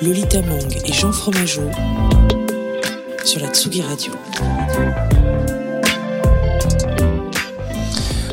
[0.00, 1.68] Lolita Mang et Jean Fromageau
[3.24, 4.12] sur la Tsugi Radio.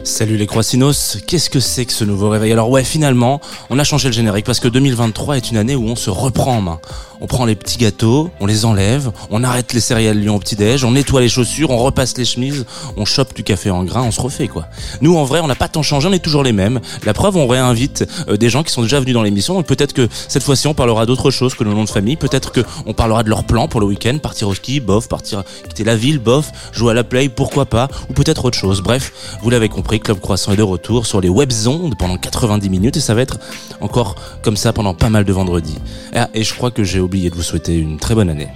[0.03, 2.51] Salut les Croissinos, qu'est-ce que c'est que ce nouveau réveil?
[2.51, 3.41] Alors ouais, finalement,
[3.71, 6.57] on a changé le générique parce que 2023 est une année où on se reprend
[6.57, 6.79] en main.
[7.25, 10.83] On prend les petits gâteaux, on les enlève, on arrête les céréales Lyon au petit-déj,
[10.83, 14.11] on nettoie les chaussures, on repasse les chemises, on chope du café en grain, on
[14.11, 14.67] se refait quoi.
[15.01, 16.79] Nous en vrai, on n'a pas tant changé, on est toujours les mêmes.
[17.03, 19.93] La preuve, on réinvite euh, des gens qui sont déjà venus dans l'émission, donc peut-être
[19.93, 22.93] que cette fois-ci on parlera d'autre chose que le nom de famille, peut-être que on
[22.93, 26.19] parlera de leur plan pour le week-end, partir au ski, bof, partir quitter la ville,
[26.19, 28.81] bof, jouer à la play, pourquoi pas, ou peut-être autre chose.
[28.81, 32.69] Bref, vous l'avez compris, Club Croissant est de retour sur les web ondes pendant 90
[32.69, 33.39] minutes et ça va être
[33.81, 34.13] encore
[34.43, 35.79] comme ça pendant pas mal de vendredis.
[36.13, 38.49] Ah, et je crois que j'ai oublié de vous souhaiter une très bonne année.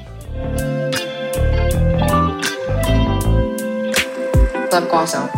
[4.69, 5.29] Club Croissant.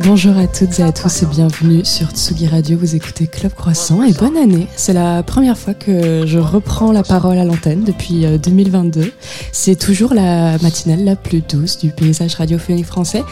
[0.00, 2.78] Bonjour à toutes et à tous et bienvenue sur Tsugi Radio.
[2.78, 4.68] Vous écoutez Club Croissant et bonne année.
[4.76, 9.12] C'est la première fois que je reprends la parole à l'antenne depuis euh, 2022.
[9.50, 13.24] C'est toujours la matinale la plus douce du paysage radiophonique français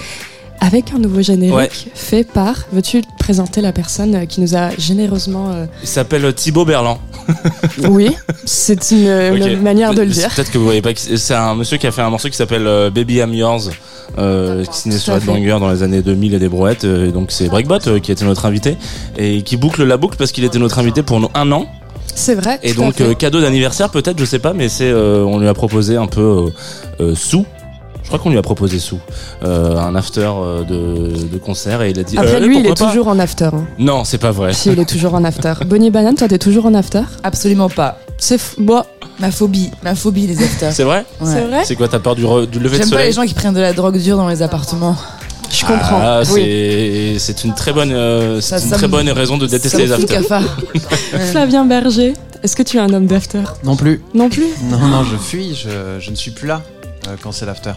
[0.65, 1.69] avec un nouveau générique Ouais.
[1.95, 2.55] fait par.
[2.73, 5.51] Veux-tu présenter la personne qui nous a généreusement.
[5.53, 6.99] euh, Il s'appelle Thibaut Berland.
[7.89, 8.11] Oui,
[8.45, 10.29] c'est une, manière de le dire.
[10.35, 10.91] Peut-être que vous voyez pas.
[10.95, 13.71] C'est un monsieur qui a fait un morceau qui s'appelle euh, Baby I'm Yours,
[14.19, 16.85] euh, qui signé Tout sur Headbanger dans les années 2000 et des brouettes.
[16.85, 18.77] euh, donc c'est Breakbot euh, qui était notre invité
[19.19, 21.67] et qui boucle la boucle parce qu'il était notre invité pour un an.
[22.15, 22.59] C'est vrai.
[22.63, 25.55] Et donc euh, cadeau d'anniversaire peut-être, je sais pas, mais c'est euh, on lui a
[25.55, 26.51] proposé un peu euh,
[27.01, 27.45] euh, sous.
[28.05, 29.01] Je crois qu'on lui a proposé sous
[29.43, 32.17] euh, un after euh, de, de concert et il a dit.
[32.19, 33.47] Après, euh, lui, il est pas toujours en after.
[33.47, 33.65] hein.
[33.79, 34.53] Non, c'est pas vrai.
[34.53, 35.55] Si, il est toujours en after.
[35.67, 37.01] Bonnie Banane, toi, t'es toujours en after?
[37.23, 37.99] Absolument pas.
[38.19, 38.83] C'est f- bon,
[39.21, 40.73] Ma phobie, ma phobie les afters.
[40.73, 41.05] C'est vrai?
[41.21, 41.31] Ouais.
[41.33, 41.63] c'est vrai?
[41.65, 43.07] C'est quoi T'as peur du, re- du lever de J'aime pas soleil?
[43.07, 44.97] les gens qui prennent de la drogue dure dans les appartements.
[45.51, 46.01] Je comprends.
[46.03, 47.15] Ah, oui.
[47.19, 49.93] c'est une très bonne euh, Ça- une ça très me- bonne raison de détester les
[49.93, 50.23] afters.
[51.31, 53.43] Flavien Berger, est-ce que tu es un homme d'after?
[53.63, 54.03] Non plus.
[54.15, 54.49] Non plus?
[54.69, 56.61] Non, non, je fuis, je, je ne suis plus là
[57.09, 57.73] euh, quand c'est l'after.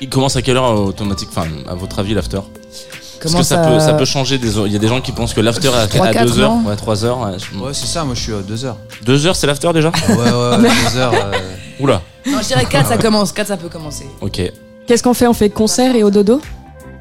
[0.00, 2.40] Il commence à quelle heure euh, automatique Enfin, à votre avis l'after?
[2.40, 4.36] Parce Comment que ça, peut ça peut changer.
[4.38, 6.54] Des, il y a des gens qui pensent que l'after est à quatre, 2 heures,
[6.54, 6.68] non?
[6.68, 7.18] Ouais 3 heures.
[7.20, 8.76] Ouais, je- Ouais, c'est ça, moi je suis à 2 heures.
[9.04, 9.90] Deux heures, c'est l'after déjà?
[10.08, 11.14] Ouais, ouais, ouais, 2 heures.
[11.14, 11.32] euh,
[11.80, 12.02] Oula.
[12.26, 13.32] Non, je dirais 4, ça commence.
[13.32, 14.06] 4, ça peut commencer.
[14.20, 14.42] Ok.
[14.86, 15.26] Qu'est-ce qu'on fait?
[15.26, 16.40] On fait concert et au dodo?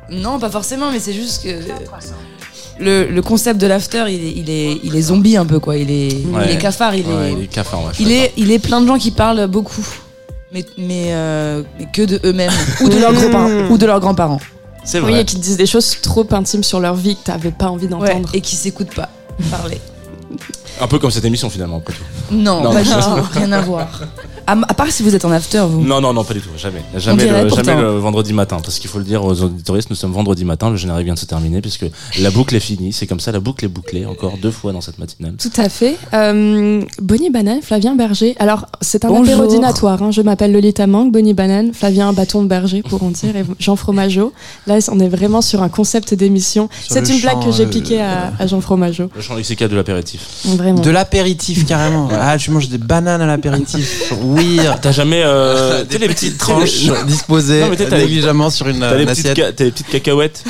[0.09, 1.49] Non, pas forcément, mais c'est juste que.
[2.79, 5.77] Le, le concept de l'after, il est, il, est, il est zombie un peu, quoi.
[5.77, 6.43] Il est, Ouais.
[6.45, 7.33] il est cafard, il Ouais, est.
[7.33, 7.81] il est cafard.
[7.83, 8.23] Ouais, je suis Il d'accord.
[8.25, 9.85] est, il est plein de gens qui parlent beaucoup.
[10.51, 12.51] Mais, mais, euh, mais que de eux-mêmes.
[12.81, 13.69] ou de leurs grands-parents.
[13.71, 14.39] Ou de leurs grands-parents.
[14.83, 15.21] C'est Oui, vrai.
[15.21, 17.85] et qui te disent des choses trop intimes sur leur vie que t'avais pas envie
[17.85, 18.29] Ouais, d'entendre.
[18.33, 19.09] et qui s'écoutent pas
[19.49, 19.81] parler.
[20.79, 22.35] Un peu comme cette émission finalement après tout.
[22.35, 22.81] Non, Non, pas.
[23.33, 24.01] Rien à voir.
[24.47, 25.81] À, à part si vous êtes en after, vous.
[25.81, 26.49] Non, non, non, pas du tout.
[26.57, 26.83] Jamais.
[26.95, 27.63] Jamais, le, pourtant.
[27.63, 28.57] jamais le vendredi matin.
[28.63, 30.69] Parce qu'il faut le dire aux auditoristes, nous sommes vendredi matin.
[30.69, 31.85] Le générique vient de se terminer puisque
[32.19, 32.93] la boucle est finie.
[32.93, 35.33] C'est comme ça, la boucle est bouclée encore deux fois dans cette matinale.
[35.39, 35.97] Tout à fait.
[36.13, 38.35] Euh, Bonnie Banane, Flavien Berger.
[38.39, 39.25] Alors, c'est un Bonjour.
[39.33, 40.01] apérodinatoire.
[40.03, 40.11] Hein.
[40.11, 44.31] Je m'appelle Lolita Mang, Bonnie Banane, Flavien Bâton de Berger, pourront dire, et Jean Fromageau.
[44.67, 46.69] Là, on est vraiment sur un concept d'émission.
[46.87, 49.09] C'est une blague que j'ai euh, piquée à, à Jean Fromageau.
[49.15, 50.21] Le champ lexical de l'apéritif.
[50.45, 50.81] Vraiment.
[50.81, 52.09] De l'apéritif carrément.
[52.11, 54.13] Ah, tu manges des bananes à l'apéritif.
[54.35, 54.59] Oui.
[54.81, 58.79] T'as jamais euh, sais, les petites tranches disposées Non, mais t'as- les- négligemment sur une,
[58.79, 59.37] T'as les petites, assiette.
[59.37, 60.43] ca- t'as les petites cacahuètes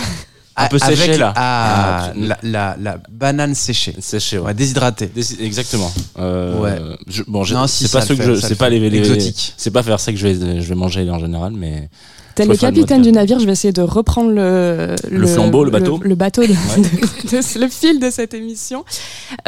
[0.57, 1.33] un peu Avec- séchées là.
[1.35, 3.93] Ah, Ah, la, la, la banane séchée.
[3.99, 4.45] Séchées, ouais.
[4.45, 5.07] Ouais, déshydratée.
[5.13, 5.91] Des- Exactement.
[6.17, 6.77] Euh, Ouais.
[7.07, 9.53] je- bon, je- Non, si, c'est pas ce que je, c'est pas les, les Exotique.
[9.57, 11.89] c'est pas vers ça que je vais, je vais manger en général, mais
[12.35, 15.99] Tel le capitaine du navire, je vais essayer de reprendre le, Le flambeau, le bateau.
[16.03, 18.83] le, bateau, de- de- de- le fil de cette émission.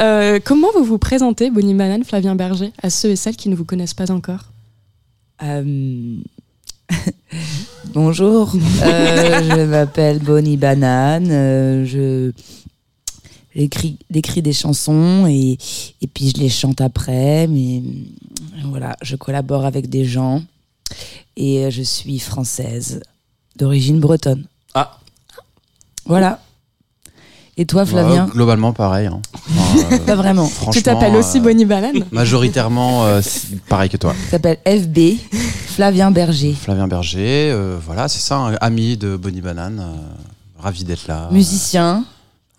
[0.00, 3.54] Euh, comment vous vous présentez, Bonnie Banane, Flavien Berger, à ceux et celles qui ne
[3.56, 4.40] vous connaissent pas encore?
[5.42, 6.16] Euh,
[7.94, 8.52] Bonjour,
[8.82, 12.32] Euh, je m'appelle Bonnie Banane, euh, je
[13.54, 15.58] j'écris j'écris des chansons et,
[16.00, 17.82] et puis je les chante après, mais
[18.64, 20.42] voilà, je collabore avec des gens
[21.36, 23.00] et euh, je suis française
[23.56, 24.44] d'origine bretonne.
[24.74, 24.98] Ah.
[26.06, 26.40] Voilà.
[27.56, 29.06] Et toi, Flavien Ouais, globalement pareil.
[29.08, 29.20] hein.
[29.34, 30.48] Enfin, euh, Pas vraiment.
[30.72, 33.20] Tu t'appelles aussi euh, Bonnie Banane Majoritairement euh,
[33.68, 34.14] pareil que toi.
[34.26, 35.18] Ça s'appelle FB,
[35.74, 36.54] Flavien Berger.
[36.54, 39.80] Flavien Berger, euh, voilà, c'est ça, un ami de Bonnie Banane.
[39.80, 41.28] euh, ravi d'être là.
[41.32, 42.04] Musicien,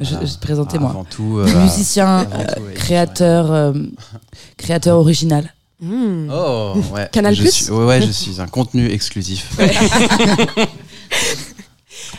[0.02, 0.90] Je, je te présentais moi.
[0.90, 1.38] Avant tout.
[1.40, 3.74] euh, Musicien, avant tout, ouais, créateur, euh,
[4.58, 5.54] créateur original.
[5.82, 6.30] Hmm.
[6.32, 7.08] Oh, ouais.
[7.14, 7.34] Canal+.
[7.36, 9.58] je suis, ouais, ouais, je suis un contenu exclusif.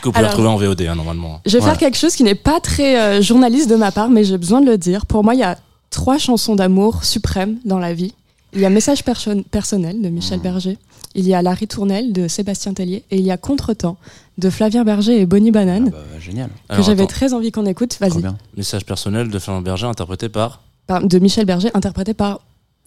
[0.01, 1.41] Que vous pouvez Alors- retrouver en VOD, hein, normalement.
[1.45, 4.23] Je vais faire quelque chose qui n'est pas très euh, journaliste de ma part, mais
[4.23, 5.05] j'ai besoin de le dire.
[5.05, 5.57] Pour moi, il y a
[5.91, 8.13] trois chansons d'amour suprêmes dans la vie.
[8.53, 10.43] Il y a Message perso- personnel de Michel Mmh.
[10.43, 10.77] Berger,
[11.13, 13.97] il y a La ritournelle de Sébastien Tellier, et il y a Contretemps
[14.37, 16.49] de Flavien Berger et Bonnie Banane, Ah bah, génial.
[16.49, 17.09] que Alors, j'avais attends.
[17.13, 17.97] très envie qu'on écoute.
[17.99, 18.23] Vas-y.
[18.57, 22.39] Message personnel de Fernand Berger interprété par Par- De Michel Berger, interprété par.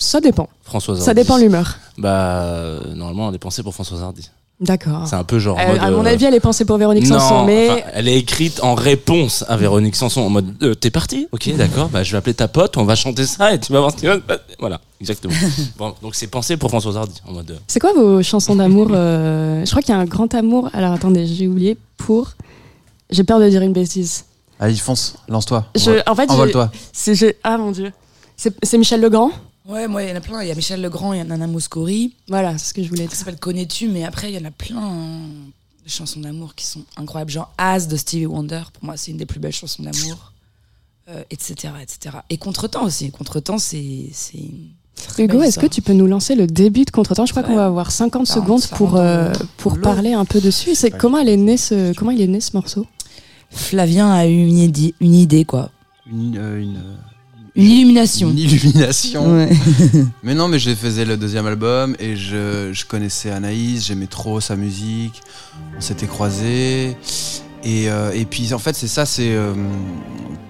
[0.04, 0.48] Ça dépend.
[0.62, 1.22] Françoise Ça Hardy.
[1.22, 1.76] dépend l'humeur.
[1.98, 4.30] Bah, euh, normalement, elle est pensée pour Françoise Hardy.
[4.60, 5.02] D'accord.
[5.06, 5.58] C'est un peu genre.
[5.58, 7.70] en Euh, mode, à mon euh, avis, elle est pensée pour Véronique non, Sanson, mais
[7.70, 11.26] enfin, elle est écrite en réponse à Véronique Sanson en mode euh, t'es parti?
[11.32, 13.80] Ok d'accord bah je vais appeler ta pote on va chanter ça et tu vas
[13.80, 15.34] voir ce qui va se passer voilà exactement
[15.76, 18.88] bon, donc c'est pensé pour Françoise Hardy en mode euh, c'est quoi vos chansons d'amour
[18.92, 20.70] euh, Je crois qu'il y a un grand amour.
[20.72, 22.30] Alors attendez, j'ai oublié pour.
[23.10, 24.24] J'ai peur de dire une bêtise.
[24.60, 25.64] Allez, fonce, lance-toi.
[25.74, 26.70] Je, en fait, Envole-toi.
[27.04, 27.90] je- ah mon dieu,
[28.36, 29.30] c'est c'est Michel Legrand?
[29.66, 30.42] Ouais, moi, il y en a plein.
[30.42, 32.14] Il y a Michel Legrand, il y a Nana Mouskouri.
[32.28, 33.16] Voilà, c'est ce que je voulais Ça dire.
[33.18, 35.20] s'appelle Connais-tu, mais après, il y en a plein hein,
[35.84, 37.30] de chansons d'amour qui sont incroyables.
[37.30, 40.32] Genre As de Stevie Wonder, pour moi, c'est une des plus belles chansons d'amour.
[41.08, 42.16] Euh, etc., etc.
[42.30, 43.10] Et Contretemps aussi.
[43.10, 44.10] Contretemps, c'est.
[45.18, 47.26] Hugo, est-ce que tu peux nous lancer le début de Contretemps?
[47.26, 47.48] Je crois Ouais.
[47.48, 50.74] qu'on va avoir 50 40, secondes pour, 40 euh, pour parler un peu dessus.
[50.74, 52.86] C'est comment elle est née ce comment il est né ce morceau?
[53.50, 55.70] Flavien a eu une idée, une idée quoi.
[56.10, 56.80] Une, euh, une,
[57.56, 58.30] Une illumination.
[58.30, 59.32] une illumination.
[59.36, 59.48] Ouais.
[60.24, 64.40] Mais non, mais je faisais le deuxième album et je, je connaissais Anaïs, j'aimais trop
[64.40, 65.22] sa musique,
[65.76, 66.96] on s'était croisés.
[67.62, 69.32] Et, euh, et puis en fait, c'est ça, c'est.
[69.32, 69.54] euh,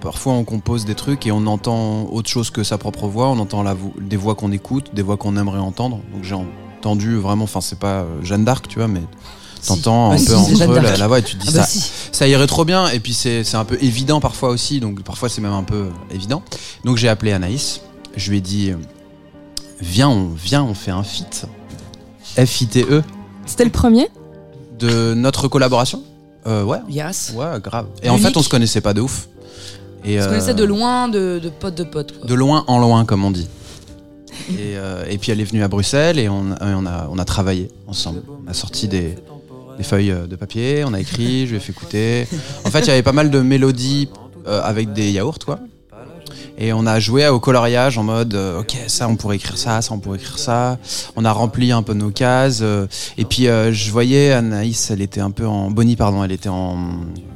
[0.01, 3.39] parfois on compose des trucs et on entend autre chose que sa propre voix, on
[3.39, 5.99] entend la vo- des voix qu'on écoute, des voix qu'on aimerait entendre.
[6.13, 9.01] Donc j'ai entendu vraiment, enfin, c'est pas euh, Jeanne d'Arc, tu vois, mais
[9.65, 11.63] t'entends Ah un peu entre eux la, la voix et tu te dis Ah bah
[11.63, 11.91] ça, si.
[12.11, 15.29] ça irait trop bien et puis c'est c'est un peu évident parfois aussi donc parfois
[15.29, 16.43] c'est même un peu évident.
[16.83, 17.81] Donc j'ai appelé Anaïs
[18.15, 18.75] je lui ai dit euh,
[19.81, 21.45] viens on viens on fait un feat.
[22.37, 23.03] F I T E.
[23.45, 24.07] C'était le premier?
[24.79, 26.03] De notre collaboration?
[26.47, 26.79] Euh, ouais.
[26.89, 27.33] Yes.
[27.35, 27.87] ouais grave.
[28.03, 29.27] Et en fait on se connaissait pas de ouf.
[30.03, 32.17] Et On se euh, connaissait de loin, de, de pote de pote.
[32.17, 32.27] Quoi.
[32.27, 33.47] de loin en loin comme on dit.
[34.49, 37.17] Et, euh, et puis elle est venue à Bruxelles et on, et on a on
[37.17, 38.21] a travaillé ensemble.
[38.45, 39.15] On a sorti des
[39.77, 42.27] des feuilles euh, de papier, on a écrit, je lui ai fait écouter.
[42.63, 44.09] En fait, il y avait pas mal de mélodies
[44.47, 45.59] euh, avec des yaourts, quoi.
[46.57, 49.81] Et on a joué au coloriage en mode, euh, ok, ça on pourrait écrire ça,
[49.81, 50.77] ça on pourrait écrire ça.
[51.17, 52.59] On a rempli un peu nos cases.
[52.61, 52.87] euh,
[53.17, 56.77] et puis je voyais Anaïs, elle était un peu en Bonnie, pardon, elle était en,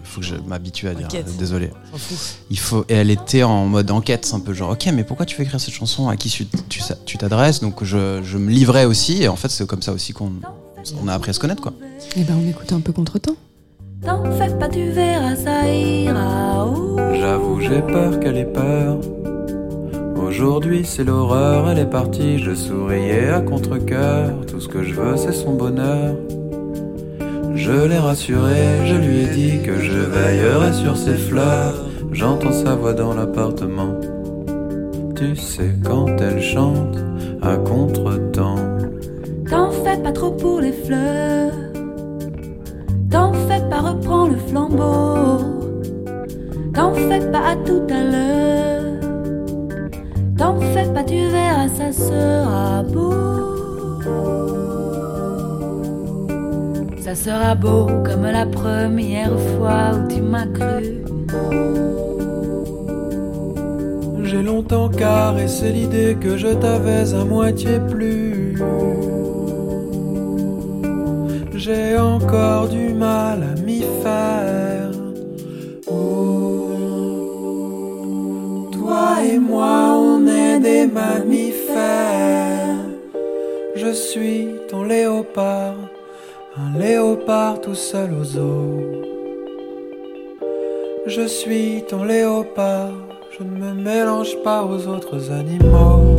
[0.06, 1.36] faut que je m'habitue à dire, Enquête.
[1.38, 1.70] désolé.
[2.50, 5.36] Il faut, et elle était en mode enquête, un peu genre, ok, mais pourquoi tu
[5.36, 6.08] veux écrire cette chanson?
[6.08, 6.30] À qui
[7.06, 7.60] tu t'adresses?
[7.60, 10.32] Donc je, je me livrais aussi, et en fait c'est comme ça aussi qu'on
[11.02, 11.74] on a appris à se connaître, quoi.
[12.16, 13.36] Eh ben, on écoute un peu Contretemps.
[14.06, 16.74] T'en fais pas, tu verras, ça ira.
[17.20, 19.00] J'avoue, j'ai peur qu'elle ait peur.
[20.16, 22.40] Aujourd'hui, c'est l'horreur, elle est partie.
[22.40, 24.46] Je souriais à contre-coeur.
[24.48, 26.16] Tout ce que je veux, c'est son bonheur.
[27.56, 31.74] Je l'ai rassurée, je lui ai dit que je veillerais sur ses fleurs.
[32.14, 33.96] J'entends sa voix dans l'appartement.
[35.16, 36.98] Tu sais, quand elle chante
[37.42, 38.69] à contre-temps.
[40.04, 41.52] Pas trop pour les fleurs.
[43.12, 45.40] T'en fais pas, reprends le flambeau.
[46.74, 48.84] T'en fais pas à tout à l'heure.
[50.38, 53.14] T'en fais pas, tu verras, ça sera beau.
[57.02, 61.04] Ça sera beau comme la première fois où tu m'as cru.
[64.24, 68.56] J'ai longtemps caressé l'idée que je t'avais à moitié plus.
[71.70, 74.90] J'ai encore du mal à m'y faire.
[78.74, 81.78] Toi et moi, on est des mammifères.
[83.76, 85.76] Je suis ton léopard,
[86.58, 88.82] un léopard tout seul aux eaux.
[91.06, 92.94] Je suis ton léopard,
[93.38, 96.19] je ne me mélange pas aux autres animaux.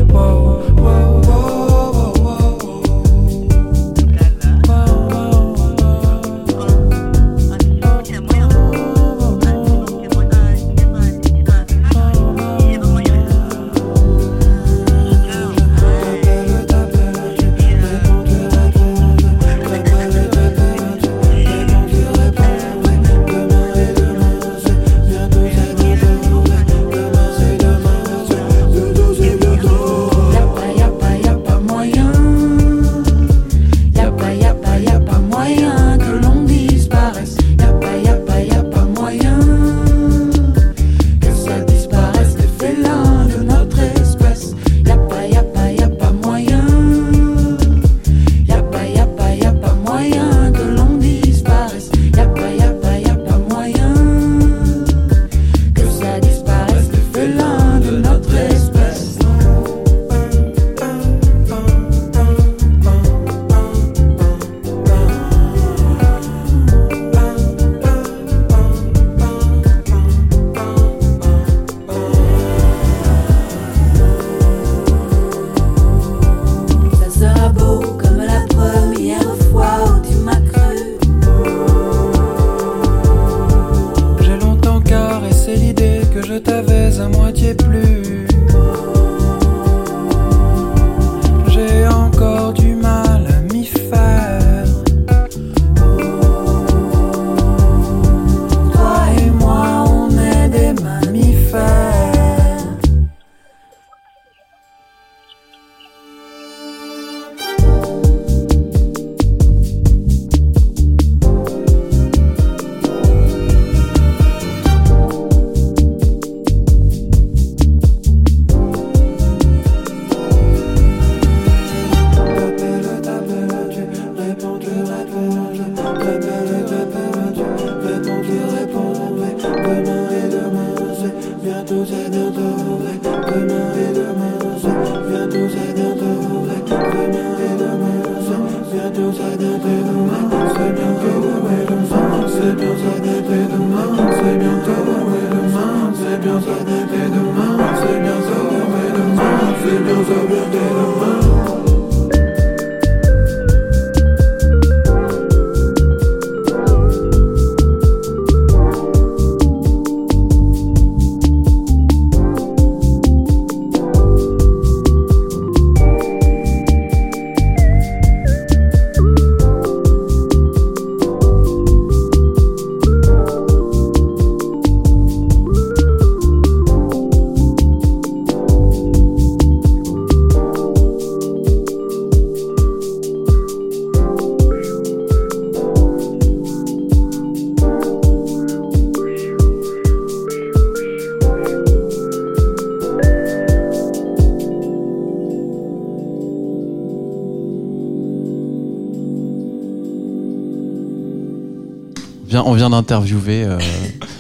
[202.71, 203.59] Vient- on vient d'interviewer euh,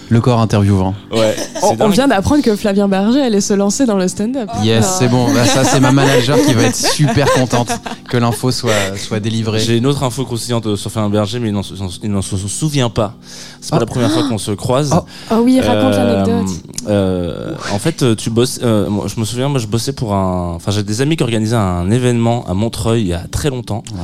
[0.08, 0.94] le corps interviewant.
[1.12, 1.34] Ouais.
[1.80, 4.48] On, vient d'apprendre que Flavien Berger allait se lancer dans le stand-up.
[4.62, 4.96] Yes, Ah.
[4.98, 5.26] c'est bon.
[5.32, 7.70] Bah, ça, c'est ma manager qui va être super contente
[8.08, 9.60] que l'info soit, soit délivrée.
[9.60, 12.36] J'ai une autre info croustillante sur Fabien Berger, mais il n'en se- il n'en se
[12.36, 13.14] souvient pas.
[13.60, 13.80] C'est pas Ah.
[13.80, 14.90] la première fois qu'on se croise.
[14.94, 15.04] Oh.
[15.32, 16.56] Oh oui, raconte Euh, l'anecdote.
[16.88, 18.58] euh, en fait, euh, tu bosses.
[18.62, 20.54] euh, moi, je me souviens, moi, je bossais pour un.
[20.56, 23.82] Enfin, j'ai des amis qui organisaient un événement à Montreuil il y a très longtemps,
[23.92, 23.96] euh,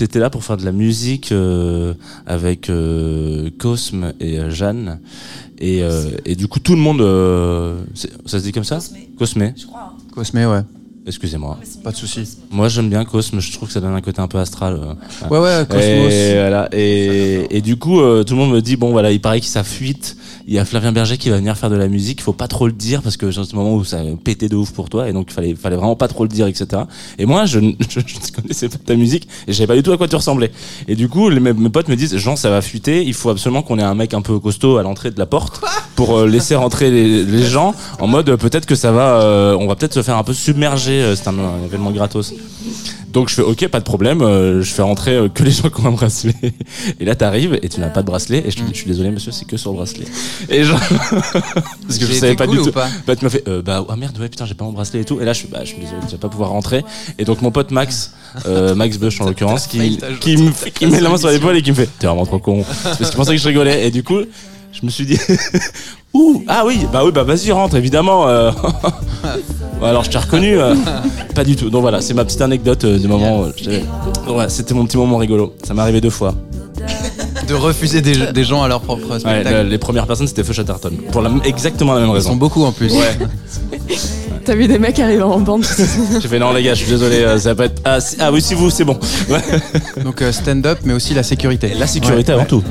[0.00, 1.92] t'étais là pour faire de la musique euh,
[2.26, 4.98] avec euh, Cosme et euh, Jeanne.
[5.58, 7.02] Et, euh, et du coup, tout le monde.
[7.02, 7.82] euh,
[8.24, 8.78] ça se dit comme ça?
[9.18, 9.52] Cosme.
[10.14, 10.62] Cosme, ouais.
[11.06, 11.58] Excusez-moi.
[11.82, 12.28] Pas de souci.
[12.50, 13.40] Moi, j'aime bien Cosme.
[13.40, 14.74] Je trouve que ça donne un côté un peu astral.
[14.82, 16.12] euh, Ouais, ouais, Cosmos.
[16.12, 16.68] et, voilà.
[16.72, 19.46] et, et du coup, euh, tout le monde me dit bon voilà, il paraît que
[19.46, 20.16] ça fuite.
[20.46, 22.18] Il y a Flavien Berger qui va venir faire de la musique.
[22.20, 24.56] Il faut pas trop le dire parce que c'est ce moment où ça pétait de
[24.56, 26.82] ouf pour toi et donc il fallait, fallait vraiment pas trop le dire, etc.
[27.18, 29.76] Et moi, je, ne- je, je ne connaissais pas ta musique et je savais pas
[29.76, 30.50] du tout à quoi tu ressemblais.
[30.86, 33.04] Et du coup, les, mes, mes potes me disent Jean, ça va fuiter.
[33.04, 35.60] Il faut absolument qu'on ait un mec un peu costaud à l'entrée de la porte
[35.96, 39.66] pour euh, laisser rentrer les, les gens en mode peut-être que ça va, euh, on
[39.66, 40.89] va peut-être se faire un peu submerger.
[40.92, 42.34] Euh, C'est un, un événement gratos.
[43.12, 45.68] Donc je fais ok, pas de problème, euh, je fais rentrer euh, que les gens
[45.68, 46.34] qui ont un bracelet.
[47.00, 48.86] Et là t'arrives et tu n'as pas de bracelet et je te dis je suis
[48.86, 50.04] désolé monsieur, c'est que sur le bracelet.
[50.48, 50.78] Et genre
[51.10, 52.72] parce que je savais pas cool du ou tout.
[52.72, 55.00] pas Bah tu m'as fait euh, bah ah merde ouais putain j'ai pas mon bracelet
[55.00, 55.20] et tout.
[55.20, 56.84] Et là je suis bah je suis désolé tu vas pas pouvoir rentrer.
[57.18, 58.12] Et donc mon pote Max,
[58.76, 61.62] Max Bush en l'occurrence, qui qui me qui me met la main sur l'épaule et
[61.62, 64.04] qui me fait t'es vraiment trop con parce qu'il pensait que je rigolais et du
[64.04, 64.20] coup
[64.72, 65.18] je me suis dit
[66.14, 68.26] ouh ah oui bah oui bah vas-y rentre évidemment.
[68.28, 68.50] euh.
[69.82, 70.74] Ouais, alors je t'ai reconnu euh,
[71.34, 71.70] Pas du tout.
[71.70, 73.40] Donc voilà, c'est ma petite anecdote euh, du moment.
[73.40, 73.82] où j'étais-
[74.28, 75.54] Ouais, c'était mon petit moment rigolo.
[75.64, 76.34] Ça m'est arrivé deux fois.
[77.48, 79.50] De refuser des, des gens à leur propre Ouais, spectacle.
[79.62, 80.92] le- les premières personnes c'était Feu Chatterton.
[81.12, 82.36] Pour la, m- exactement la même Ils sont raison.
[82.36, 82.92] beaucoup en plus.
[82.92, 83.18] Ouais.
[84.44, 85.64] T'as vu des mecs arriver en bande
[86.20, 87.80] J'ai fait non les gars, je suis désolé, euh, ça va pas être.
[87.84, 88.98] Ah, si- ah oui, si vous, c'est bon.
[89.30, 89.40] Ouais.
[90.04, 91.72] Donc euh, stand-up, mais aussi la sécurité.
[91.78, 92.48] La sécurité Ouais, avant ouais.
[92.48, 92.62] tout.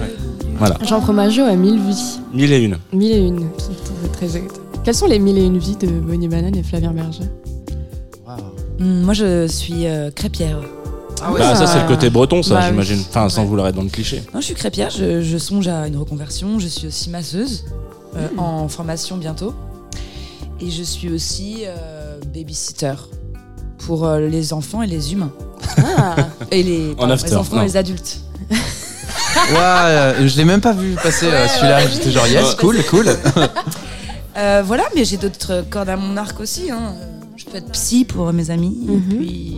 [0.60, 0.78] Voilà.
[0.86, 2.20] Jean Fromageau a mille vies.
[2.34, 2.78] Mille et une.
[2.94, 3.48] Mille et une.
[3.58, 4.60] C'est très exact.
[4.84, 7.24] Quelles sont les mille et une vies de Bonnie Banane et Flavien Berger?
[8.80, 10.60] Hum, moi, je suis euh, crêpière.
[11.22, 13.00] Ah ouais, bah, ça, ça- c'est le côté breton, ça, Bah j'imagine.
[13.10, 13.48] Enfin, sans Ouais.
[13.48, 14.24] vouloir être dans le cliché.
[14.34, 16.60] Non, je suis crêpière, je, je songe à une reconversion.
[16.60, 17.66] Je suis aussi masseuse
[18.16, 18.40] euh, Mm.
[18.40, 19.54] en formation bientôt.
[20.62, 22.94] Et je suis aussi euh, babysitter
[23.80, 25.32] pour euh, les enfants et les humains.
[25.78, 26.16] Ah
[26.52, 27.62] Et les, pardon, after, les enfants non.
[27.64, 28.22] et les adultes.
[29.52, 31.88] Ouais, euh, je l'ai même pas vu passer euh, celui-là.
[31.88, 33.08] J'étais genre yes, cool, cool.
[34.38, 36.72] Euh, voilà, mais j'ai d'autres cordes à mon arc aussi.
[36.72, 36.94] hein.
[37.36, 38.78] Je peux être psy pour mes amis.
[38.90, 39.56] Et puis.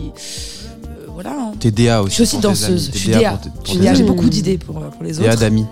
[0.86, 1.30] euh, voilà.
[1.38, 1.52] hein.
[1.60, 2.10] T'es DA aussi.
[2.10, 2.90] Je suis aussi danseuse.
[2.92, 3.38] Je suis DA.
[3.80, 5.40] DA, J'ai beaucoup d'idées pour, pour les DA autres.
[5.40, 5.66] d'amis.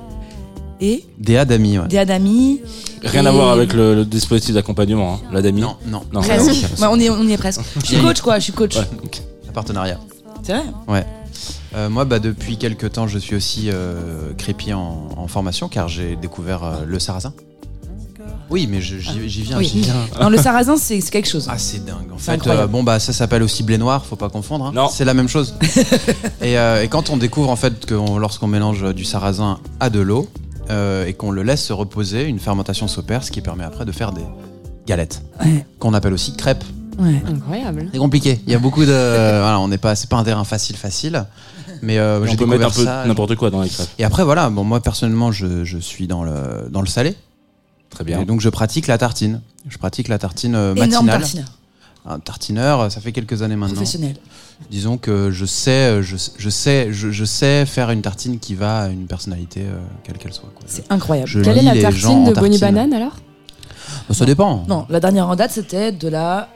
[0.80, 1.88] Et DA d'amis, ouais.
[1.88, 2.60] DA d'amis.
[3.02, 5.28] Rien Et- à voir avec le, le dispositif d'accompagnement, hein.
[5.32, 5.62] la DAMI.
[5.62, 6.02] Non, non.
[6.12, 6.48] Non, Presque.
[6.80, 7.62] Ouais, on, est, on y est presque.
[7.80, 8.38] Je suis coach, quoi.
[8.38, 8.76] Je suis coach.
[8.76, 8.82] Ouais.
[9.48, 9.98] Un partenariat.
[10.44, 10.52] C'est
[10.86, 11.04] vrai.
[11.74, 15.88] Euh, moi, bah, depuis quelques temps, je suis aussi euh, crépier en, en formation car
[15.88, 17.32] j'ai découvert euh, le sarrasin.
[18.50, 19.70] Oui, mais je- j'y j'y viens, Oui.
[19.72, 19.94] j'y viens.
[20.20, 21.46] Non, le sarrasin, c'est c'est quelque chose.
[21.48, 22.10] Ah, c'est dingue.
[22.12, 22.64] En C'est fait, incroyable.
[22.64, 24.66] euh, bon, bah, ça s'appelle aussi blé noir, faut pas confondre.
[24.66, 24.72] hein.
[24.74, 24.88] Non.
[24.88, 25.54] C'est la même chose.
[26.42, 29.88] et, euh, et quand on découvre, en fait, que on- lorsqu'on mélange du sarrasin à
[29.88, 30.28] de l'eau
[30.70, 33.92] euh, et qu'on le laisse se reposer, une fermentation s'opère, ce qui permet après de
[33.92, 34.24] faire des
[34.86, 35.64] galettes, Ouais.
[35.78, 36.64] qu'on appelle aussi crêpes.
[36.98, 37.22] Ouais.
[37.26, 37.88] Incroyable.
[37.92, 38.40] C'est compliqué.
[38.46, 38.86] Il y a beaucoup de.
[39.40, 41.24] voilà, on n'est pas, c'est pas un terrain facile, facile.
[41.82, 43.06] Mais euh, j'ai on peut mettre un découvert peu ça.
[43.06, 43.88] n'importe quoi dans les crêpes.
[43.98, 47.14] Et après, voilà, bon, moi personnellement, je, je suis dans le, dans le salé.
[47.88, 48.20] Très bien.
[48.20, 49.40] Et donc, je pratique la tartine.
[49.68, 51.20] Je pratique la tartine euh, Énorme matinale.
[51.20, 51.46] tartineur.
[52.06, 53.74] Un tartineur, ça fait quelques années maintenant.
[53.74, 54.16] Professionnel.
[54.70, 58.82] Disons que je sais, je, je sais, je, je sais faire une tartine qui va
[58.82, 60.50] à une personnalité, euh, quelle qu'elle soit.
[60.66, 61.28] C'est incroyable.
[61.28, 62.58] Je Quelle est la tartine de Bonnie.
[62.58, 63.16] Banane alors?
[64.08, 64.64] Bah, ça dépend.
[64.68, 66.48] Non, la dernière en date, c'était de la.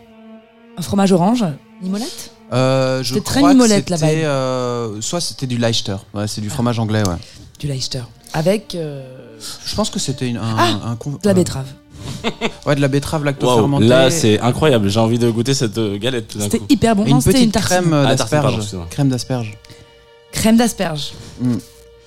[0.77, 1.45] Un fromage orange.
[1.83, 4.25] Mimolette Euh, je C'était très crois mimolette, c'était, vibe.
[4.25, 5.97] euh, Soit c'était du Leicester.
[6.13, 7.17] Ouais, c'est du fromage anglais, ouais.
[7.59, 8.03] Du Leicester.
[8.33, 11.67] Avec euh, Je pense que c'était une- un, Ah, un con- de la euh, betterave.
[12.67, 13.87] Ouais, de la betterave Waouh, lacto-fermentée.
[13.87, 16.67] là c'est incroyable, j'ai envie de goûter cette euh, galette tout d'un C'était coup.
[16.69, 17.05] hyper bon.
[17.07, 17.77] Et Non, une c'était petite une tartine.
[17.81, 18.63] crème euh, Ah, tartine, pardon, d'asperges.
[18.63, 18.87] excuse-moi.
[18.91, 19.59] crème d'asperges.
[20.33, 21.13] Crème d'asperges.
[21.41, 21.55] Mm.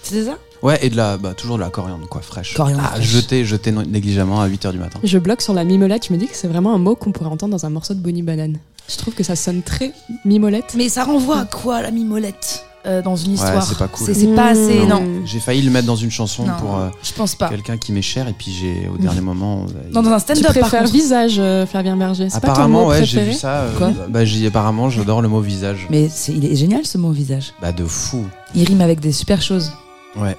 [0.04, 0.38] C'était ça?
[0.64, 2.54] Ouais, et de la, bah, toujours de la coriandre, quoi, fraîche.
[2.56, 3.06] Coriandre Ah, fraîche.
[3.08, 5.00] jeté, jeté no- négligemment à 8h du matin.
[5.04, 7.30] Je bloque sur la mimolette, je me dis que c'est vraiment un mot qu'on pourrait
[7.30, 8.58] entendre dans un morceau de Bonnie Banane.
[8.90, 9.92] Je trouve que ça sonne très
[10.26, 10.74] mimolette.
[10.78, 14.06] Mais ça renvoie à quoi la mimolette euh, dans une histoire c'est pas cool.
[14.08, 14.86] C'est c'est pas assez.
[14.86, 15.04] Non.
[15.26, 17.50] J'ai failli le mettre dans une chanson Non, pour euh, je pense pas.
[17.50, 19.65] quelqu'un qui m'est cher, et puis j'ai, au dernier moment.
[19.67, 20.93] euh, Non, dans un Tu stand-up par préfères contre.
[20.93, 23.63] visage, euh, Flavien Berger C'est pas ton Apparemment, mot ouais, j'ai vu ça.
[23.63, 25.86] euh, Quoi bah, j'ai, apparemment, j'adore le mot visage.
[25.89, 27.52] Mais c'est- il est génial ce mot visage.
[27.62, 28.24] Bah, de fou.
[28.56, 29.74] Il rime avec des super choses.
[30.15, 30.38] Ouais.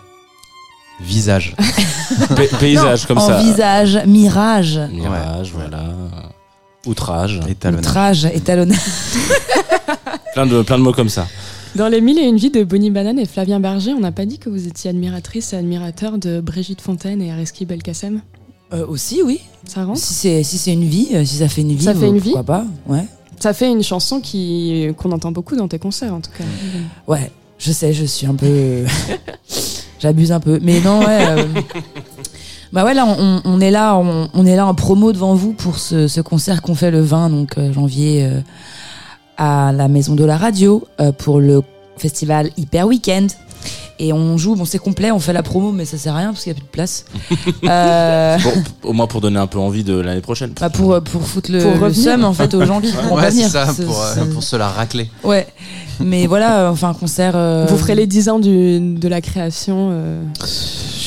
[1.00, 1.54] Visage.
[2.36, 3.38] Pay- paysage comme en ça.
[3.40, 5.84] visage, mirage, Mirage, voilà.
[6.86, 7.40] Outrage.
[7.48, 7.84] Étalonnage.
[7.86, 8.78] outrage, étalonnage.
[10.34, 11.26] Plein de, plein de mots comme ça.
[11.74, 14.24] Dans les mille et une vies de Bonnie Banane et Flavien Berger, on n'a pas
[14.26, 18.20] dit que vous étiez admiratrice et admirateur de Brigitte Fontaine et Areski Belkacem?
[18.72, 19.40] Euh, aussi, oui.
[19.66, 19.98] Ça rentre?
[19.98, 22.08] Si c'est si c'est une vie, euh, si ça fait une vie, Ça fait euh,
[22.08, 22.32] une vie?
[22.32, 23.04] pourquoi pas Ouais.
[23.40, 26.44] Ça fait une chanson qui qu'on entend beaucoup dans tes concerts en tout cas.
[27.06, 28.84] Ouais, je sais, je suis un peu.
[30.00, 30.58] J'abuse un peu.
[30.62, 31.26] Mais non, ouais.
[31.28, 31.44] euh,
[32.72, 33.06] Bah ouais, là,
[33.44, 36.74] on, est là, on, est là en promo devant vous pour ce, ce concert qu'on
[36.74, 38.40] fait le 20 donc euh, janvier euh,
[39.38, 40.86] à la Maison de la Radio
[41.18, 41.62] pour le
[41.96, 43.30] festival Hyper Weekend.
[44.00, 46.28] Et on joue, bon c'est complet, on fait la promo, mais ça sert à rien
[46.32, 47.04] parce qu'il n'y a plus de place.
[47.68, 48.52] Euh, Bon,
[48.90, 50.52] au moins pour donner un peu envie de l'année prochaine.
[50.60, 52.04] bah pour, euh, pour foutre le, Pour le revenir.
[52.12, 53.48] seum en fait aux gens qui pas Ouais, c'est venir.
[53.48, 55.10] ça, pour, euh, pour se la racler.
[55.24, 55.46] Ouais,
[56.00, 57.32] mais voilà, euh, enfin un concert.
[57.34, 59.90] euh, Vous ferez les 10 ans du- de la création.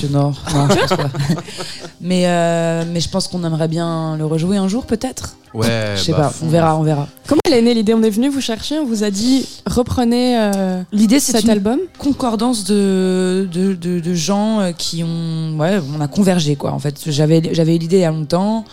[0.01, 1.09] Je non, je pense pas.
[2.01, 5.35] mais, euh, mais je pense qu'on aimerait bien le rejouer un jour, peut-être.
[5.53, 7.07] Ouais, Je sais bah, pas, on verra, on verra.
[7.27, 7.93] Comment elle est née l'idée?
[7.93, 11.49] On est venu vous chercher, on vous a dit reprenez euh, L'idée, c'est cet une
[11.51, 11.79] album?
[11.99, 15.55] concordance de, de, de, de gens euh, qui ont.
[15.59, 16.71] Ouais, on a convergé, quoi.
[16.71, 18.63] En fait, j'avais j'avais eu l'idée il y a longtemps.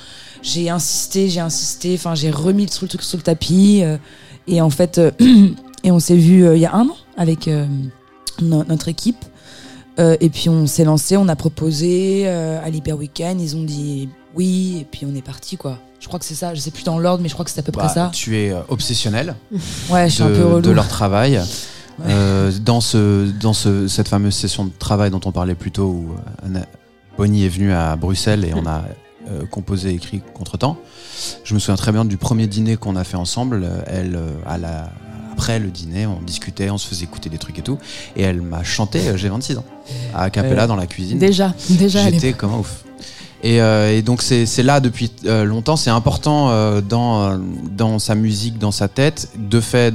[0.41, 3.81] J'ai insisté, j'ai insisté, enfin, j'ai remis le truc sur le tapis.
[3.83, 3.97] euh,
[4.47, 5.11] et en fait, euh,
[5.85, 7.67] et on s'est vu euh, il y a un an avec euh,
[8.41, 9.25] no- notre équipe.
[9.99, 13.65] Euh, et puis on s'est lancé, on a proposé euh, à l'Hyper Weekend, ils ont
[13.65, 15.79] dit oui, et puis on est parti quoi.
[16.01, 17.59] Je crois que c'est ça, je sais plus dans l'ordre, mais je crois que c'est
[17.59, 18.11] à peu Bah, près ça.
[18.15, 19.35] Tu es euh, obsessionnel
[19.91, 20.61] Ouais, je suis un peu de, relou.
[20.61, 21.41] de leur travail.
[22.07, 25.87] Euh, dans ce, dans ce, cette fameuse session de travail dont on parlait plus tôt,
[25.87, 26.15] où
[26.47, 26.67] Anna-
[27.17, 28.85] Bonnie est venue à Bruxelles et on a
[29.29, 30.79] euh, composé, écrit contre-temps.
[31.43, 33.69] Je me souviens très bien du premier dîner qu'on a fait ensemble.
[33.89, 34.91] Elle, à la,
[35.39, 37.79] après le dîner, on discutait, on se faisait écouter des trucs et tout.
[38.17, 39.65] Et elle m'a chanté, euh, j'ai 26 ans,
[40.13, 40.67] à Capella Ouais.
[40.69, 41.19] dans la cuisine.
[41.19, 42.11] Déjà, déjà.
[42.11, 42.83] J'étais comme un ouf.
[43.45, 45.77] Et, euh, et donc c'est là depuis euh, longtemps.
[45.77, 47.39] C'est important euh, dans, euh,
[47.71, 49.95] dans sa musique, dans sa tête, de fait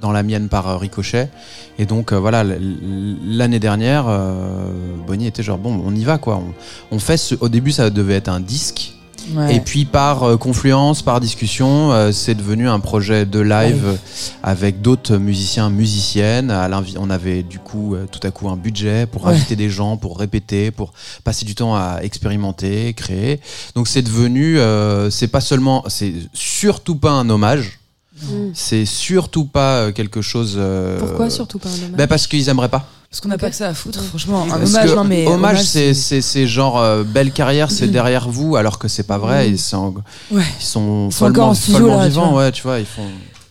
[0.00, 1.28] dans la mienne par euh, ricochet.
[1.76, 4.70] Et donc euh, voilà, l'année dernière, euh,
[5.08, 6.36] Bonnie était genre bon, on y va quoi.
[6.36, 8.93] On, on fait ce, au début ça devait être un disque.
[9.34, 9.56] Ouais.
[9.56, 13.98] Et puis par euh, confluence, par discussion, euh, c'est devenu un projet de live
[14.42, 16.50] avec d'autres musiciens, musiciennes.
[16.50, 19.32] À on avait du coup euh, tout à coup un budget pour Ouais.
[19.32, 20.92] inviter des gens, pour répéter, pour
[21.24, 23.40] passer du temps à expérimenter, créer.
[23.74, 27.78] Donc c'est devenu, euh, c'est pas seulement, c'est surtout pas un hommage.
[28.22, 28.50] Mm.
[28.54, 30.54] C'est surtout pas quelque chose.
[30.56, 31.96] euh, Pourquoi surtout pas un hommage?
[31.96, 32.86] ben parce qu'ils aimeraient pas.
[33.14, 34.42] Parce qu'on n'a pas que ça à foutre, franchement.
[34.42, 35.24] Un hommage, que non mais.
[35.28, 39.48] hommage, c'est genre euh, belle carrière, c'est derrière vous, alors que c'est pas vrai.
[39.48, 39.94] Ils sont,
[40.32, 40.42] Ouais.
[40.58, 42.40] ils sont, Ils sont encore follement, en studio, follement là, tu vivants, vois.
[42.42, 43.06] ouais, tu vois, ils font.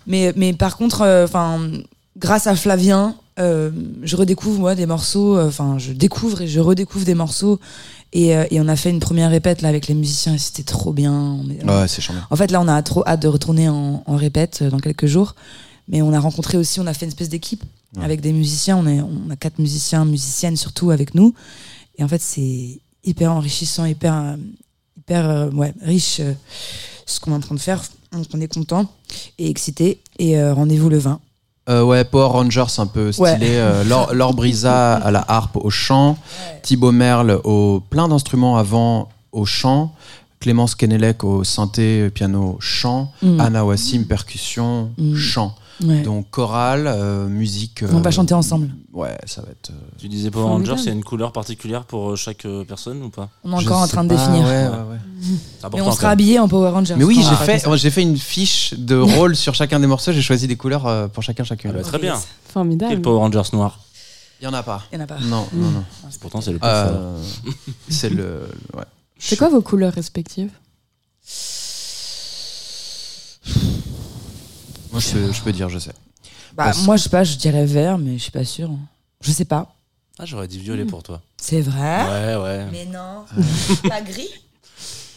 [0.05, 1.61] Mais, mais par contre, euh, enfin,
[2.17, 3.71] grâce à Flavien, euh,
[4.03, 5.37] je redécouvre moi des morceaux.
[5.37, 7.57] euh, Enfin, je découvre et je redécouvre des morceaux.
[8.11, 10.63] Et, euh, et on a fait une première répète là avec les musiciens et c'était
[10.63, 11.13] trop bien.
[11.13, 12.21] On est- Ouais, c'est charmant.
[12.29, 15.05] En fait, là, on a trop hâte de retourner en, en répète euh, dans quelques
[15.07, 15.35] jours.
[15.87, 17.63] Mais on a rencontré aussi, on a fait une espèce d'équipe
[17.97, 18.03] Ouais.
[18.05, 18.77] avec des musiciens.
[18.77, 21.33] On, est, on a quatre musiciens, musiciennes surtout avec nous.
[21.97, 24.35] Et en fait, c'est hyper enrichissant, hyper, euh,
[24.97, 26.33] hyper euh, ouais, riche euh,
[27.05, 27.81] ce qu'on est en train de faire.
[28.11, 28.85] Donc, on est content
[29.37, 29.99] et excité.
[30.19, 31.19] Et euh, rendez-vous le 20.
[31.69, 33.29] Euh, ouais, Power Rangers un peu stylé.
[33.31, 33.83] Ouais.
[33.85, 36.17] Laure, Laure Brisa à la harpe au chant,
[36.61, 39.93] Thibaut Merle au plein d'instruments avant au chant,
[40.41, 43.39] Clémence Kenelec au synthé, piano, chant, Mm.
[43.39, 45.15] Anna Wassim percussion, Mm.
[45.15, 45.55] chant.
[45.83, 46.01] Ouais.
[46.03, 47.83] Donc chorale, euh, musique.
[47.91, 48.69] on va euh, chanter ensemble.
[48.93, 49.71] Ouais, ça va être.
[49.71, 50.45] euh, Tu disais Power.
[50.45, 53.29] Rangers, il y a une couleur particulière pour euh, chaque euh, personne ou pas?
[53.43, 54.45] On est encore en train de pas, définir.
[54.45, 56.11] ouais, ouais, Mais on sera même.
[56.13, 56.95] habillés en Power Rangers.
[56.97, 60.11] Mais oui, j'ai fait, j'ai fait une fiche de rôle sur chacun des morceaux.
[60.11, 61.71] J'ai choisi des couleurs pour chacun chacune.
[61.73, 62.21] Ah bah, très bien.
[62.49, 62.91] Formidable.
[62.91, 63.79] Quel Power Rangers noir?
[64.41, 64.83] Il y en a pas.
[64.91, 65.19] Il y en a pas.
[65.21, 65.83] Non, non, non.
[66.19, 66.59] Pourtant, c'est le.
[66.63, 67.17] Euh,
[67.89, 68.41] c'est le.
[68.75, 68.83] Ouais.
[69.17, 70.51] C'est quoi vos couleurs respectives?
[74.93, 75.91] Moi, je peux, je peux dire, je sais.
[76.55, 78.69] Bah, Parce- moi, je sais pas, je dirais vert, mais je suis pas sûre.
[79.21, 79.73] Je sais pas.
[80.19, 81.21] Ah, j'aurais dit violet pour toi.
[81.37, 82.05] C'est vrai?
[82.05, 82.67] Ouais, ouais.
[82.71, 83.25] Mais non.
[83.89, 84.29] pas gris?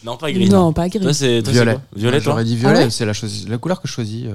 [0.03, 0.49] Non, pas gris.
[0.49, 0.99] Non, pas gris.
[0.99, 1.73] Toi, c'est toi, c'est Violet.
[1.73, 1.81] quoi?
[1.95, 2.31] Violet, toi?
[2.33, 2.89] J'aurais dit violet, Ah ouais?
[2.89, 4.25] c'est la, chose- la couleur que je choisis.
[4.25, 4.33] euh,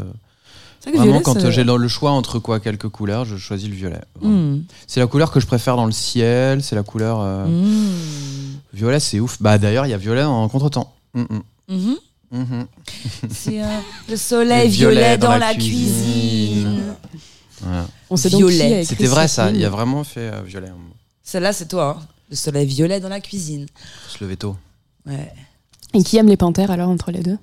[0.80, 2.88] C'est vrai que Vraiment, violet, quand ça- euh, j'ai le le choix entre quoi quelques
[2.88, 4.00] couleurs, je choisis le violet.
[4.20, 4.34] Vraiment.
[4.56, 4.62] Hmm.
[4.86, 7.18] C'est la couleur que je préfère dans le ciel, c'est la couleur.
[7.20, 8.58] euh, Hmm.
[8.72, 9.36] Violet, c'est ouf.
[9.40, 10.94] Bah d'ailleurs, il y a violet en contretemps.
[11.14, 11.42] Mm, mm.
[11.68, 11.96] Mhm.
[12.32, 12.66] Mhm.
[13.30, 13.66] C'est euh,
[14.08, 15.74] le soleil Le violet violet dans dans, la la cuisine.
[15.74, 16.82] cuisine.
[17.60, 17.86] Voilà.
[18.10, 18.84] On sait donc Violet.
[18.84, 20.68] C'était vrai ça, il a vraiment fait euh, violet.
[21.22, 21.98] Celle-là, c'est toi.
[22.00, 22.06] hein.
[22.30, 23.66] Le soleil violet dans la cuisine.
[24.08, 24.56] Faut se lever tôt.
[25.06, 25.32] Ouais.
[25.94, 27.36] Et qui aime les panthères alors entre les deux?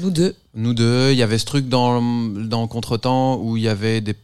[0.00, 0.36] Nous deux.
[0.54, 4.14] Nous deux, il y avait ce truc dans, dans Contretemps où il y avait des,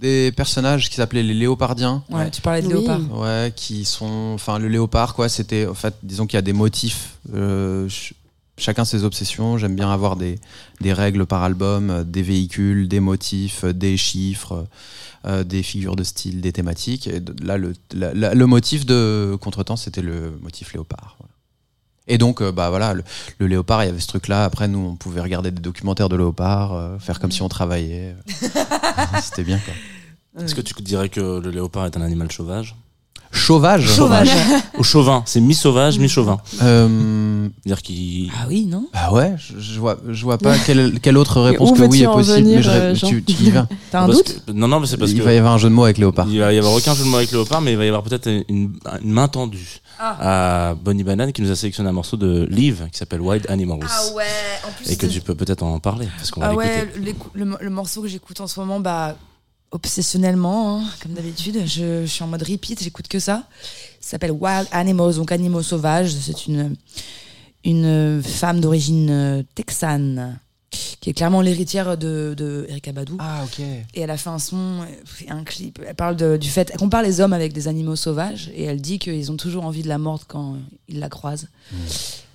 [0.00, 2.02] des personnages qui s'appelaient les léopardiens.
[2.08, 2.72] Ouais, tu parlais de Oui.
[2.72, 3.00] léopard.
[3.12, 4.32] Ouais, qui sont.
[4.34, 5.66] Enfin, le léopard, quoi, c'était.
[5.66, 7.18] En fait, disons qu'il y a des motifs.
[7.34, 7.86] euh,
[8.58, 9.56] chacun ses obsessions.
[9.58, 10.38] J'aime bien avoir des,
[10.80, 14.66] des règles par album, euh, des véhicules, des motifs, euh, des chiffres,
[15.24, 17.06] euh, des figures de style, des thématiques.
[17.06, 21.16] Et là, le, la- la- le motif de Contretemps, c'était le motif léopard.
[21.18, 21.32] voilà.
[22.10, 23.04] Et donc, euh, bah voilà, le,
[23.38, 24.44] le léopard, il y avait ce truc-là.
[24.44, 28.16] Après, nous, on pouvait regarder des documentaires de léopard, euh, faire comme si on travaillait.
[29.22, 30.42] c'était bien, quoi.
[30.42, 32.76] Est-ce que tu dirais que le léopard est un animal sauvage?
[33.30, 33.86] Chauvage.
[33.88, 34.30] Sauvage.
[34.78, 36.38] Ou chauvin C'est mi-sauvage, mi-chauvin.
[36.62, 38.30] Euh, C'est-à-dire qu'il.
[38.34, 41.72] Ah oui, non Bah ouais, je, je vois, je vois pas quelle, quelle autre réponse
[41.72, 42.36] que oui est possible.
[42.38, 43.66] venir, mais je, ré- euh, tu, tu y vas.
[43.90, 45.22] T'as un Parce doute que- Non, non, mais c'est parce il que.
[45.24, 46.26] va y avoir un jeu de mots avec léopard.
[46.30, 48.02] Il va y avoir aucun jeu de mots avec léopard, mais il va y avoir
[48.02, 52.46] peut-être une, une main tendue à Bonnie Banane qui nous a sélectionné un morceau de
[52.50, 53.80] Live qui s'appelle Wild Animals.
[53.90, 54.24] Ah ouais,
[54.66, 54.90] en plus.
[54.90, 56.88] Et que tu peux peut-être en parler, parce qu'on Ah ouais,
[57.34, 59.16] le morceau que j'écoute en ce moment, bah,
[59.70, 63.44] obsessionnellement, hein, comme d'habitude, je, je suis en mode repeat, j'écoute que ça.
[64.00, 66.12] Ça s'appelle Wild Animals, donc animaux sauvages.
[66.12, 66.74] C'est une,
[67.64, 70.38] une femme d'origine euh, texane
[71.00, 73.12] qui est clairement l'héritière de, de Badu.
[73.18, 73.60] Ah ok.
[73.60, 74.84] Et elle a fait un son,
[75.24, 75.80] et un clip.
[75.86, 78.80] Elle parle de- du fait, elle compare les hommes avec des animaux sauvages et elle
[78.80, 80.56] dit qu'ils ont toujours envie de la mordre quand
[80.88, 81.48] ils la croisent.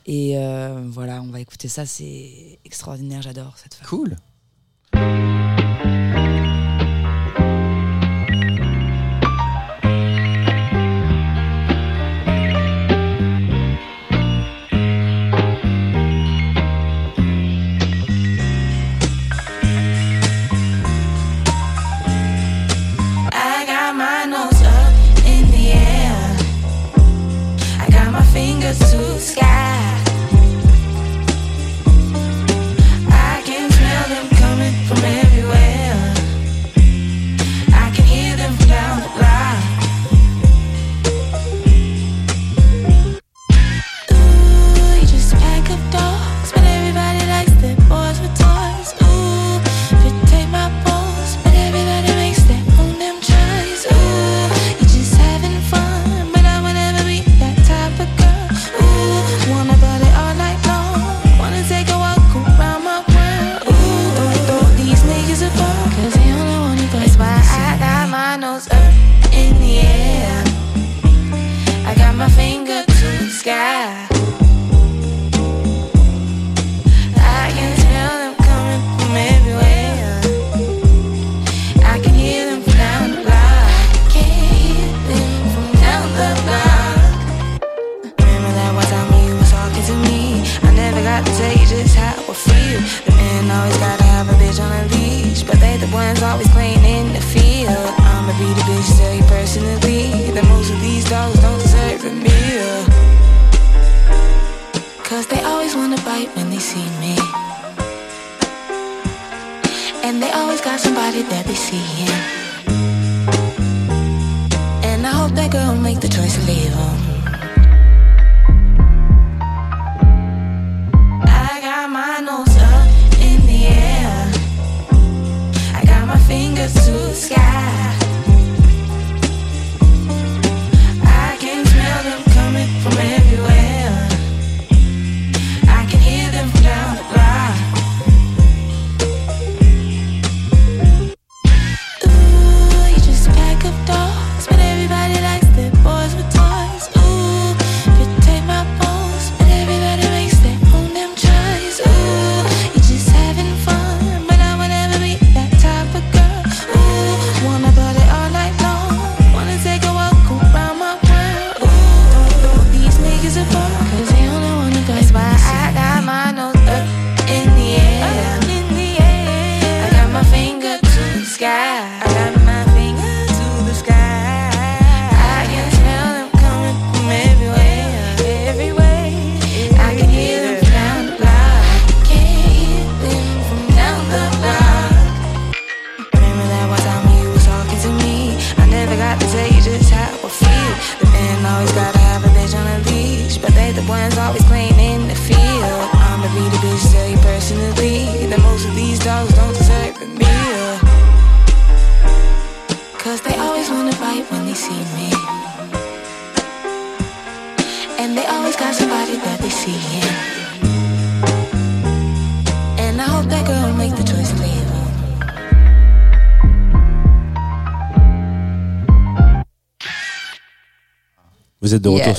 [0.05, 3.87] Et euh, voilà, on va écouter ça, c'est extraordinaire, j'adore cette femme.
[3.87, 4.15] Cool.
[28.63, 30.02] Fingers to sky.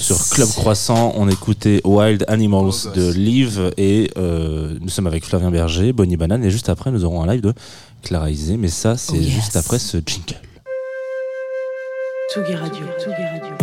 [0.05, 1.13] Sur Club Croissant.
[1.17, 6.45] On écoutait Wild Animals de Live et euh, nous sommes avec Flavien Berger, Bonnie Banane
[6.45, 7.55] et juste après nous aurons un live de
[8.03, 8.59] Clara Isé.
[8.59, 9.33] Mais ça, c'est Oh, yes.
[9.33, 10.37] juste après ce jingle.
[12.33, 12.85] Tsugi Radio.
[12.99, 13.55] Tsugi Radio.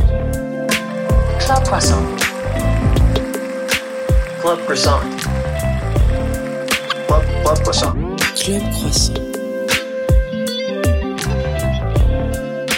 [1.40, 2.02] Club Croissant.
[4.42, 5.00] Club Croissant.
[7.08, 7.94] Club, Club Croissant.
[8.36, 9.14] Club Croissant.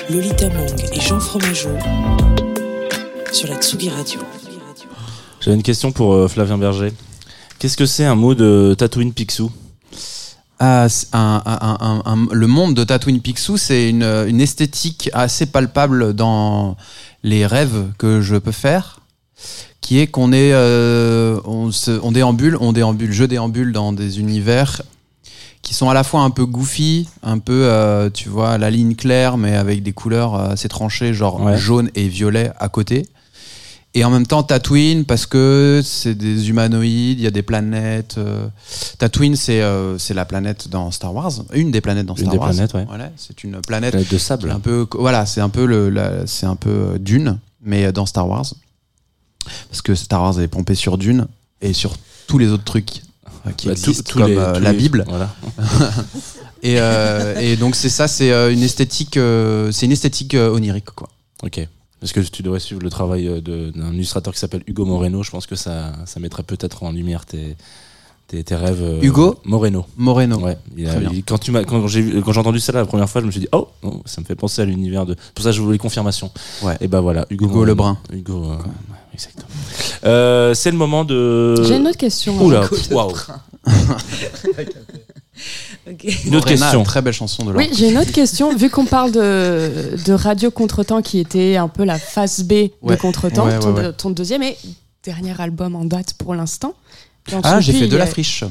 [0.10, 1.70] Lolita Mang et Jean Fromageau
[3.34, 4.20] sur la Tsugi Radio.
[5.42, 6.94] J'avais une question pour euh, Flavien Berger.
[7.60, 9.52] Qu'est-ce que c'est un mot de Tatooine Picsou?
[10.60, 15.10] Ah, c'est un- un- un- un- le monde de Tatooine Picsou, c'est une, une esthétique
[15.14, 16.78] assez palpable dans
[17.24, 19.00] les rêves que je peux faire,
[19.82, 24.20] qui est qu'on est, euh, on, se- on déambule, on déambule, je déambule dans des
[24.20, 24.82] univers
[25.64, 28.96] qui sont à la fois un peu goofy, un peu, euh, tu vois, la ligne
[28.96, 31.58] claire, mais avec des couleurs assez tranchées, genre Ouais.
[31.58, 33.08] jaune et violet à côté.
[33.96, 38.16] Et en même temps, Tatooine, parce que c'est des humanoïdes, il y a des planètes.
[38.18, 38.48] euh,
[38.98, 42.32] Tatooine, c'est euh, c'est la planète dans Star Wars, une des planètes dans Une Star
[42.34, 42.50] des Wars.
[42.50, 42.86] planètes, ouais.
[42.88, 44.50] Voilà, c'est une planète Planète de sable.
[44.50, 48.28] un peu, voilà, c'est un peu le, c'est un peu euh, Dune, mais dans Star
[48.28, 48.52] Wars,
[49.70, 51.28] parce que Star Wars est pompé sur Dune
[51.62, 53.02] et sur tous les autres trucs qui
[53.46, 55.06] Bah, tout- existent, tous comme les- euh, la les- Bible.
[55.08, 55.30] Voilà.
[56.66, 56.78] Et,
[57.42, 59.20] et donc c'est ça, c'est une esthétique,
[59.72, 61.10] c'est une esthétique onirique, quoi.
[61.44, 61.68] Ok.
[62.04, 63.40] Est-ce que tu devrais suivre le travail euh,
[63.72, 67.26] d'un illustrateur qui s'appelle Hugo Moreno Je pense que ça, ça mettrait peut-être en lumière
[67.26, 67.56] tes,
[68.28, 68.82] tes, tes rêves.
[68.84, 69.86] euh, Hugo Moreno.
[69.98, 70.38] Moreno.
[70.40, 70.58] Ouais.
[70.78, 71.10] Il a- Très bien.
[71.14, 73.26] il- quand tu m'as, quand j'ai vu- quand j'ai entendu ça la première fois, je
[73.26, 75.16] me suis dit oh, oh, ça me fait penser à l'univers de.
[75.18, 76.30] C'est pour ça que je voulais confirmation.
[76.62, 76.78] Ouais.
[76.82, 77.66] Et bah voilà, Hugo, Hugo Moreno.
[77.72, 77.98] Lebrun.
[78.12, 78.44] Hugo.
[78.44, 78.64] euh, ouais,
[79.14, 79.48] exactement.
[80.06, 81.56] Euh, c'est le moment de.
[81.64, 82.38] J'ai une autre question.
[82.44, 82.68] Oula,
[85.88, 86.84] Une autre Morena, question.
[86.84, 88.56] Très belle chanson de Oui, j'ai une autre question.
[88.56, 92.54] Vu qu'on parle de, de Radio Contretemps, qui était un peu la face B
[92.84, 92.96] de.
[92.96, 93.94] Contretemps, Ouais, ouais, ton, ouais.
[93.94, 94.58] ton deuxième et
[95.04, 96.74] dernier album en date pour l'instant.
[97.44, 98.44] Ah, j'ai fait de la friche.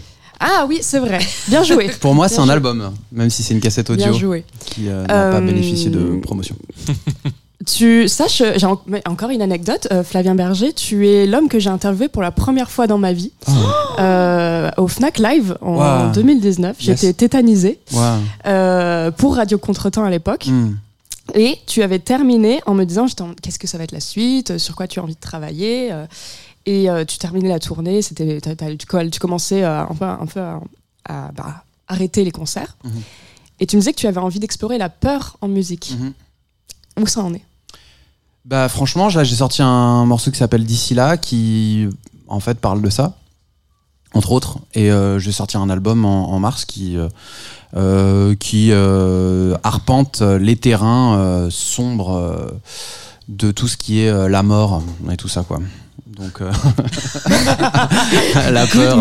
[0.44, 1.20] Ah oui, c'est vrai.
[1.48, 1.88] Bien joué.
[2.00, 4.44] Pour moi, Bien c'est un album, même si c'est une cassette Bien audio joué.
[4.64, 6.56] qui euh, n'a pas Euh, bénéficié de promotion.
[7.64, 11.70] Tu saches, j'ai en- encore une anecdote, euh, Flavien Berger, tu es l'homme que j'ai
[11.70, 13.30] interviewé pour la première fois dans ma vie
[13.98, 16.12] euh, au Fnac Live en Wow.
[16.12, 16.76] 2019.
[16.82, 17.00] Yes.
[17.00, 18.00] J'étais tétanisée Wow.
[18.46, 20.46] euh, pour Radio Contretemps à l'époque.
[20.46, 20.74] Hmm.
[21.34, 23.06] Et tu avais terminé en me disant
[23.40, 25.92] qu'est-ce que ça va être la suite, euh, sur quoi tu as envie de travailler.
[26.66, 28.40] et euh, tu terminais la tournée, c'était,
[28.78, 30.60] tu, co- tu commençais un peu, un peu à,
[31.08, 32.76] à, bah, arrêter les concerts.
[32.84, 32.92] Mhm.
[33.60, 35.94] Et tu me disais que tu avais envie d'explorer la peur en musique.
[35.98, 36.12] Mhm.
[37.00, 37.42] Où ça en est?
[38.44, 41.88] Bah franchement, j'ai sorti un morceau qui s'appelle D'ici là, qui
[42.26, 43.16] en fait parle de ça,
[44.14, 44.58] entre autres.
[44.74, 51.48] Et euh, je vais sortir un album en, mars qui euh, euh, arpente les terrains
[51.50, 52.52] sombres
[53.28, 55.60] de tout ce qui est la mort et tout ça quoi.
[56.22, 56.50] Donc euh,
[58.52, 58.96] la peur.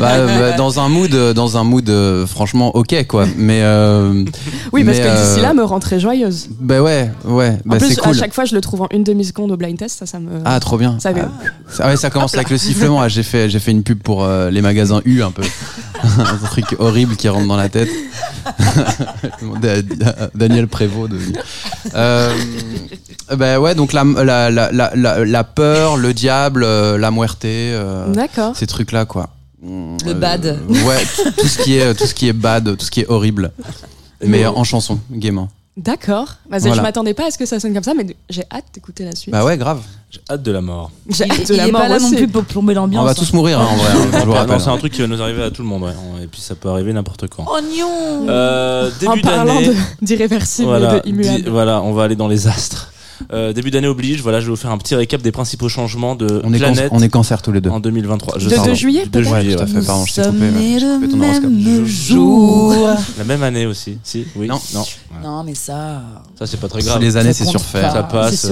[0.00, 3.26] Bah, bah, dans un mood, dans un mood euh, franchement ok quoi.
[3.36, 4.24] Mais euh,
[4.72, 6.48] Oui, parce mais, que d'ici euh, là me rend très joyeuse.
[6.60, 8.14] bah ouais, ouais, En bah plus, c'est cool.
[8.14, 10.28] à chaque fois, je le trouve en une demi-seconde au blind test, ça, ça me.
[10.44, 10.98] Ah, trop bien.
[11.00, 11.28] Ça Ah,
[11.70, 13.00] ça, ouais, ça commence avec le sifflement.
[13.00, 15.42] Ah, J'ai fait, j'ai fait une pub pour euh, les magasins U un peu.
[16.18, 17.88] un truc horrible qui rentre dans la tête.
[19.60, 21.10] Da- Da- Daniel Prévost.
[21.12, 21.18] De...
[21.94, 22.32] Euh,
[23.36, 24.92] bah ouais, donc la, la, la,
[25.24, 28.54] la peur, le diable, euh, la muerte, euh, D'accord.
[28.56, 29.30] ces trucs-là, quoi.
[29.62, 30.58] Le bad.
[30.68, 31.02] Ouais,
[31.36, 33.52] tout, ce qui est, tout ce qui est bad, tout ce qui est horrible.
[34.24, 35.48] Mais en chanson, gaiement.
[35.76, 36.34] D'accord.
[36.50, 36.74] Bah, Voilà.
[36.74, 39.14] Je m'attendais pas à ce que ça sonne comme ça, mais j'ai hâte d'écouter la
[39.14, 39.30] suite.
[39.32, 39.80] Bah ouais, grave.
[40.10, 40.90] J'ai hâte de la mort.
[41.08, 43.00] J'ai Il, hâte de il la est mort pas là non plus pour plomber l'ambiance.
[43.02, 43.14] On va hein.
[43.16, 44.38] tous mourir, hein, en vrai.
[44.52, 45.92] hein, c'est un truc qui va nous arriver à tout le monde, ouais.
[46.22, 47.44] Et puis ça peut arriver n'importe quand.
[47.48, 49.60] Oh non Euh, En début parlant
[50.02, 51.48] d'irréversible Voilà, et de immuable.
[51.48, 52.92] voilà, on va aller dans les astres.
[53.32, 56.14] Euh, début d'année oblige, voilà, je vais vous faire un petit récap des principaux changements
[56.14, 57.70] de On est, planète on est cancer tous les deux.
[57.70, 58.38] en 2023.
[58.38, 59.66] Je De 2 juillet, de juillet, ouais.
[59.66, 59.86] fait.
[59.86, 60.38] Pardon, je t'ai trompé.
[60.38, 60.78] ouais.
[60.80, 61.50] le coupé ton horoscope.
[61.50, 62.74] même jour.
[63.18, 64.60] La même année aussi, si, oui, Non.
[64.74, 64.84] non.
[65.22, 66.02] Non, mais ça.
[66.38, 67.00] Ça c'est pas très grave.
[67.00, 67.82] les années, Ça c'est compte surfait.
[67.82, 67.90] pas.
[67.92, 68.46] Ça passe.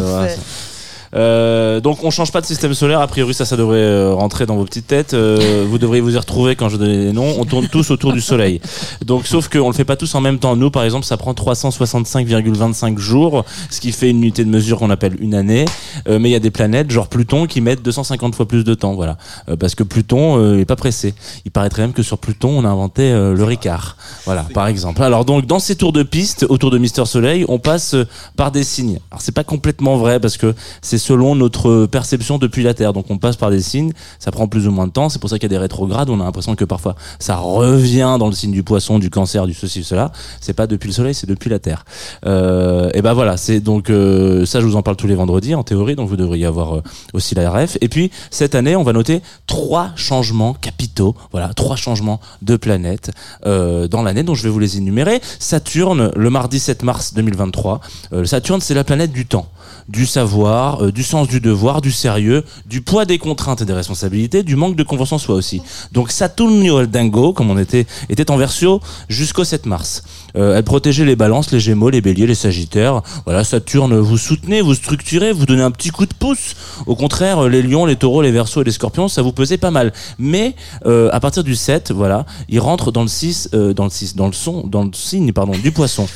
[1.16, 4.46] Euh, donc on change pas de système solaire, a priori ça ça devrait euh, rentrer
[4.46, 5.14] dans vos petites têtes.
[5.14, 7.34] Euh, vous devriez vous y retrouver quand je donne les noms.
[7.38, 8.60] On tourne tous autour du soleil.
[9.04, 10.56] Donc sauf qu'on le fait pas tous en même temps.
[10.56, 14.90] Nous par exemple ça prend 365,25 jours, ce qui fait une unité de mesure qu'on
[14.90, 15.64] appelle une année.
[16.06, 18.94] Mais il y a des planètes genre Pluton qui mettent 250 fois plus de temps,
[18.94, 19.16] voilà.
[19.58, 21.14] Parce que Pluton euh, est pas pressé.
[21.44, 23.96] Il paraîtrait même que sur Pluton on a inventé le Ricard.
[24.24, 25.02] Voilà, par exemple.
[25.02, 27.96] Alors donc dans ces tours de piste autour de Mister Soleil, on passe
[28.36, 28.98] par des signes.
[29.10, 32.92] Alors c'est pas complètement vrai parce que c'est selon notre perception depuis la Terre.
[32.92, 35.08] Donc on passe par des signes, ça prend plus ou moins de temps.
[35.08, 36.10] C'est pour ça qu'il y a des rétrogrades.
[36.10, 39.54] On a l'impression que parfois ça revient dans le signe du poisson, du cancer, du
[39.54, 40.12] ceci, cela.
[40.40, 41.84] C'est pas depuis le Soleil, c'est depuis la Terre.
[42.26, 44.60] Euh, et ben voilà, c'est donc euh, ça.
[44.60, 45.94] Je vous en parle tous les vendredis en théorie.
[45.94, 47.78] Donc vous devriez avoir euh, aussi la RF.
[47.80, 51.14] Et puis cette année, on va noter trois changements capitaux.
[51.30, 53.10] Voilà, trois changements de planète
[53.46, 55.20] euh, dans l'année dont je vais vous les énumérer.
[55.38, 57.80] Saturne, le mardi 7 mars 2023.
[58.12, 59.48] Euh, Saturne, c'est la planète du temps,
[59.88, 63.72] du savoir, euh, du sens du devoir, du sérieux, du poids des contraintes et des
[63.72, 65.62] responsabilités, du manque de confiance en soi aussi.
[65.92, 70.02] Donc Saturnio el Dingo, comme on était, était en version jusqu'au 7 mars.
[70.36, 73.02] Euh, elle protégeait les balances, les gémeaux, les béliers, les sagittaires.
[73.24, 76.54] Voilà, Saturne, vous soutenez, vous structurez, vous donnez un petit coup de pouce.
[76.86, 79.70] Au contraire, les lions, les taureaux, les versos et les scorpions, ça vous pesait pas
[79.70, 79.92] mal.
[80.18, 83.90] Mais euh, à partir du 7, voilà, il rentre dans le 6, euh, dans le
[83.90, 86.06] 6, dans le son, dans le signe, pardon, du poisson.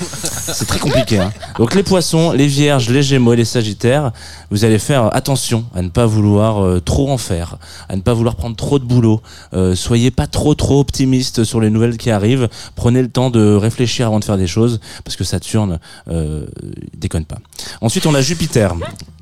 [0.53, 1.19] C'est très compliqué.
[1.19, 1.33] Hein.
[1.59, 4.13] Donc les poissons, les vierges, les gémeaux et les sagittaires,
[4.51, 8.37] vous allez faire attention à ne pas vouloir trop en faire, à ne pas vouloir
[8.37, 9.21] prendre trop de boulot.
[9.75, 12.49] Soyez pas trop trop optimiste sur les nouvelles qui arrivent.
[12.75, 16.47] Prenez le temps de réfléchir avant de faire des choses, parce que Saturne euh,
[16.97, 17.39] déconne pas.
[17.81, 18.75] Ensuite, on a Jupiter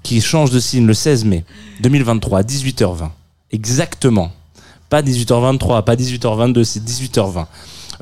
[0.02, 1.44] qui change de signe le 16 mai
[1.80, 3.10] 2023 à 18h20.
[3.52, 4.32] Exactement.
[4.90, 7.46] Pas 18h23, pas 18h22, c'est 18h20.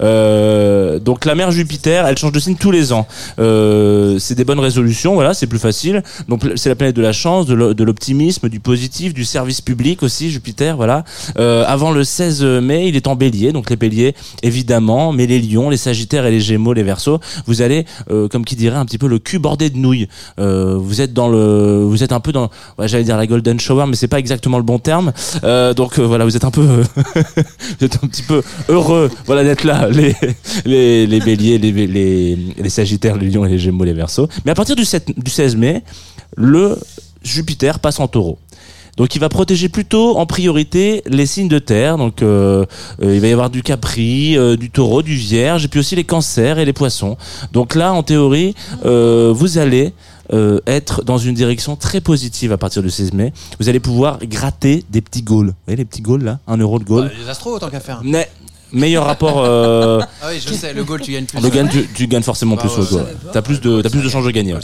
[0.01, 3.07] Euh, donc la mère Jupiter, elle change de signe tous les ans.
[3.39, 6.03] Euh, c'est des bonnes résolutions, voilà, c'est plus facile.
[6.29, 9.61] Donc c'est la planète de la chance, de l'o- de l'optimisme, du positif, du service
[9.61, 11.05] public aussi, Jupiter, voilà.
[11.39, 15.41] Euh, avant le 16 mai, il est en bélier, donc les béliers, évidemment, mais les
[15.41, 17.85] lions, les sagittaires et les gémeaux, les versos, vous allez,
[18.31, 20.09] comme qui dirait, un petit peu le cul bordé de nouilles.
[20.39, 22.51] Vous êtes dans le, vous êtes un peu dans,
[22.83, 25.13] j'allais dire la golden shower, mais c'est pas exactement le bon terme.
[25.77, 26.63] Donc voilà, vous êtes un peu,
[27.79, 30.15] vous êtes un petit peu heureux, voilà, d'être là, les,
[30.65, 34.29] les, les béliers, les, les, les sagittaires, les lions et les gémeaux, les versos.
[34.45, 35.83] Mais à partir du, 7, du 16 mai,
[36.37, 36.79] le
[37.23, 38.39] Jupiter passe en taureau.
[38.97, 41.99] Donc il va protéger plutôt en priorité les signes de terre.
[41.99, 42.65] Donc euh,
[43.03, 45.97] euh, il va y avoir du capri, euh, du taureau, du vierge, et puis aussi
[45.97, 47.17] les cancers et les poissons.
[47.53, 49.93] Donc là, en théorie, vous allez
[50.67, 53.33] être dans une direction très positive à partir du 16 mai.
[53.61, 55.49] Vous allez pouvoir gratter des petits gaules.
[55.49, 56.41] Vous voyez les petits gaules là?
[56.49, 57.11] Un euro de gaule.
[57.23, 58.01] les astros, autant qu'à faire.
[58.03, 58.29] Mais
[58.73, 59.43] meilleur rapport.
[59.45, 61.41] Euh, Ah oui, je sais, le goal, tu gagnes plus.
[61.41, 63.07] le gain, tu, tu gagnes forcément Bah plus ouais, au goal.
[63.33, 64.55] T'as plus de, t'as plus de chances de gagner.
[64.55, 64.61] ouais.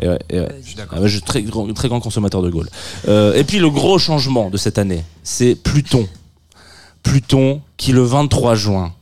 [0.00, 0.48] Et ouais, et ouais.
[0.62, 0.98] Je suis d'accord.
[0.98, 2.68] Ah ouais, je suis très grand, très grand consommateur de Gaulle.
[3.08, 6.08] Euh, et puis le gros changement de cette année, c'est Pluton.
[7.02, 8.92] Pluton qui le 23 juin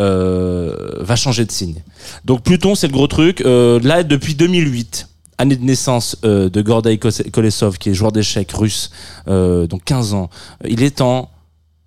[0.00, 1.82] euh, va changer de signe.
[2.24, 3.40] Donc Pluton, c'est le gros truc.
[3.42, 8.52] Euh, là, depuis 2008, année de naissance euh, de Kose- Kolesov, qui est joueur d'échecs
[8.52, 8.90] russe,
[9.28, 10.30] euh, donc 15 ans,
[10.66, 11.28] il est en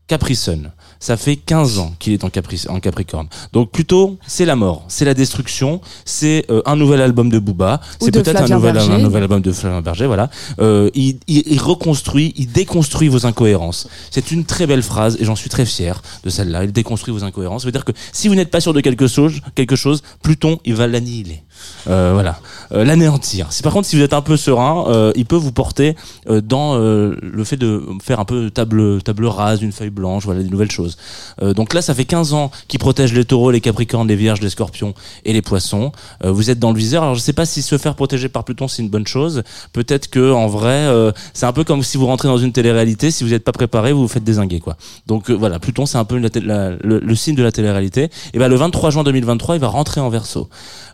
[0.08, 0.72] Capricorne.
[1.06, 3.28] Ça fait 15 ans qu'il est en, Capri- en Capricorne.
[3.54, 7.80] Donc plutôt, c'est la mort, c'est la destruction, c'est euh, un nouvel album de Booba,
[8.00, 8.92] c'est peut-être un nouvel, Berger.
[8.92, 10.32] un nouvel album de Flavien Berger, voilà.
[10.60, 13.88] Euh, il, il- il reconstruit, il déconstruit vos incohérences.
[14.10, 16.64] C'est une très belle phrase et j'en suis très fier de celle-là.
[16.64, 17.62] Il déconstruit vos incohérences.
[17.62, 20.58] Ça veut dire que si vous n'êtes pas sûr de quelque chose, quelque chose, Pluton,
[20.66, 21.44] il va l'annihiler.
[21.88, 22.40] Euh, voilà,
[22.72, 23.52] l'anéantir.
[23.52, 25.96] Si par contre, si vous êtes un peu serein, euh, il peut vous porter
[26.30, 30.26] euh, dans euh, le fait de faire un peu table table rase, une feuille blanche,
[30.26, 30.98] voilà des nouvelles choses.
[31.42, 34.42] Euh, donc là, ça fait 15 ans qu'il protège les taureaux, les capricornes, les vierges,
[34.42, 34.94] les scorpions
[35.24, 35.92] et les poissons.
[36.24, 37.04] Euh, vous êtes dans le viseur.
[37.04, 39.44] Alors je sais pas si se faire protéger par Pluton c'est une bonne chose.
[39.74, 43.12] Peut-être que en vrai, euh, c'est un peu comme si vous rentrez dans une télé-réalité.
[43.12, 44.78] Si vous n'êtes pas préparé, vous vous faites désinguer quoi.
[45.08, 48.10] Donc euh, voilà, Pluton c'est un peu le, signe de la télé-réalité.
[48.34, 50.50] Et ben le 23 juin 2023, il va rentrer en Verseau.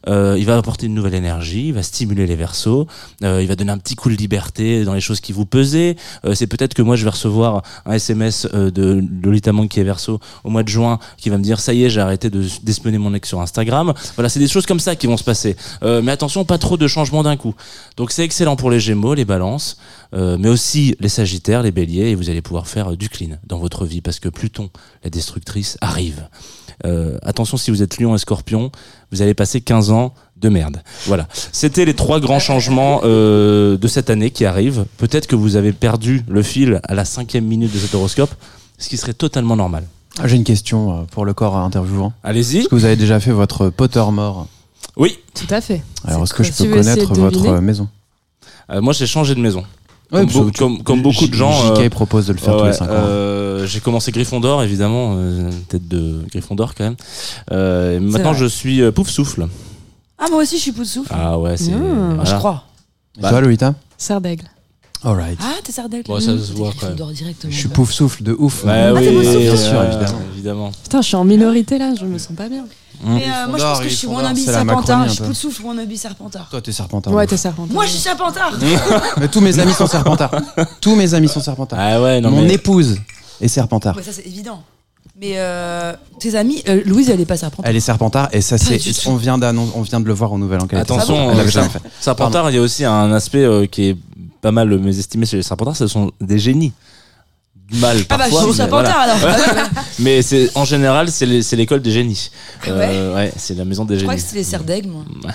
[0.07, 2.87] Euh, il va apporter une nouvelle énergie, il va stimuler les versos,
[3.23, 5.95] euh, il va donner un petit coup de liberté dans les choses qui vous pesaient.
[6.25, 9.79] Euh, c'est peut-être que moi je vais recevoir un SMS euh, de Lolita Mang qui
[9.79, 12.29] est verso au mois de juin qui va me dire ça y est j'ai arrêté
[12.29, 13.93] de d'espionner mon ex sur Instagram.
[14.15, 15.55] Voilà, c'est des choses comme ça qui vont se passer.
[15.81, 17.55] Mais attention, pas trop de changements d'un coup.
[17.97, 19.77] Donc c'est excellent pour les Gémeaux, les Balances,
[20.13, 23.85] mais aussi les Sagittaires, les Béliers, et vous allez pouvoir faire du clean dans votre
[23.85, 24.69] vie parce que Pluton,
[25.03, 26.27] la destructrice, arrive.
[27.23, 28.71] Attention si vous êtes Lion et Scorpion,
[29.11, 30.81] vous allez passer 15 ans de merde.
[31.05, 31.27] Voilà.
[31.51, 34.85] C'était les trois grands changements euh, de cette année qui arrivent.
[34.97, 38.31] Peut-être que vous avez perdu le fil à la cinquième minute de cet horoscope,
[38.77, 39.83] ce qui serait totalement normal.
[40.19, 42.11] Ah, J'ai une question euh, pour le corps interviewant.
[42.23, 42.57] Allez-y.
[42.59, 44.47] Est-ce que vous avez déjà fait votre potter mort
[44.97, 45.19] Oui.
[45.33, 45.81] Tout à fait.
[46.05, 47.87] Alors, est-ce que je peux connaître votre euh, maison
[48.71, 49.63] Euh, moi, j'ai changé de maison.
[50.11, 52.73] Ouais, Comme comme- comme beaucoup de gens, JK euh, propose de le faire tous les
[52.73, 52.89] 5 ans.
[52.91, 56.95] euh, j'ai commencé Gryffondor, évidemment, euh, tête de Gryffondor quand même.
[57.53, 58.39] Euh, et maintenant, vrai.
[58.41, 59.47] je suis euh, Pouf Souffle.
[60.21, 61.03] Ah, moi aussi, je suis Poussou.
[61.09, 61.71] Ah ouais, c'est.
[61.71, 62.15] Mmh.
[62.15, 62.23] voilà.
[62.29, 62.63] Je crois.
[63.17, 64.45] Et toi, Lolita Serre d'aigle.
[65.03, 65.39] Alright.
[65.41, 66.03] Ah, t'es Sardaigle.
[66.07, 67.25] Bon, ça se voit, T'es quand même.
[67.49, 68.63] Je suis pouf souffle de ouf.
[68.63, 70.19] Ouais, Ah, oui, Souffle Bien sûr, ouais, évidemment.
[70.33, 70.71] évidemment.
[70.83, 72.65] Putain, je suis en minorité là, je me sens pas bien.
[73.03, 75.05] Mais euh, moi, je pense que je suis wannabe c'est la serpentard.
[75.07, 75.25] Je suis peu.
[75.25, 76.49] coup de souffle wannabe serpentard.
[76.51, 77.13] Toi, t'es serpentard.
[77.13, 77.73] Ouais, t'es serpentard.
[77.73, 78.59] Moi, je suis serpentard.
[79.17, 80.35] Mais tous mes amis sont serpentards.
[80.81, 81.79] tous mes amis sont serpentards.
[81.81, 82.53] Ah ouais, non Mon mais.
[82.53, 82.99] épouse
[83.39, 83.95] est serpentard.
[83.97, 84.61] Ouais, ça, c'est évident.
[85.21, 87.69] Mais euh, tes amis, euh, Louise, elle est pas serpentard.
[87.69, 90.39] Elle est serpentard et ça c'est on vient d'annon- on vient de le voir au
[90.39, 91.39] nouvel an Attention, serpentard.
[91.45, 91.79] Euh, jamais fait.
[91.99, 93.97] Serpentard, il y a aussi un aspect euh, qui est
[94.41, 96.73] pas mal mésestimé chez les Serpentards, ce sont des génies.
[97.73, 98.41] Mal Ah bah, je parfois.
[98.41, 99.17] suis mais serpentard alors.
[99.99, 102.29] Mais c'est en général, c'est les- c'est l'école des génies.
[102.63, 104.07] Ah Euh, ouais, c'est la maison des Je génies.
[104.09, 105.03] crois que c'était les d'aigle, moi.
[105.23, 105.29] Les.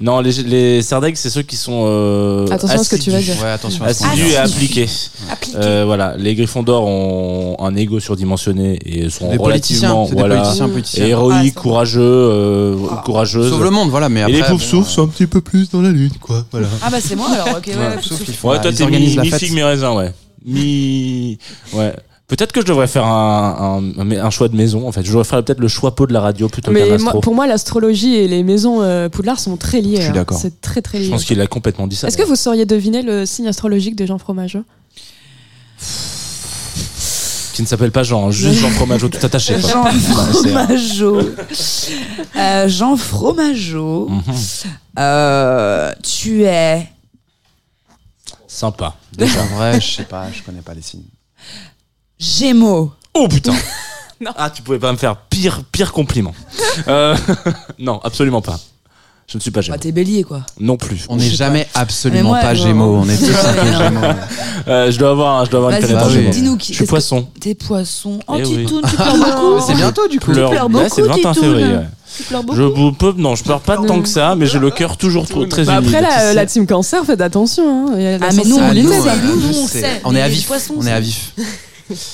[0.00, 3.16] Non, les, les Serdeg, c'est ceux qui sont euh, Attention à ce que tu vas
[3.18, 3.32] assidus.
[3.34, 3.42] dire.
[3.42, 4.32] Ouais, attention à ce qu'on Assidus dit.
[4.32, 4.56] et Assidus.
[4.56, 4.88] appliqués.
[5.32, 5.56] Appliqué.
[5.58, 10.18] Euh, voilà, les Gryffondors ont un ego surdimensionné et sont Des politiciens, relativement c'est des
[10.20, 11.06] voilà, politiciens politiciens.
[11.06, 11.60] héroïques, Ah, ça.
[11.60, 13.50] courageux, euh, courageuses.
[13.50, 14.32] Sauve le monde, voilà, mais et après.
[14.34, 16.44] les pauvres bon, souffles sont un petit peu plus dans la lutte, quoi.
[16.50, 16.66] Voilà.
[16.82, 19.30] Ah bah c'est moi alors, ok, ouais, ouais, font- Ouais, toi t'es mi, la mi
[19.30, 19.40] fête.
[19.40, 20.12] figue, mi raisin, ouais.
[20.48, 21.38] Mi,
[21.74, 21.94] ouais.
[22.26, 25.02] Peut-être que je devrais faire un, un, un choix de maison, en fait.
[25.02, 27.12] Je devrais faire peut-être le choix pot de la radio plutôt qu'un Mais astro.
[27.12, 29.96] moi, pour moi, l'astrologie et les maisons euh, Poudlard sont très liées.
[29.96, 30.12] Je suis hein.
[30.12, 30.38] d'accord.
[30.38, 31.10] C'est très très Je lié.
[31.10, 32.06] pense qu'il a complètement dit ça.
[32.08, 34.62] Est-ce que vous sauriez deviner le signe astrologique de Jean Fromageau
[37.54, 39.54] Qui ne s'appelle pas Jean, juste Jean Fromageau tout attaché.
[39.60, 39.70] quoi.
[39.70, 41.20] Jean Fromageau.
[42.36, 44.08] Euh, Jean Fromageau.
[44.10, 44.22] Mhm.
[44.98, 46.86] Euh, tu es.
[48.58, 48.96] Sympa.
[49.20, 51.04] En vrai, je sais pas, je connais pas les signes.
[52.18, 52.92] Gémeaux.
[53.14, 53.54] Oh putain
[54.36, 56.34] Ah, tu pouvais pas me faire pire, pire compliment.
[56.88, 57.16] Euh,
[57.78, 58.58] non, absolument pas.
[59.28, 59.78] Je ne suis pas Bah, Gémeaux.
[59.78, 60.44] t'es bélier quoi.
[60.58, 61.06] Non plus.
[61.08, 62.60] On n'est jamais Mais absolument moi, pas non.
[62.64, 63.78] Gémeaux, on est tous un peu Non.
[63.78, 64.06] Gémeaux.
[64.66, 66.72] Euh, je dois avoir, je dois avoir une bah dis-nous qui.
[66.72, 67.28] Je suis poisson.
[67.40, 68.18] T'es poisson.
[68.26, 68.64] Oh, Eh oui.
[68.64, 69.60] Titoun, tu pleures beaucoup.
[69.64, 70.32] C'est bientôt du coup.
[70.32, 70.50] Pleure.
[70.50, 71.48] pleures Ouais, c'est le beaucoup, 21 Titoun.
[71.48, 71.76] février.
[71.76, 71.86] ouais.
[72.18, 72.56] Tu pleures beaucoup.
[72.58, 75.26] Je vous peux, non, je pleure pas tant que ça, mais j'ai le cœur toujours
[75.26, 75.94] trop, très Bah humide.
[75.94, 76.34] Après, la, sais.
[76.34, 77.86] la team cancer, faites attention.
[77.88, 77.92] Hein.
[77.96, 78.88] Il y a la Ah, mais nous, on sensibilité.
[78.88, 79.80] le nous, sait, euh, nous, on sais.
[79.80, 80.00] sait.
[80.04, 80.46] On est à les vif.
[80.46, 81.32] poissons, On est à vif.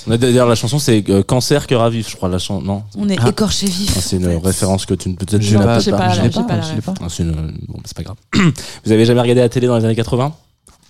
[0.07, 2.29] On a D'ailleurs, la chanson, c'est euh, Cancer, cœur à vif, je crois.
[2.29, 2.85] La chanson, non.
[2.97, 3.29] On est Ah.
[3.31, 3.93] écorché vif.
[3.97, 6.05] Ah, c'est une référence que tu ne peut-être Je tu l'ai n'as pas, j'ai peut-être
[6.05, 6.85] pas, je la- l'ai j'ai pas la je l'ai ref.
[6.85, 6.95] pas.
[7.01, 7.33] Ah, c'est une-
[7.67, 8.17] Bon, c'est pas grave.
[8.85, 10.33] vous avez jamais regardé la télé dans les années 80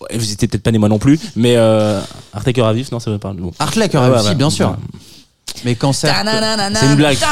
[0.02, 1.98] ouais, Vous étiez peut-être pas né moi non plus, mais euh,
[2.34, 3.32] Arte cœur à vif, non, ça veut pas.
[3.32, 3.52] Bon.
[3.58, 4.34] Hartley, Ah, ouais, si, ouais.
[4.34, 4.76] bien sûr.
[5.64, 6.14] Mais cancer.
[6.74, 7.28] C'est une blague, ta.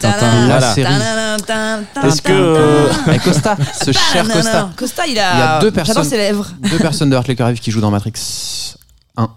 [0.00, 0.74] La Voilà.
[0.74, 0.92] série.
[2.04, 4.70] Est-ce que euh, Avec Costa, ce cher Costa.
[4.76, 5.32] Costa, il a.
[5.34, 6.04] Il y a deux J'adore personnes.
[6.04, 6.46] ses lèvres.
[6.70, 8.12] Deux personnes de Hartley vif qui jouent dans Matrix
[9.16, 9.28] 1.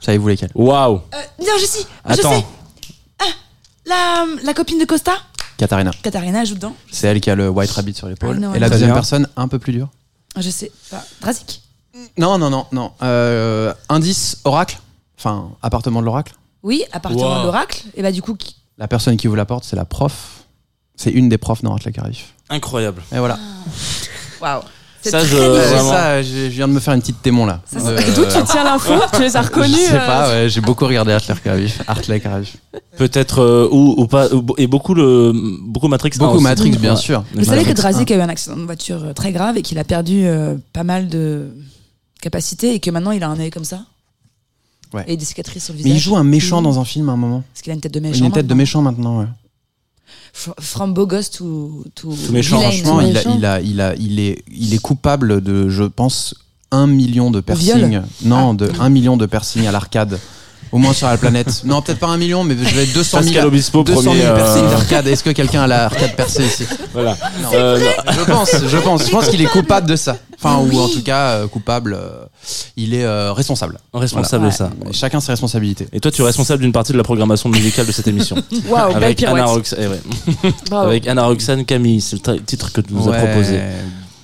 [0.00, 0.50] Savez-vous lesquelles?
[0.54, 1.86] Waouh Euh, non, je sais.
[2.08, 2.30] Je Attends.
[2.32, 2.44] sais.
[3.20, 3.24] Ah,
[3.86, 5.12] la, la copine de Costa,
[5.56, 5.90] Katharina.
[6.02, 6.74] Katharina, joue dedans.
[6.90, 8.40] C'est elle qui a le White Rabbit sur l'épaule.
[8.52, 9.88] Ah Et la deuxième personne, un peu plus dure.
[10.38, 11.04] Je sais pas.
[11.20, 11.60] Drazik.
[12.18, 12.90] Non, non, non, non.
[13.02, 14.78] Euh, indice, oracle.
[15.18, 16.34] Enfin, appartement de l'oracle.
[16.62, 17.38] Oui, appartement Wow.
[17.40, 17.82] de l'oracle.
[17.94, 20.42] Et bah, du coup, qui- La personne qui vous la porte, c'est la prof.
[20.96, 22.34] C'est une des profs dans Hartley Cœur à vif.
[22.50, 23.02] Incroyable.
[23.12, 23.38] Et voilà.
[24.40, 24.60] waouh.
[25.00, 25.42] C'est Ça, très je- niche.
[25.44, 25.90] Euh, vraiment.
[25.90, 27.60] ça, je je viens de me faire une petite témoin là.
[27.66, 28.92] Ça, Euh, d'où tu tiens l'info?
[29.12, 31.12] Tu les as reconnus Je sais euh, pas, ouais, j'ai beaucoup regardé.
[31.12, 32.56] Hartley Cœur à vif.
[32.96, 35.32] Peut-être euh, ou, ou pas ou- et beaucoup le
[35.62, 36.12] beaucoup Matrix.
[36.14, 36.44] un Beaucoup aussi.
[36.44, 37.22] Matrix, bien sûr.
[37.34, 39.62] Vous savez que Matrix Drazik a eu un accident de voiture euh, très grave et
[39.62, 41.48] qu'il a perdu euh, pas mal de
[42.24, 43.80] capacités et que maintenant il a un œil comme ça.
[44.92, 45.04] Ouais.
[45.08, 45.98] Et des cicatrices sur le Mais visage.
[45.98, 47.42] il joue un méchant dans un film à un moment.
[47.52, 48.24] Parce qu'il a une tête de Il a méchant.
[48.26, 49.26] une tête de méchant maintenant, ouais.
[50.34, 52.70] Fr- From beau gosse to, to, Tout méchant, vilain.
[52.70, 53.34] Franchement, tout il, a, méchant.
[53.36, 56.34] il, a, il, a, il, est, il est coupable de, je pense,
[56.70, 58.00] un million de viol piercings.
[58.24, 60.18] Non, de un million de piercings à l'arcade.
[60.74, 61.62] Au moins sur la planète.
[61.64, 63.24] Non, peut-être pas un million, mais je vais être 200 000.
[63.26, 65.06] Pascal Obispo, 200 000 premier, euh, d'arcade.
[65.12, 66.64] Est-ce que quelqu'un a l'arcade percée ici?
[66.92, 67.16] Voilà.
[67.42, 67.48] Non.
[67.54, 68.12] Euh, non.
[68.12, 69.06] Je pense, je pense.
[69.06, 70.16] Je pense qu'il est coupable de ça.
[70.36, 70.74] Enfin, Oui.
[70.74, 71.94] ou en tout cas, euh, coupable.
[71.94, 72.24] euh,
[72.76, 73.78] il est euh, responsable.
[73.92, 74.70] Responsable de ça.
[74.90, 75.86] Chacun ses responsabilités.
[75.92, 78.34] Et toi, tu es responsable d'une partie de la programmation musicale de cette émission.
[78.68, 79.44] Waouh, belle avec Anna.
[79.44, 80.52] Roxane, eh ouais.
[80.76, 83.18] Avec Anna Roxane Camille, c'est le titre que tu nous as Ouais.
[83.30, 83.60] proposé.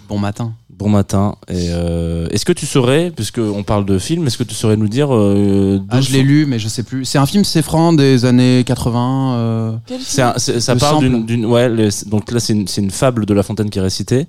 [0.09, 0.53] Bon matin.
[0.81, 1.37] Bon matin.
[1.49, 4.79] Et euh, est-ce que tu saurais, puisque on parle de film, est-ce que tu saurais
[4.79, 7.05] nous dire euh, Ah, je l'ai lu, mais je sais plus.
[7.05, 9.35] C'est un film séfrant des années 80.
[9.35, 11.05] euh, C'est un- c'est- ça sample.
[11.05, 11.69] d'une, d'une- ouais.
[12.07, 14.27] donc là, c'est une, c'est une fable de La Fontaine qui est récitée.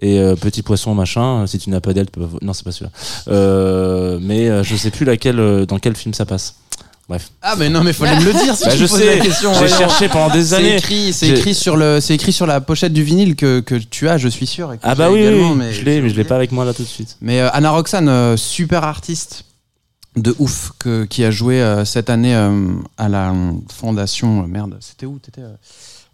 [0.00, 1.44] Et euh, petit poisson machin.
[1.48, 2.92] Si tu n'as pas d'aile, tu peux pas- non, c'est pas celui-là.
[3.32, 6.54] Euh, mais euh, je sais plus laquelle, euh, dans quel film ça passe.
[7.08, 7.30] Bref.
[7.40, 9.16] Ah, mais non, mais fallait me le dire si Bah, tu je sais.
[9.16, 9.54] la question.
[9.54, 10.76] J'ai cherché pendant des C'est années.
[10.76, 14.08] écrit, c'est écrit sur le, c'est écrit sur la pochette du vinyle que, que tu
[14.10, 14.72] as, je suis sûr.
[14.74, 15.72] et que Ah bah oui, oui, oui.
[15.72, 17.16] je l'ai, mais je l'ai pas avec moi là tout de suite.
[17.22, 19.44] Mais euh, Anna Roxane, euh, super artiste
[20.16, 23.32] de ouf, que, qui a joué euh, cette année euh, à la
[23.74, 24.42] fondation.
[24.42, 25.18] euh, merde, c'était où?
[25.18, 25.42] T'étais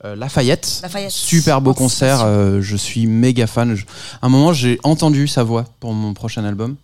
[0.05, 0.80] Lafayette.
[0.82, 1.11] Lafayette.
[1.11, 2.20] Super beau concert.
[2.24, 3.74] euh, je suis méga fan.
[3.74, 3.84] Je-
[4.20, 6.76] à un moment, j'ai entendu sa voix pour mon prochain album,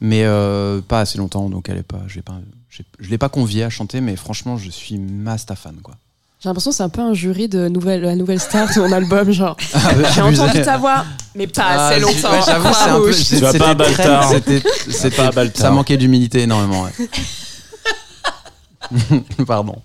[0.00, 2.00] mais euh, pas assez longtemps, donc elle est pas.
[2.08, 2.34] J'ai pas.
[2.76, 5.94] J'ai- Je l'ai pas conviée à chanter, mais franchement, je suis masta fan, quoi.
[6.38, 8.92] J'ai l'impression que c'est un peu un jury de nouvelle, la nouvelle star de mon
[8.92, 9.30] album.
[9.32, 9.56] Genre,
[10.14, 10.42] j'ai Abusé.
[10.42, 11.04] entendu ta voix,
[11.34, 12.30] mais pas Ah, assez j'ai- longtemps.
[12.32, 12.70] ouais, J'avoue, c'est un peu.
[12.70, 13.24] Croix-rouge.
[13.28, 14.28] Tu vas c'était pas Baltar.
[14.88, 15.62] C'était, pas Baltar.
[15.62, 16.82] ça manquait d'humilité énormément.
[16.84, 16.92] ouais.
[19.46, 19.76] Pardon.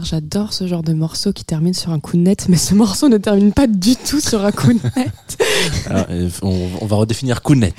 [0.00, 3.08] Dire, j'adore ce genre de morceau qui termine sur un coup net, mais ce morceau
[3.08, 5.38] ne termine pas du tout sur un coup net.
[5.86, 7.74] Alors, euh, on, on va redéfinir Kounet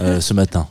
[0.00, 0.68] euh, ce matin.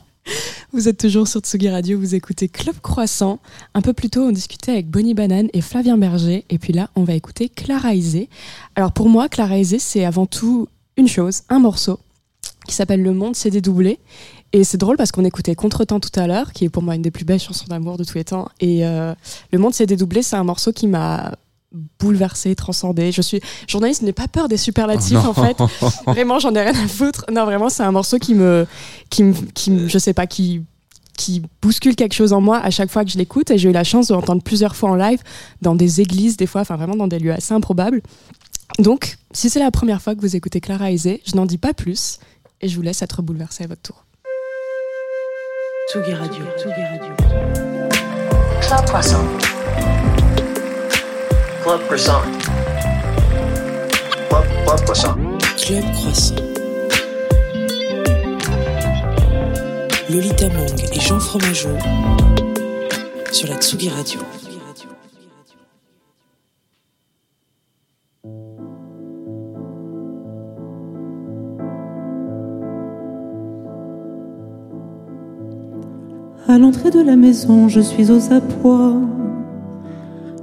[0.72, 3.38] Vous êtes toujours sur Tsugi Radio, vous écoutez Club Croissant.
[3.74, 6.90] Un peu plus tôt, on discutait avec Bonnie Banane et Flavien Berger, et puis là,
[6.96, 8.28] on va écouter Clara Isé.
[8.74, 12.00] Alors pour moi, Clara Isé, c'est avant tout une chose, un morceau
[12.66, 13.98] qui s'appelle Le Monde s'est dédoublé.
[14.56, 17.02] Et c'est drôle parce qu'on écoutait Contretemps tout à l'heure, qui est pour moi une
[17.02, 18.48] des plus belles chansons d'amour de tous les temps.
[18.58, 19.14] Et euh,
[19.52, 21.34] Le Monde s'est dédoublé, c'est un morceau qui m'a
[22.00, 23.12] bouleversée, transcendée.
[23.12, 25.58] Je suis journaliste, n'ai pas peur des superlatifs Oh en fait.
[26.06, 27.26] Vraiment, j'en ai rien à foutre.
[27.30, 28.66] Non, vraiment, c'est un morceau qui me,
[29.10, 30.62] qui me, qui me- je sais pas, qui
[31.18, 33.72] qui bouscule quelque chose en moi à chaque fois que je l'écoute et j'ai eu
[33.72, 35.20] la chance de l'entendre plusieurs fois en live
[35.62, 38.02] dans des églises des fois enfin vraiment dans des lieux assez improbables
[38.78, 41.72] donc si c'est la première fois que vous écoutez Clara Isé je n'en dis pas
[41.72, 42.18] plus
[42.60, 44.04] et je vous laisse être bouleversé à votre tour
[45.88, 46.44] Tsugi Radio.
[46.56, 47.14] Tsugi Radio.
[48.60, 49.24] Club Croissant.
[51.62, 52.22] Club Croissant.
[54.28, 55.14] Club, Club Croissant.
[55.56, 56.34] Club Croissant.
[60.10, 61.76] Lolita Mang et Jean Fromageau
[63.30, 64.18] sur la Tsugi Radio.
[76.48, 78.94] À l'entrée de la maison, je suis aux abois.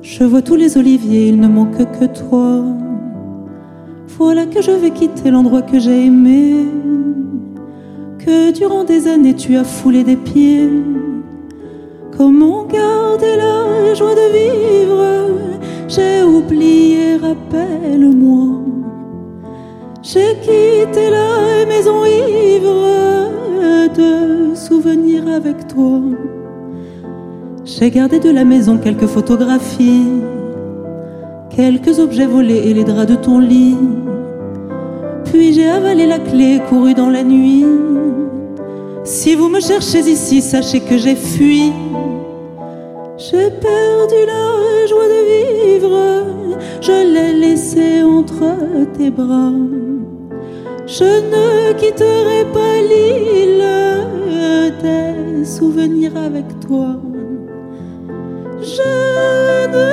[0.01, 2.61] Je vois tous les oliviers, il ne manque que toi.
[4.17, 6.65] Voilà que je vais quitter l'endroit que j'ai aimé,
[8.19, 10.69] que durant des années tu as foulé des pieds.
[12.17, 15.29] Comment garder la joie de vivre?
[15.87, 18.59] J'ai oublié, rappelle-moi.
[20.01, 23.29] J'ai quitté la maison ivre
[23.95, 24.42] de
[24.85, 26.01] avec toi.
[27.63, 30.07] J'ai gardé de la maison quelques photographies,
[31.55, 33.77] quelques objets volés et les draps de ton lit.
[35.25, 37.65] Puis j'ai avalé la clé, couru dans la nuit.
[39.05, 41.71] Si vous me cherchez ici, sachez que j'ai fui.
[43.17, 45.97] J'ai perdu la joie de vivre,
[46.81, 48.43] je l'ai laissée entre
[48.97, 49.53] tes bras.
[50.85, 53.92] Je ne quitterai pas l'île
[54.83, 56.99] des souvenirs avec toi.
[58.61, 58.93] Je
[59.73, 59.85] ne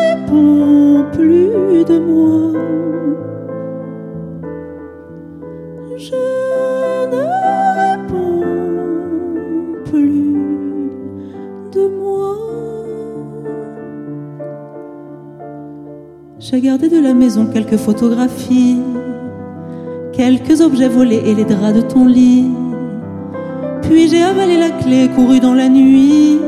[0.00, 2.52] réponds plus de moi.
[5.96, 6.14] Je
[7.14, 7.24] ne
[7.80, 8.44] réponds
[9.84, 10.36] plus
[11.72, 12.36] de moi.
[16.38, 18.80] J'ai gardé de la maison quelques photographies,
[20.12, 22.46] quelques objets volés et les draps de ton lit.
[23.88, 26.38] Puis j'ai avalé la clé, couru dans la nuit.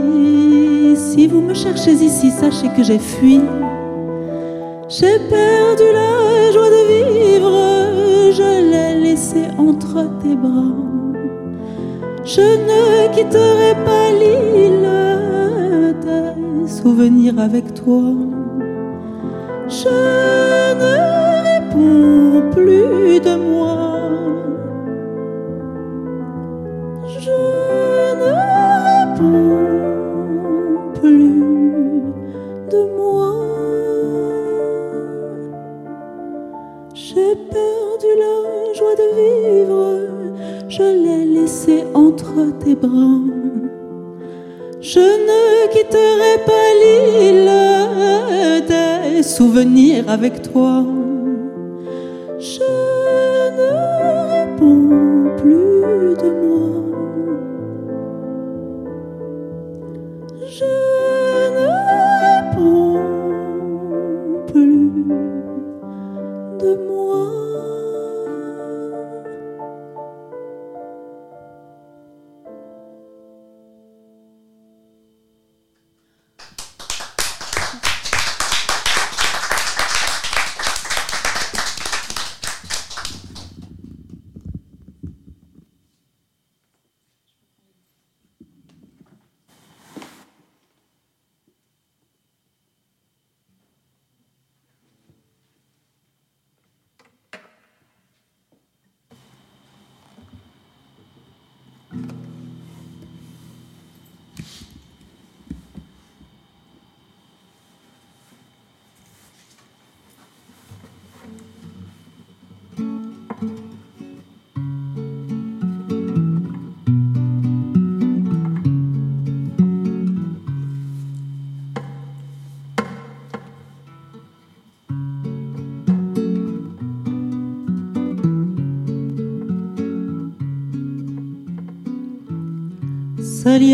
[0.95, 3.41] Si vous me cherchez ici, sachez que j'ai fui.
[4.89, 7.53] J'ai perdu la joie de vivre,
[8.33, 10.75] je l'ai laissée entre tes bras.
[12.25, 14.89] Je ne quitterai pas l'île
[16.05, 18.03] des souvenirs avec toi.
[19.69, 19.89] Je
[20.83, 20.95] ne
[21.49, 23.80] réponds plus de moi.
[44.81, 47.51] Je ne quitterai pas l'île
[48.67, 50.85] des souvenirs avec toi.
[52.39, 52.61] Je
[53.59, 53.71] ne
[54.35, 56.71] réponds plus de moi.
[60.47, 60.65] Je
[61.57, 61.69] ne
[62.27, 63.01] réponds
[64.47, 64.91] plus
[66.61, 67.00] de moi.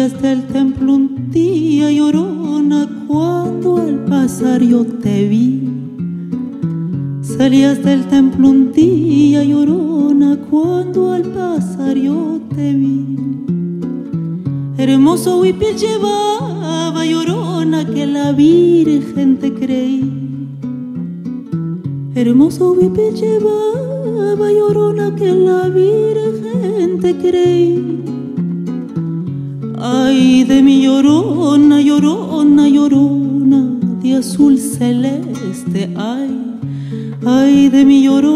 [0.07, 5.69] Salías del templo un día llorona cuando al pasar yo te vi.
[7.23, 13.17] Salías del templo un día llorona cuando al pasar yo te vi.
[14.79, 20.09] Hermoso huipil llevaba llorona que la Virgen te creí.
[22.15, 27.96] Hermoso huipil llevaba llorona que la Virgen te creí.
[30.05, 33.61] Ay de mi llorona, llorona, llorona
[34.03, 36.33] de azul celeste, ay.
[37.25, 38.36] Ay de mi llorona,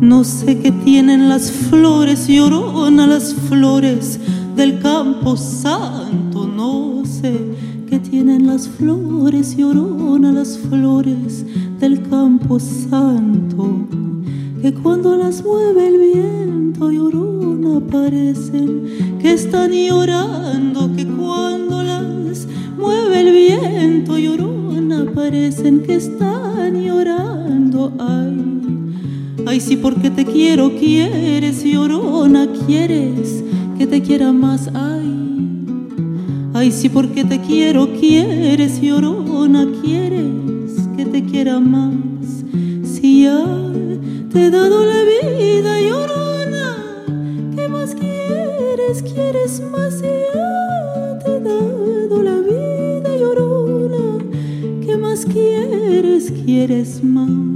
[0.00, 4.20] No sé qué tienen las flores, llorona, las flores
[4.54, 7.34] del campo santo, no sé
[7.88, 11.44] que tienen las flores, llorona, las flores
[11.80, 13.88] del campo santo,
[14.62, 22.46] que cuando las mueve el viento, llorona, parecen que están llorando, que cuando las
[22.78, 28.57] mueve el viento, llorona, parecen que están llorando, ay.
[29.50, 33.42] Ay, sí, porque te quiero, quieres, llorona, quieres
[33.78, 35.10] que te quiera más, ay.
[36.52, 41.94] Ay, sí, porque te quiero, quieres, llorona, quieres que te quiera más.
[42.84, 43.42] Si ya
[44.30, 46.76] te he dado la vida, llorona,
[47.56, 49.02] ¿qué más quieres?
[49.02, 49.94] ¿Quieres más?
[49.94, 54.22] Si ya te he dado la vida, llorona,
[54.84, 56.34] ¿qué más quieres?
[56.44, 57.47] ¿Quieres más?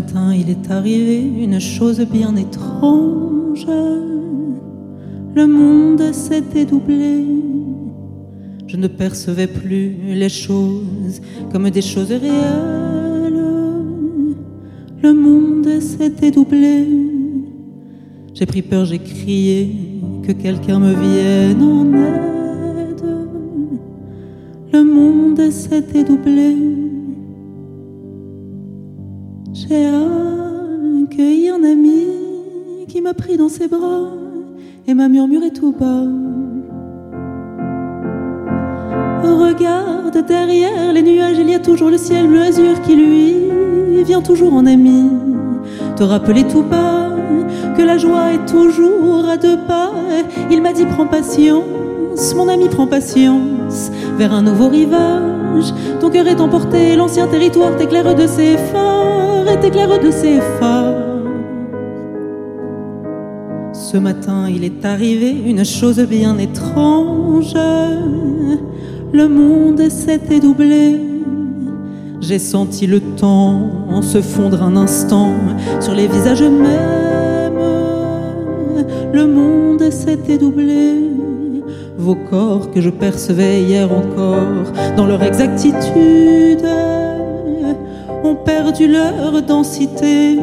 [0.00, 3.66] Matin, il est arrivé une chose bien étrange.
[5.34, 7.24] Le monde s'était doublé.
[8.68, 11.20] Je ne percevais plus les choses
[11.50, 13.42] comme des choses réelles.
[15.02, 16.86] Le monde s'était doublé.
[18.34, 19.58] J'ai pris peur, j'ai crié
[20.24, 23.04] que quelqu'un me vienne en aide.
[24.72, 26.87] Le monde s'était doublé.
[29.54, 32.06] J'ai accueilli un ami
[32.86, 34.10] qui m'a pris dans ses bras
[34.86, 36.04] et m'a murmuré tout bas.
[39.22, 44.22] Regarde derrière les nuages, il y a toujours le ciel bleu azur qui lui vient
[44.22, 45.10] toujours en ami.
[45.96, 47.16] Te rappeler tout bas
[47.76, 49.92] que la joie est toujours à deux pas.
[50.50, 55.37] Il m'a dit prends patience, mon ami prends patience vers un nouveau rivage.
[56.00, 60.94] Ton cœur est emporté, l'ancien territoire t'éclaire de ses phares et t'éclaire de ses phares.
[63.72, 67.54] Ce matin, il est arrivé une chose bien étrange.
[69.12, 71.00] Le monde s'était doublé.
[72.20, 73.70] J'ai senti le temps
[74.02, 75.32] se fondre un instant
[75.80, 77.58] sur les visages mêmes.
[79.12, 81.27] Le monde s'était doublé.
[81.98, 86.64] Vos corps que je percevais hier encore dans leur exactitude
[88.22, 90.38] ont perdu leur densité.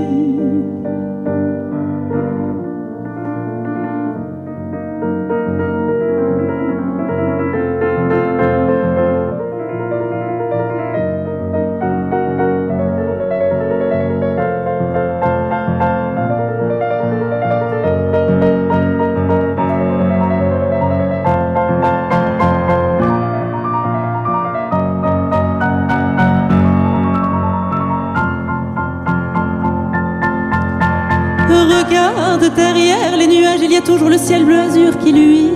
[34.26, 35.52] Ciel bleu azur qui lui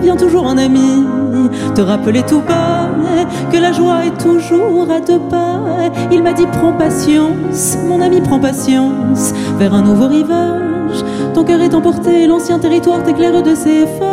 [0.00, 1.04] vient toujours en ami.
[1.76, 2.88] Te rappeler tout bas
[3.52, 5.60] que la joie est toujours à deux pas.
[6.10, 11.04] Il m'a dit prends patience, mon ami prends patience, vers un nouveau rivage.
[11.34, 14.10] Ton cœur est emporté, l'ancien territoire t'éclaire de ses phares.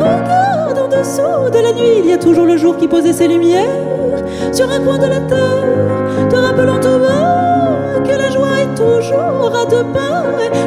[0.00, 3.28] Regarde en dessous de la nuit, il y a toujours le jour qui posait ses
[3.28, 3.80] lumières
[4.52, 7.23] sur un coin de la terre, te rappelant tout bas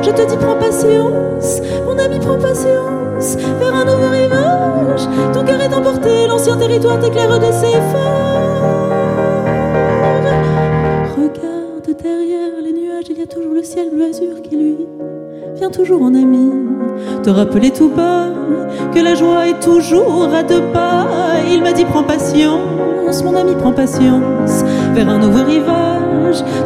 [0.01, 5.07] Je te dis prends patience, mon ami prends patience, vers un nouveau rivage.
[5.33, 8.89] Ton cœur est emporté, l'ancien territoire t'éclaire de ses phares.
[11.15, 14.87] Regarde derrière les nuages, il y a toujours le ciel bleu azur qui lui
[15.55, 16.51] vient toujours en ami.
[17.21, 18.29] Te rappeler tout bas
[18.95, 21.05] que la joie est toujours à deux pas.
[21.51, 24.63] Il m'a dit prends patience, mon ami prends patience,
[24.95, 25.86] vers un nouveau rivage.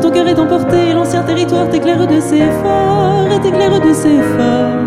[0.01, 4.82] Ton cœur est emporté, l'ancien territoire t'éclaire de ses phares et t'éclaire de ses phares.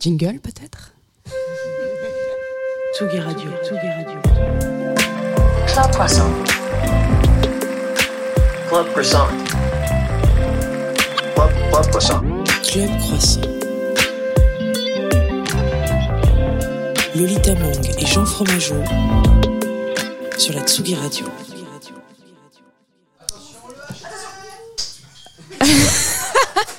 [0.00, 0.94] Jingle peut-être?
[2.94, 3.50] Tsugi Radio.
[3.62, 4.18] Tsugi Radio.
[5.66, 6.59] Club Croissant.
[8.68, 9.26] Club Croissant.
[11.34, 12.20] Club, Club Croissant.
[12.62, 13.40] Club Croissant.
[17.16, 18.76] Lolita Mang et Jean Fromageau
[20.38, 21.26] sur la Tsugi Radio.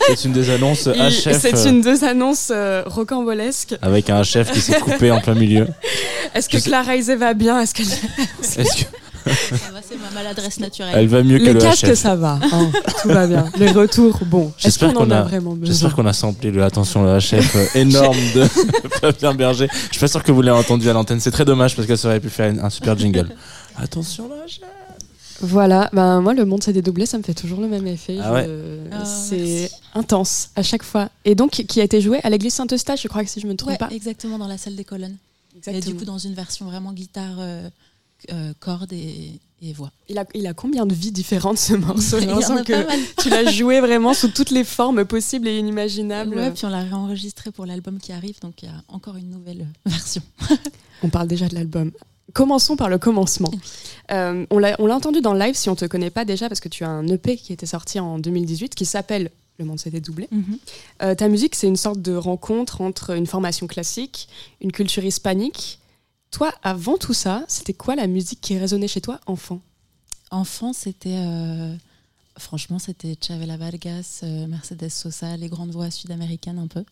[0.08, 3.76] C'est une des annonces Il- HF C'est euh, une deux annonces euh, rocambolesques.
[3.82, 5.68] avec un chef qui s'est coupé en plein milieu.
[6.36, 7.60] Est-ce que Clara Isé va bien?
[7.62, 8.90] Est-ce qu'elle Est-ce que
[9.26, 10.94] c'est ma maladresse naturelle.
[10.96, 13.46] elle va mieux que les le casques HF ça va hein, Tout va bien.
[13.58, 14.52] Les retours bon.
[14.58, 17.66] J'espère qu'on a, a, vraiment besoin j'espère qu'on a samplé le attention le HF euh,
[17.76, 18.44] énorme de
[19.02, 19.68] Fabien Berger.
[19.88, 21.20] Je suis pas sûr que vous l'ayez entendu à l'antenne.
[21.20, 23.30] C'est très dommage parce qu'elle aurait pu faire une- un super jingle.
[23.78, 24.62] Attention le HF.
[25.44, 28.18] Voilà, ben moi le monde s'est dédoublé, ça me fait toujours le même effet.
[28.22, 28.48] Ah ouais.
[28.92, 31.10] Ah, c'est intense à chaque fois.
[31.26, 33.56] Et donc qui a été joué à l'église Saint-Eustache, je crois que si je me
[33.56, 33.90] trompe Ouais, pas.
[33.90, 35.18] exactement, dans la salle des colonnes.
[35.68, 37.68] Et du coup, dans une version vraiment guitare, euh,
[38.60, 39.92] cordes et, et voix.
[40.10, 43.30] il a, il a combien de vies différentes ce morceau Il J'ai l'impression que tu
[43.30, 46.36] l'as joué vraiment sous toutes les formes possibles et inimaginables.
[46.36, 49.30] Ouais, puis on l'a réenregistré pour l'album qui arrive, donc il y a encore une
[49.30, 50.22] nouvelle euh, version.
[51.04, 51.92] On parle déjà de l'album.
[52.34, 53.52] Commençons par le commencement.
[54.12, 56.70] Euh, on l'a entendu dans le live si on te connaît pas déjà parce que
[56.70, 60.30] tu as un EP qui était sorti en 2018 qui s'appelle Le monde s'est dédoublé.
[61.02, 64.30] Euh, ta musique, c'est une sorte de rencontre entre une formation classique,
[64.62, 65.81] une culture hispanique.
[66.32, 69.60] Toi, avant tout ça, c'était quoi la musique qui résonnait chez toi, enfant?
[70.32, 71.18] Enfant, c'était.
[71.18, 71.76] euh,
[72.38, 76.86] franchement, c'était Chavela Vargas, euh, Mercedes Sosa, les grandes voix sud-américaines un peu.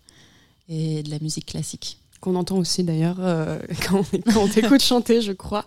[0.68, 1.98] Et de la musique classique.
[2.22, 4.04] Qu'on entend aussi d'ailleurs euh, quand
[4.36, 5.66] on, t'écoute chanter, je crois.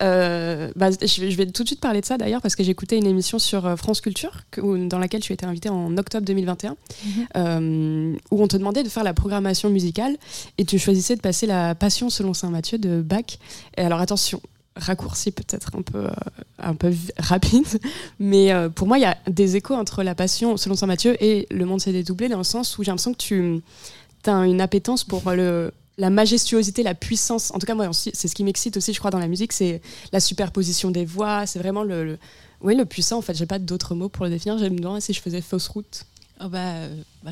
[0.00, 2.96] Euh, bah, je, vais, tout de suite parler de ça d'ailleurs parce que j'ai écouté
[2.96, 6.76] une émission sur euh, France Culture que- dans laquelle tu étais invité en octobre 2021
[7.36, 10.16] euh, où on te demandait de faire la programmation musicale
[10.56, 13.38] et tu choisissais de passer la Passion selon Saint Matthieu de Bach.
[13.76, 14.40] Et alors attention,
[14.76, 16.10] raccourci peut-être un peu, euh,
[16.58, 17.66] un peu rapide,
[18.18, 21.22] mais euh, pour moi il y a des échos entre la Passion selon Saint Matthieu
[21.22, 23.62] et Le Monde s'est dédoublé dans le sens où j'ai l'impression que tu
[24.26, 27.52] as une appétence pour le la majestuosité, la puissance.
[27.54, 29.80] En tout cas, moi, c'est ce qui m'excite aussi, je crois, dans la musique, c'est
[30.12, 31.46] la superposition des voix.
[31.46, 32.18] C'est vraiment le,
[32.62, 33.18] oui, le puissant.
[33.18, 34.58] En fait, j'ai pas d'autres mots pour le définir.
[34.58, 36.04] J'aime bien si je faisais fausse route.
[36.42, 36.88] Oh bah,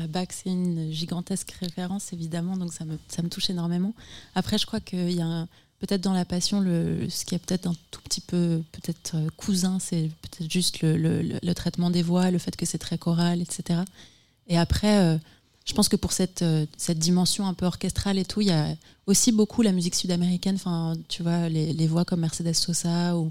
[0.07, 3.93] Bach, c'est une gigantesque référence, évidemment, donc ça me, ça me touche énormément.
[4.35, 5.47] Après, je crois qu'il y a
[5.79, 9.27] peut-être dans la passion, le, ce qui est peut-être un tout petit peu peut-être euh,
[9.35, 13.41] cousin, c'est peut-être juste le- le traitement des voix, le fait que c'est très choral,
[13.41, 13.79] etc.
[14.47, 15.17] Et après, euh,
[15.69, 18.51] je pense que pour cette, euh, cette dimension un peu orchestrale et tout, il y
[18.51, 23.15] a aussi beaucoup la musique sud-américaine, enfin, tu vois, les, les voix comme Mercedes Sosa
[23.15, 23.29] ou,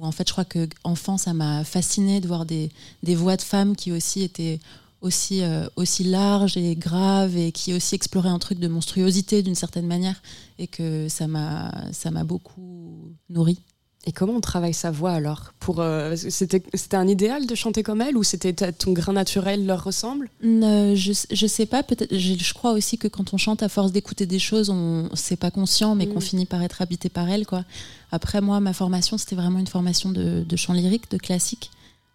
[0.00, 2.70] en fait, je crois que enfant, ça m'a fasciné de voir des,
[3.02, 4.60] des voix de femmes qui aussi étaient
[5.00, 9.56] aussi, euh, aussi larges et graves et qui aussi exploraient un truc de monstruosité d'une
[9.56, 10.22] certaine manière
[10.60, 13.58] et que ça m'a ça m'a beaucoup nourri.
[14.04, 15.52] Et comment on travaille sa voix alors?
[15.60, 19.12] Pour euh, c'était c'était un idéal de chanter comme elle ou c'était ta- ton grain
[19.12, 20.28] naturel leur ressemble?
[20.42, 22.12] Ne- je, je sais pas, peut-être.
[22.12, 25.36] Je, je crois aussi que quand on chante, à force d'écouter des choses, on c'est
[25.36, 26.14] pas conscient, mais Mm.
[26.14, 27.64] qu'on finit par être habité par elles, quoi.
[28.10, 31.70] Après, moi, ma formation, c'était vraiment une formation de, de chant lyrique, de classique,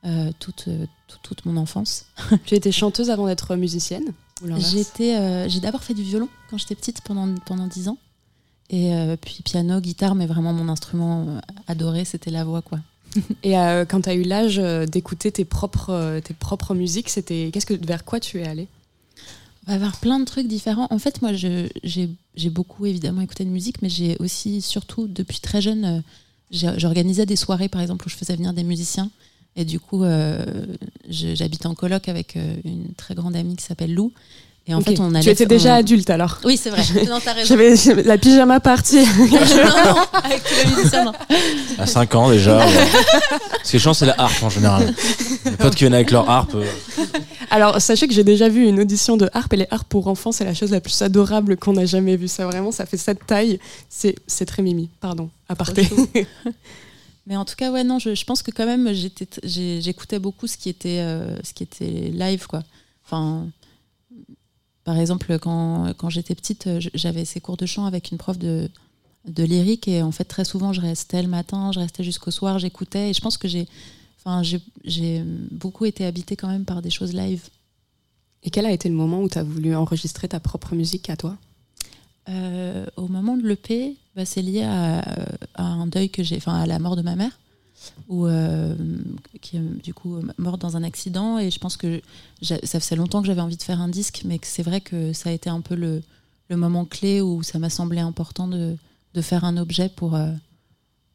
[0.05, 2.05] euh, toute, euh, toute, toute mon enfance.
[2.45, 4.11] Tu étais chanteuse avant d'être musicienne
[4.57, 7.97] J'étais, euh, j'ai d'abord fait du violon quand j'étais petite pendant pendant dix ans,
[8.69, 12.79] et euh, puis piano, guitare, mais vraiment mon instrument euh, adoré, c'était la voix, quoi.
[13.43, 14.57] Et euh, quand tu as eu l'âge
[14.89, 18.67] d'écouter tes propres, tes propres musiques, c'était qu'est-ce que vers quoi tu es allé
[19.65, 20.87] On va avoir plein de trucs différents.
[20.89, 25.61] En fait, moi, j'ai beaucoup évidemment écouté de musique, mais j'ai aussi, surtout depuis très
[25.61, 26.03] jeune,
[26.51, 29.09] j'organisais des soirées, par exemple, où je faisais venir des musiciens.
[29.55, 30.45] Et du coup, euh,
[31.09, 34.11] j'habite en coloc avec une très grande amie qui s'appelle Lou.
[34.69, 34.85] Et en Ok.
[34.85, 36.39] fait, on allait tu étais on- déjà adulte alors.
[36.43, 36.83] Oui, c'est vrai.
[37.09, 37.47] Non, t'as raison.
[37.47, 38.97] J'avais j'avais la pyjama partie.
[39.17, 41.13] non, non, avec tous les musiciens, non.
[41.79, 42.57] À 5 ans déjà.
[42.57, 42.73] ouais.
[43.63, 44.93] Ce qui est chiant, c'est la harpe en général.
[45.45, 46.55] Les potes qui viennent avec leur harpe.
[46.55, 46.65] euh,
[47.49, 50.33] Alors, sachez que j'ai déjà vu une audition de harpe et les harpes pour enfants,
[50.33, 52.27] c'est la chose la plus adorable qu'on a jamais vue.
[52.27, 53.59] Ça vraiment, ça fait cette taille.
[53.89, 54.89] C'est c'est très mimi.
[54.99, 55.87] Pardon, aparté.
[57.27, 58.89] Mais en tout cas, ouais, non, je, je pense que quand même,
[59.43, 62.63] j'écoutais beaucoup ce qui était, euh, ce qui était live, quoi.
[63.05, 63.47] Enfin,
[64.87, 68.37] par exemple, quand, quand j'étais petite, euh, j'avais ces cours de chant avec une prof
[68.37, 68.69] de,
[69.27, 72.57] de lyrique et en fait, très souvent, je restais le matin, je restais jusqu'au soir,
[72.57, 73.67] j'écoutais et je pense que j'ai,
[74.17, 77.49] enfin, j'ai, j'ai beaucoup été habitée quand même par des choses live.
[78.43, 81.17] Et quel a été le moment où tu as voulu enregistrer ta propre musique à
[81.17, 81.35] toi?
[82.29, 84.99] Euh, au moment de l'EP, bah, c'est lié à,
[85.55, 87.37] à un deuil que j'ai, enfin à la mort de ma mère,
[88.07, 88.75] ou euh,
[89.41, 91.37] qui est du coup morte dans un accident.
[91.39, 92.01] Et je pense que
[92.41, 95.13] ça faisait longtemps que j'avais envie de faire un disque, mais que c'est vrai que
[95.13, 96.01] ça a été un peu le,
[96.49, 98.75] le moment clé où ça m'a semblé important de,
[99.13, 100.31] de faire un objet pour, euh,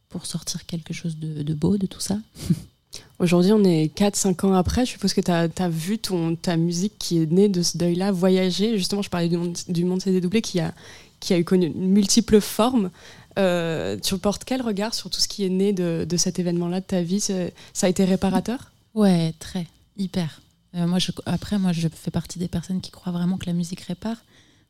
[0.09, 2.19] pour sortir quelque chose de, de beau de tout ça.
[3.19, 4.85] Aujourd'hui, on est 4-5 ans après.
[4.85, 8.13] Je suppose que tu as, vu ton, ta musique qui est née de ce deuil-là
[8.13, 8.77] voyager.
[8.77, 10.75] Justement, je parlais du monde, du monde CD doublé qui a,
[11.21, 12.91] qui a eu connu multiples formes.
[13.39, 16.81] Euh, tu portes quel regard sur tout ce qui est né de, de cet événement-là
[16.81, 17.51] de ta vie Ça
[17.83, 19.67] a été réparateur Ouais, très,
[19.97, 20.43] hyper.
[20.75, 23.81] Euh, moi, après, moi, je fais partie des personnes qui croient vraiment que la musique
[23.81, 24.17] répare.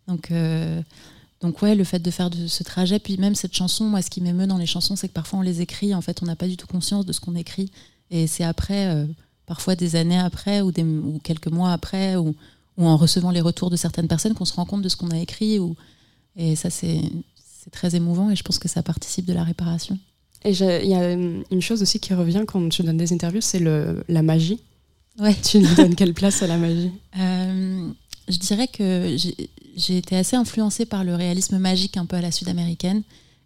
[0.08, 0.80] Donc, euh,
[1.40, 4.20] donc ouais, le fait de faire ce trajet, puis même cette chanson, moi, ce qui
[4.20, 6.48] m'émeut dans les chansons, c'est que parfois on les écrit, en fait, on n'a pas
[6.48, 7.70] du tout conscience de ce qu'on écrit.
[8.10, 9.06] Et c'est après, euh,
[9.46, 10.72] parfois des années après, ou,
[11.22, 12.34] quelques mois après, ou,
[12.78, 15.18] en recevant les retours de certaines personnes, qu'on se rend compte de ce qu'on a
[15.18, 15.58] écrit.
[16.36, 17.00] Et ça, c'est
[17.62, 19.98] c'est très émouvant, et je pense que ça participe de la réparation.
[20.44, 23.40] Et il y a euh, une chose aussi qui revient quand tu donnes des interviews,
[23.40, 24.60] c'est la magie.
[25.20, 25.34] Ouais.
[25.44, 26.90] Tu lui donnes quelle place à la magie?
[27.20, 27.88] Euh,
[28.28, 29.14] je dirais que
[29.76, 33.02] j'ai- été assez influencée par le réalisme magique un peu à la sud-américaine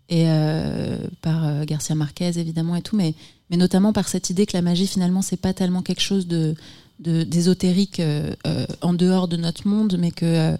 [0.08, 3.14] et euh, par Garcia Marquez évidemment et tout, mais,
[3.50, 6.54] mais notamment par cette idée que la magie finalement c'est pas tellement quelque chose de
[7.00, 8.34] d'ésotérique euh,
[8.82, 10.56] en dehors de notre monde, mais que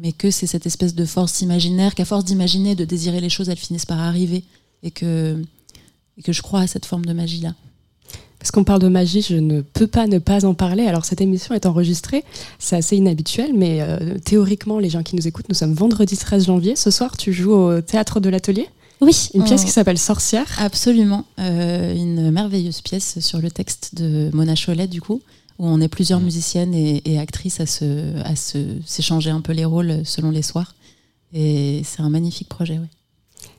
[0.00, 3.48] mais que c'est cette espèce de force imaginaire qu'à force d'imaginer, de désirer les choses,
[3.48, 4.44] elles finissent par arriver
[4.82, 5.40] et que
[6.16, 7.54] et que je crois à cette forme de magie là.
[8.38, 10.84] Parce qu'on parle de magie, je ne peux pas ne pas en parler.
[10.86, 12.24] Alors cette émission est enregistrée,
[12.58, 16.46] c'est assez inhabituel, mais euh, théoriquement, les gens qui nous écoutent, nous sommes vendredi 13
[16.46, 16.76] janvier.
[16.76, 18.68] Ce soir, tu joues au théâtre de l'atelier.
[19.00, 20.46] Oui, Une pièce on- qui s'appelle Sorcière.
[20.58, 25.20] Absolument, Euh, une merveilleuse pièce sur le texte de Mona Cholet du coup,
[25.58, 29.52] où on est plusieurs musiciennes et, et actrices à se à se s'échanger un peu
[29.52, 30.74] les rôles selon les soirs.
[31.32, 32.86] Et c'est un magnifique projet, oui.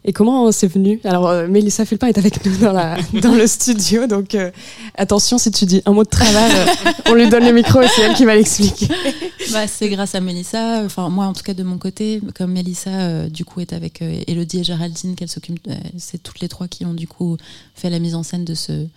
[0.03, 0.99] Et comment c'est venu?
[1.03, 4.51] Alors, euh, Mélissa Fulpin est avec nous dans, la, dans le studio, donc euh,
[4.95, 7.87] attention, si tu dis un mot de travers, euh, on lui donne le micro et
[7.87, 8.87] c'est elle qui va l'expliquer.
[9.51, 12.89] Bah, c'est grâce à Mélissa, enfin moi en tout cas de mon côté, comme Mélissa
[12.89, 16.47] euh, du coup est avec euh, Elodie et Géraldine, qu'elle s'occupe, euh, c'est toutes les
[16.47, 17.37] trois qui ont du coup
[17.75, 18.87] fait la mise en scène de ce,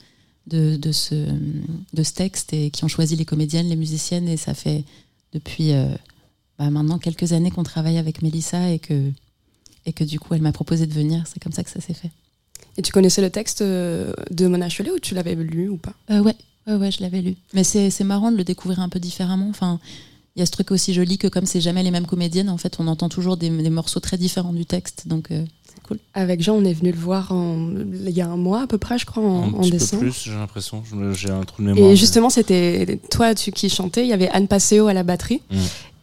[0.49, 4.37] de, de ce, de ce texte et qui ont choisi les comédiennes, les musiciennes et
[4.37, 4.85] ça fait
[5.33, 5.87] depuis euh,
[6.59, 9.13] bah, maintenant quelques années qu'on travaille avec Mélissa et que,
[9.87, 11.95] et que du coup elle m'a proposé de venir, c'est comme ça que ça s'est
[11.95, 12.11] fait.
[12.77, 15.95] Et tu connaissais le texte euh, de Mona Chollet ou tu l'avais lu ou pas?
[16.11, 16.37] Euh, ouais,
[16.67, 17.37] ouais, ouais, je l'avais lu.
[17.53, 19.49] Mais c'est marrant de le découvrir un peu différemment.
[19.49, 19.81] Enfin,
[20.37, 22.59] il y a ce truc aussi joli que comme c'est jamais les mêmes comédiennes, en
[22.59, 25.09] fait, on entend toujours des, des morceaux très différents du texte.
[25.09, 25.45] Donc, euh,
[25.87, 25.99] cool.
[26.15, 27.71] Avec Jean, on est venu le voir en-
[28.07, 29.79] il y a un mois à peu près, je crois, en, Un en petit peu
[29.79, 30.03] décembre.
[30.03, 30.83] plus, j'ai l'impression.
[31.15, 31.91] J'ai un trou de mémoire.
[31.91, 35.43] Et justement, c'était toi tu, qui chantais, il y avait Anne Passeo à la batterie.
[35.51, 35.57] Mm.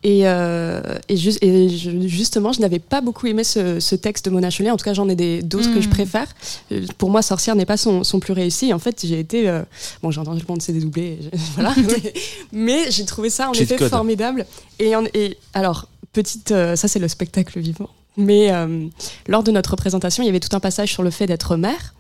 [0.08, 4.26] Et, euh, et, juste, et je- justement, je n'avais pas beaucoup aimé ce, ce texte
[4.26, 4.70] de Mona Chollet.
[4.70, 5.82] En tout cas, j'en ai des d'autres que Mm.
[5.82, 6.28] je préfère.
[6.72, 8.72] Euh, Pour moi, Sorcière n'est pas son, son plus réussi.
[8.72, 9.50] En fait, j'ai été.
[9.50, 9.64] euh,
[10.04, 11.18] bon, j'ai entendu le monde s'est dédoublé.
[11.56, 11.74] voilà.
[11.78, 12.14] mais
[12.52, 13.90] mais j'ai trouvé ça en Cheat effet code.
[13.90, 14.46] formidable.
[14.78, 16.52] Et, en- et alors, petite.
[16.52, 17.90] euh, ça, c'est le spectacle vivant.
[18.18, 18.88] Mais euh,
[19.28, 21.94] lors de notre représentation, il y avait tout un passage sur le fait d'être mère.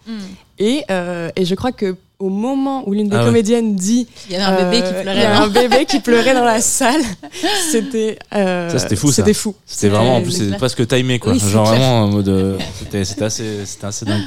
[0.59, 3.26] Et, euh, et je crois que au moment où l'une des Ah ouais.
[3.26, 5.86] comédiennes dit Il y avait un bébé qui euh, pleurait, il y a un bébé
[5.86, 7.01] qui pleurait dans la salle,
[7.72, 9.16] c'était euh, Ça, c'était fou, ça.
[9.16, 9.53] C'était fou.
[9.66, 11.34] C'était vraiment, en plus, C'est presque timé, quoi.
[11.34, 11.78] Oui, Genre clair.
[11.78, 12.57] vraiment en mode.
[12.80, 14.24] C'était c'était assez, c'était assez dingue.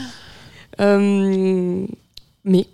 [0.80, 1.86] Euh,
[2.45, 2.66] mais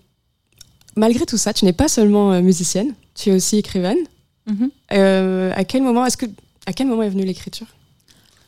[0.96, 3.98] malgré tout ça, tu n'es pas seulement musicienne, tu es aussi écrivaine.
[4.46, 4.70] Mhm.
[4.92, 6.26] Euh, à quel moment est-ce que
[6.66, 7.66] à quel moment est venue l'écriture?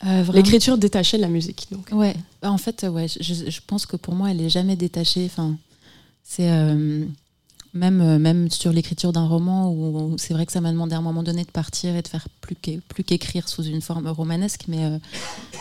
[0.06, 0.24] Euh.
[0.32, 1.66] L'écriture détachée de la musique.
[1.70, 1.88] Donc.
[1.92, 5.24] Ouais, Bah, en fait, ouais, je, je pense que pour moi, elle est jamais détachée.
[5.26, 5.56] Enfin,
[6.22, 7.04] c'est euh,
[7.74, 10.94] même, euh, même sur l'écriture d'un roman où, où c'est vrai que ça m'a demandé
[10.94, 13.82] à un moment donné de partir et de faire plus qu'é- plus qu'écrire sous une
[13.82, 14.98] forme romanesque, mais, euh,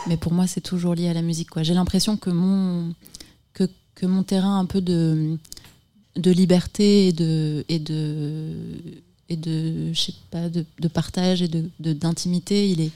[0.07, 1.49] mais pour moi c'est toujours lié à la musique.
[1.61, 2.93] J'ai l'impression que mon,
[3.53, 5.37] que, que mon terrain un peu de,
[6.15, 8.53] de liberté et de, et de,
[9.29, 12.91] et de, je sais pas, de, de partage et de- d'intimité, il est,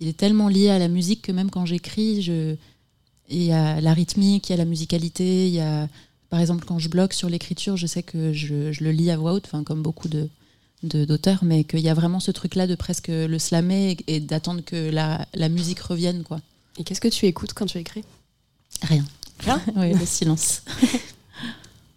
[0.00, 2.56] il est tellement lié à la musique que même quand j'écris, je,
[3.28, 5.88] il y a la rythmique, il y a la musicalité, il y a,
[6.30, 9.16] par exemple, quand je bloque sur l'écriture, je sais que je, je le lis à
[9.16, 10.28] voix haute, comme beaucoup de,
[10.82, 14.20] de- d'auteurs, mais qu'il y a vraiment ce truc-là de presque le slammer et, et
[14.20, 16.40] d'attendre que la, la musique revienne, quoi.
[16.78, 18.02] Et qu'est-ce que tu écoutes quand tu écris?
[18.82, 19.04] Rien.
[19.40, 19.60] Rien?
[19.76, 20.62] Oui, le silence.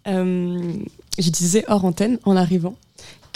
[0.06, 0.72] Euh,
[1.18, 2.76] je disais hors antenne, en arrivant,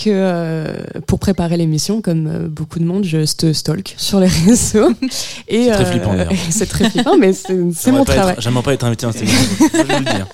[0.03, 0.75] que euh,
[1.07, 4.91] pour préparer l'émission, comme euh, beaucoup de monde, je te stalk sur les réseaux.
[5.49, 6.33] Et, C'est très euh, flippant, d'ailleurs.
[6.51, 8.37] C'est très flippant, mais c'est mon travail.
[8.39, 9.66] J'aimerais pas être invité à cette émission.
[9.73, 10.27] Je vais le dire.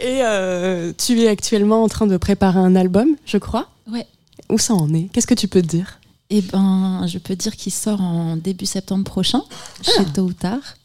[0.00, 3.68] Et euh, tu es actuellement en train de préparer un album, je crois.
[3.90, 4.06] Ouais.
[4.48, 5.08] Où ça en est?
[5.12, 6.00] Qu'est-ce que tu peux te dire?
[6.30, 9.42] Eh ben, je peux dire qu'il sort en début septembre prochain,
[9.82, 10.76] chez Tôt ou Tard.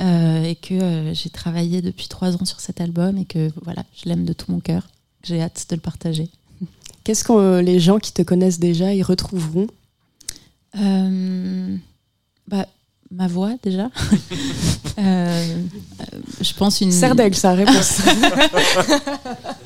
[0.00, 3.84] Euh, et que euh, j'ai travaillé depuis trois ans sur cet album et que voilà,
[3.94, 4.88] je l'aime de tout mon cœur.
[5.22, 6.30] J'ai hâte de le partager.
[7.04, 9.66] Qu'est-ce que euh, les gens qui te connaissent déjà y retrouveront?
[10.78, 11.76] Euh,
[12.46, 12.66] bah,
[13.10, 13.90] ma voix déjà.
[14.98, 15.62] Euh,
[16.42, 16.92] je pense une.
[16.92, 18.02] Serre d'aigle, sa réponse.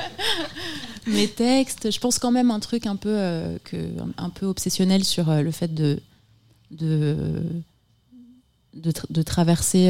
[1.06, 3.76] Mes textes, je pense quand même un truc un peu, euh, que,
[4.16, 5.98] un peu obsessionnel sur le fait de,
[6.70, 7.42] de,
[8.74, 9.88] de, tra- de traverser,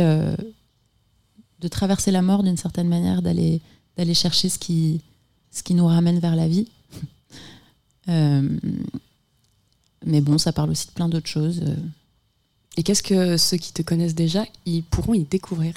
[1.60, 3.60] de traverser la mort d'une certaine manière, d'aller,
[3.98, 5.00] d'aller chercher ce qui,
[5.52, 6.68] ce qui nous ramène vers la vie.
[8.08, 8.48] Euh,
[10.06, 11.60] mais bon, ça parle aussi de plein d'autres choses.
[11.62, 11.74] euh.
[12.76, 15.74] Et qu'est-ce que ceux qui te connaissent déjà, ils pourront y découvrir?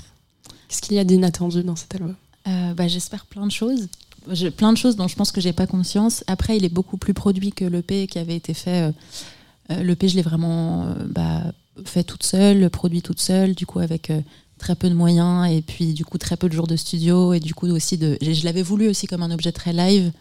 [0.67, 2.15] Qu'est-ce qu'il y a d'inattendu dans cet album?
[2.47, 3.87] Euh, bah, J'espère plein de choses.
[4.31, 6.23] Je- plein de choses dont je pense que j'ai pas conscience.
[6.27, 8.91] Après, il est beaucoup plus produit que l'EP qui avait été fait.
[9.71, 11.43] Euh, L'EP, je l'ai vraiment euh, bah,
[11.85, 14.11] fait toute seule, produit toute seule, du coup avec
[14.57, 17.39] très peu de moyens et puis du coup très peu de jours de studio et
[17.39, 18.17] du coup aussi de.
[18.21, 20.11] Je, je l'avais voulu aussi comme un objet très live.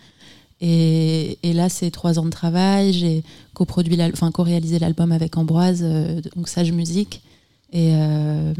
[0.60, 2.92] Et, et là, c'est trois ans de travail.
[2.92, 3.22] J'ai
[3.54, 7.22] coproduit, enfin co-réalisé l'album avec Ambroise, euh, donc Sage Musique.
[7.72, 8.54] Et, euh,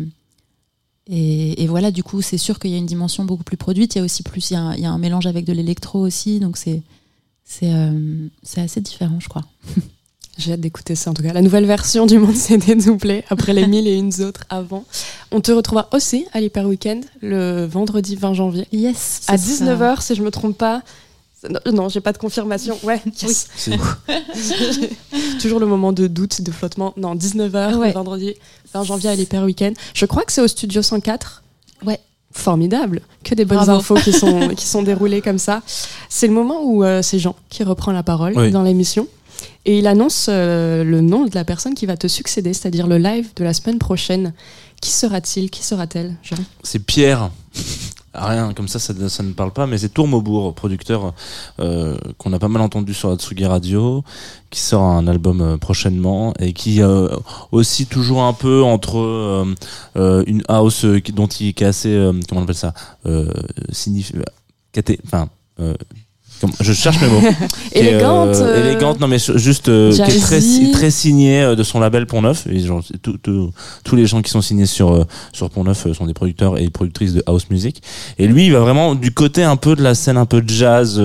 [1.09, 3.95] et, et voilà, du coup, c'est sûr qu'il y a une dimension beaucoup plus produite.
[3.95, 5.45] Il y a aussi plus, il y a un, il y a un mélange avec
[5.45, 6.83] de l'électro aussi, donc c'est
[7.49, 9.45] c'est euh, assez différent, je crois.
[10.39, 11.33] J'ai hâte d'écouter ça en tout cas.
[11.33, 14.85] La nouvelle version du Monde s'est dédoublée après les mille et une autres avant.
[15.31, 18.67] On te retrouvera aussi à l'Hyper Weekend le vendredi 20 janvier.
[18.71, 19.23] Yes.
[19.29, 19.65] À c'est ça.
[19.65, 20.83] 19h, si je me trompe pas.
[21.51, 22.79] Non, non, j'ai pas de confirmation.
[22.83, 23.49] Ouais, yes.
[23.57, 23.73] Si.
[25.41, 26.93] Toujours le moment de doute, de flottement.
[26.97, 27.93] Non, 19h, Ouais.
[27.93, 28.35] vendredi
[28.75, 29.75] 20 janvier à l'Hyper Weekend.
[29.95, 31.43] Je crois que c'est au studio 104.
[31.85, 32.01] Ouais.
[32.33, 33.01] Formidable.
[33.25, 33.73] Que des bonnes Bravo.
[33.79, 35.63] infos qui sont, qui sont déroulées comme ça.
[36.09, 38.51] C'est le moment où euh, c'est Jean qui reprend la parole Oui.
[38.51, 39.07] dans l'émission.
[39.65, 42.99] Et il annonce euh, le nom de la personne qui va te succéder, c'est-à-dire le
[42.99, 44.33] live de la semaine prochaine.
[44.81, 45.51] Qui sera-t-il?
[45.51, 46.37] Qui sera-t-elle, Jean?
[46.63, 47.31] C'est Pierre.
[48.19, 51.13] Rien, comme ça, ça, ne parle pas, mais c'est Tourmaubourg, producteur
[51.61, 54.03] euh, qu'on a pas mal entendu sur la Tsugi Radio,
[54.51, 57.09] qui sort un album euh, prochainement et qui euh,
[57.53, 59.55] aussi toujours un peu entre euh,
[59.97, 62.75] euh, une house dont il est assez, comment on appelle ça,
[63.73, 64.13] signif-
[65.07, 65.29] enfin.
[66.61, 67.21] Je cherche mes mots.
[67.77, 70.41] Euh, Élégante, euh, élégante, non mais juste euh, qui est très,
[70.73, 72.47] très signé euh, de son label Pont Neuf.
[72.51, 73.51] Et genre, c'est tout- tout-
[73.85, 75.05] tous les gens qui sont signés sur
[75.35, 77.83] sur Pont Neuf sont des producteurs et productrices de house music.
[78.19, 80.99] Et lui, il va vraiment du côté un peu de la scène un peu jazz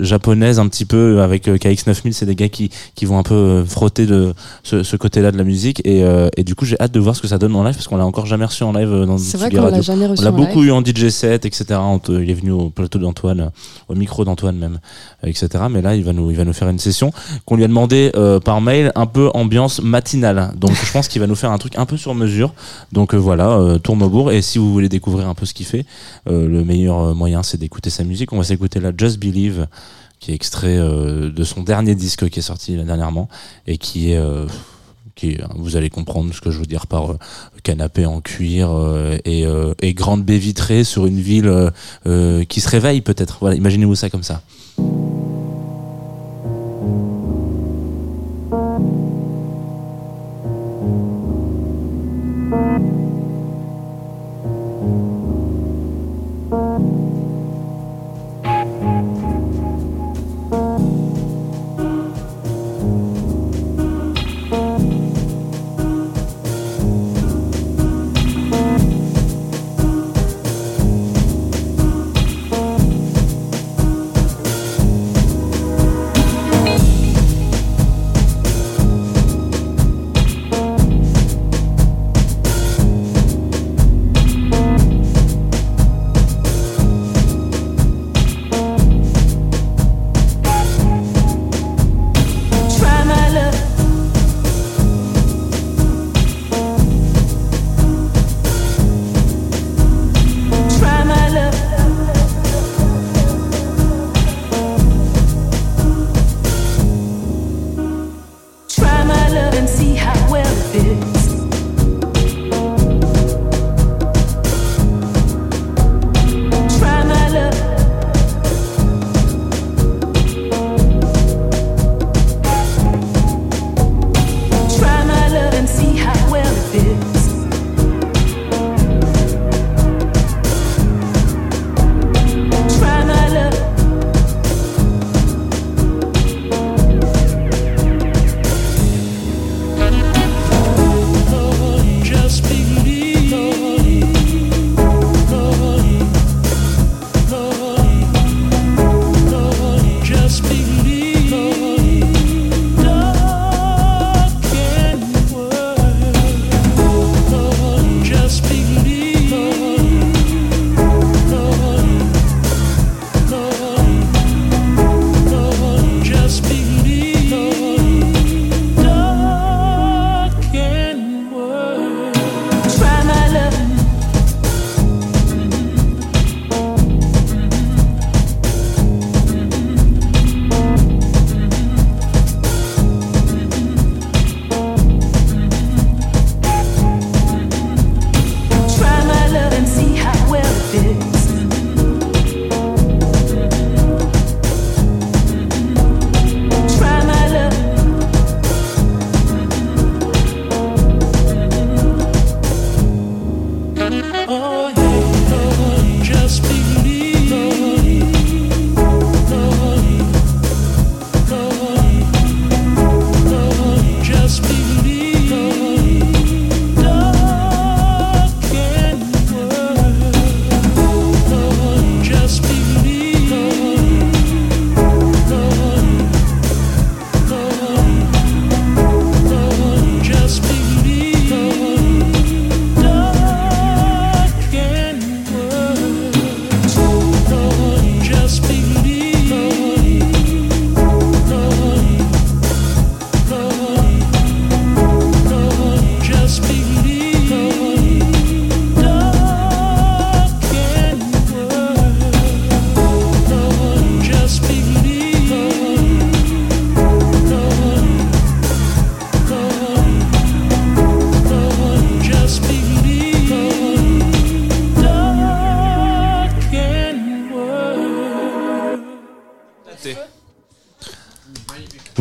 [0.00, 2.12] japonaise un petit peu avec euh, KX9000.
[2.12, 5.44] C'est des gars qui qui vont un peu frotter de ce, ce côté-là de la
[5.44, 5.80] musique.
[5.84, 6.02] Et,
[6.36, 7.96] et du coup, j'ai hâte de voir ce que ça donne en live parce qu'on
[7.96, 10.30] l'a encore jamais reçu en live dans C'est vrai qu'on l'a jamais reçu On l'a
[10.30, 10.68] beaucoup live.
[10.70, 11.78] eu en DJ set, etc.
[12.08, 13.37] Il est venu au plateau d'Antoine,
[13.88, 14.78] au micro d'Antoine même,
[15.24, 15.64] euh, etc.
[15.70, 17.12] Mais là, il va nous, il va nous faire une session
[17.44, 20.52] qu'on lui a demandé euh, par mail, un peu ambiance matinale.
[20.56, 22.52] Donc, je pense qu'il va nous faire un truc un peu sur mesure.
[22.92, 24.32] Donc euh, voilà, euh, Tourmaubourg.
[24.32, 25.84] Et si vous voulez découvrir un peu ce qu'il fait,
[26.26, 28.32] le meilleur moyen, c'est d'écouter sa musique.
[28.32, 29.66] On va s'écouter là Just Believe,
[30.20, 33.28] qui est extrait de son dernier disque qui est sorti dernièrement
[33.66, 34.20] et qui est
[35.24, 37.18] est- vous allez comprendre ce que je veux dire par euh,
[37.62, 41.70] canapé en cuir euh, et, euh, et grande baie vitrée sur une ville euh,
[42.06, 43.54] euh, qui se réveille peut-être.
[43.54, 44.42] Imaginez-vous ça comme ça.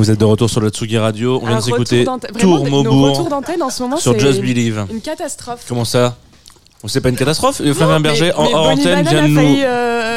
[0.08, 1.38] Vous êtes de retour sur la Tsugi Radio.
[1.44, 2.06] On vient de s'écouter
[2.40, 4.86] Tour Maubourg retours d'antenne en ce moment, sur Just Believe.
[4.90, 5.66] Une catastrophe.
[5.68, 6.16] Comment ça?
[6.86, 7.60] C'est pas une catastrophe?
[7.60, 9.42] Euh, Flavien Berger, en mais hors antenne, vient de nous.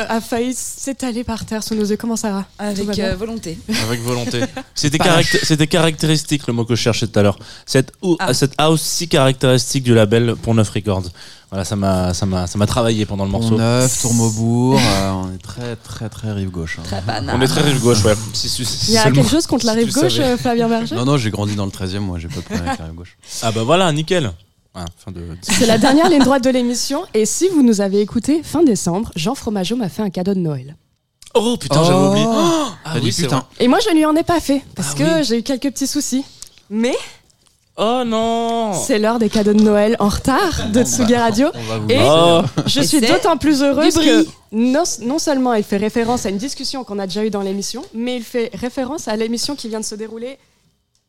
[0.01, 1.97] Euh, a failli s'étaler par terre sous nos yeux.
[1.97, 3.59] Comment ça va Avec euh, volonté.
[3.89, 4.41] Avec volonté.
[4.75, 7.39] C'était Pas caracté- c'était caractéristique le mot que je cherchais tout à l'heure.
[7.67, 8.33] Cette, ou- Ah.
[8.35, 11.05] cette house si caractéristique du label pour 9 Records.
[11.51, 13.57] Voilà, ça m'a, ça m'a, ça m'a travaillé pendant le morceau.
[13.59, 16.79] Neuf, Tourmaubourg, euh, on est très très très rive gauche.
[16.79, 17.23] hein.
[17.35, 18.15] On est très rive gauche, ouais.
[18.35, 20.69] Si- si- si Il y a seulement- quelque chose contre la rive gauche, euh, Flavien
[20.69, 22.85] Berger Non non, j'ai grandi dans le 13e, moi j'ai pas de problème avec la
[22.87, 23.17] rive gauche.
[23.43, 24.31] Ah bah voilà, nickel.
[24.75, 25.21] Ah, de...
[25.43, 27.03] C'est la dernière ligne droite de l'émission.
[27.15, 30.39] Et si vous nous avez écouté fin décembre, Jean Fromageau m'a fait un cadeau de
[30.39, 30.77] Noël.
[31.35, 32.25] Oh putain, j'avais oublié.
[32.29, 33.45] Oh, ah T'as oui, putain.
[33.59, 35.25] Et moi, je ne lui en ai pas fait parce Ah que oui.
[35.25, 36.25] j'ai eu quelques petits soucis.
[36.71, 36.95] Mais
[37.83, 41.49] Oh non c'est l'heure des cadeaux de Noël en retard de Tsugi Radio.
[41.89, 42.43] Et Oh.
[42.67, 46.85] je suis d'autant plus heureuse que non, non seulement il fait référence à une discussion
[46.85, 49.85] qu'on a déjà eue dans l'émission, mais il fait référence à l'émission qui vient de
[49.85, 50.37] se dérouler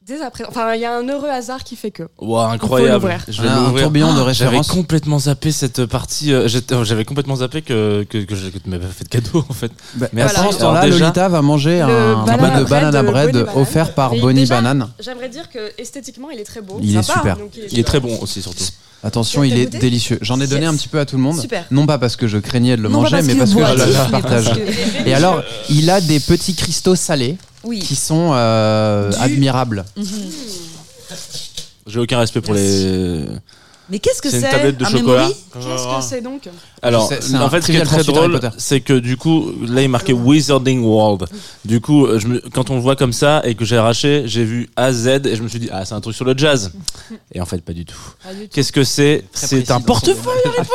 [0.05, 0.43] dès après.
[0.47, 2.03] Enfin, il y a un heureux hasard qui fait que.
[2.19, 2.93] Wow, incroyable.
[2.93, 3.25] l'ouvrir.
[3.27, 3.83] Je vais Un l'ouvrir.
[3.83, 4.67] tourbillon de Ah, J'avais références.
[4.67, 6.33] complètement zappé cette partie.
[6.33, 9.45] euh, euh, J'avais complètement zappé que, que, que, je- que tu m'avais fait de cadeau
[9.49, 9.71] en fait.
[9.95, 10.35] Bah, Merci.
[10.35, 14.13] Pendant ce déjà- Lolita va manger un bas de bread banana de bread offert par
[14.13, 14.89] Et Bonnie déjà, Banane.
[14.99, 16.79] J'aimerais dire que esthétiquement, il est très beau.
[16.81, 17.37] Il est super.
[17.37, 18.63] donc Il est très bon aussi surtout.
[19.03, 20.19] Attention, il est délicieux.
[20.21, 20.73] J'en ai donné Yes.
[20.73, 21.39] un petit peu à tout le monde.
[21.39, 21.65] Super.
[21.71, 23.55] Non pas parce que je craignais de le Non, manger, parce mais que parce que
[23.55, 24.53] boit, je le mais parce partage.
[24.53, 25.41] que- Et alors,
[25.71, 27.79] il a des petits cristaux salés Oui.
[27.79, 29.85] qui sont euh, Du- admirables.
[29.95, 30.05] Mhm.
[31.87, 33.25] J'ai aucun respect pour les.
[33.89, 35.27] Mais qu'est-ce que C'est c'est une tablette de Un chocolat.
[35.27, 36.47] Qu'est-ce que c'est donc
[36.81, 40.13] Alors, en fait, ce qui est très drôle, c'est que du coup, là, il marquait
[40.13, 41.25] Wizarding World.
[41.65, 44.45] Du coup, je me, quand on le voit comme ça et que j'ai arraché, j'ai
[44.45, 46.71] vu A Z et je me suis dit, ah, c'est un truc sur le jazz.
[47.33, 47.99] Et en fait, pas du tout.
[48.53, 50.15] Qu'est-ce que c'est C'est un portefeuille.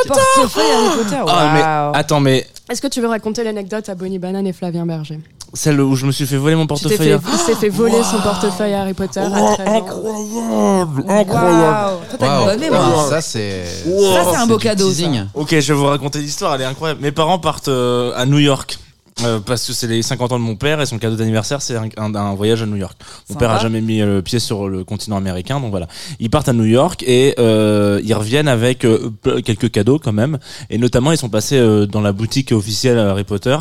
[0.08, 1.22] Portefeuille Harry Potter.
[1.26, 5.20] Ah, attends, mais Est-ce que tu veux raconter l'anecdote à Bonnie Banane et Flavien Berger?
[5.55, 6.97] Celle où je me suis fait voler mon portefeuille.
[6.97, 9.56] fait, il s'est fait voler son portefeuille à Harry Potter à 13 ans.
[9.66, 11.98] incroyable, Waouh.
[12.10, 12.44] Toi, t'as une Waouh.
[12.47, 13.09] bonne mémoire.
[13.09, 13.64] Ça, c'est.
[13.64, 15.05] Ça, c'est un beau cadeau, ça.
[15.34, 17.01] Ok, je vais vous raconter l'histoire, elle est incroyable.
[17.01, 18.78] Mes parents partent euh, à New York.
[19.22, 21.74] Euh, parce que c'est les 50 ans de mon père et son cadeau d'anniversaire c'est
[21.76, 22.97] un, un- un voyage à New York.
[23.28, 23.38] Mon Sympa.
[23.47, 25.88] père a jamais mis euh, le pied sur le continent américain donc voilà.
[26.20, 29.10] Ils partent à New York et euh, ils reviennent avec euh,
[29.44, 30.38] quelques cadeaux quand même
[30.68, 33.56] et notamment ils sont passés euh, dans la boutique officielle Harry Potter.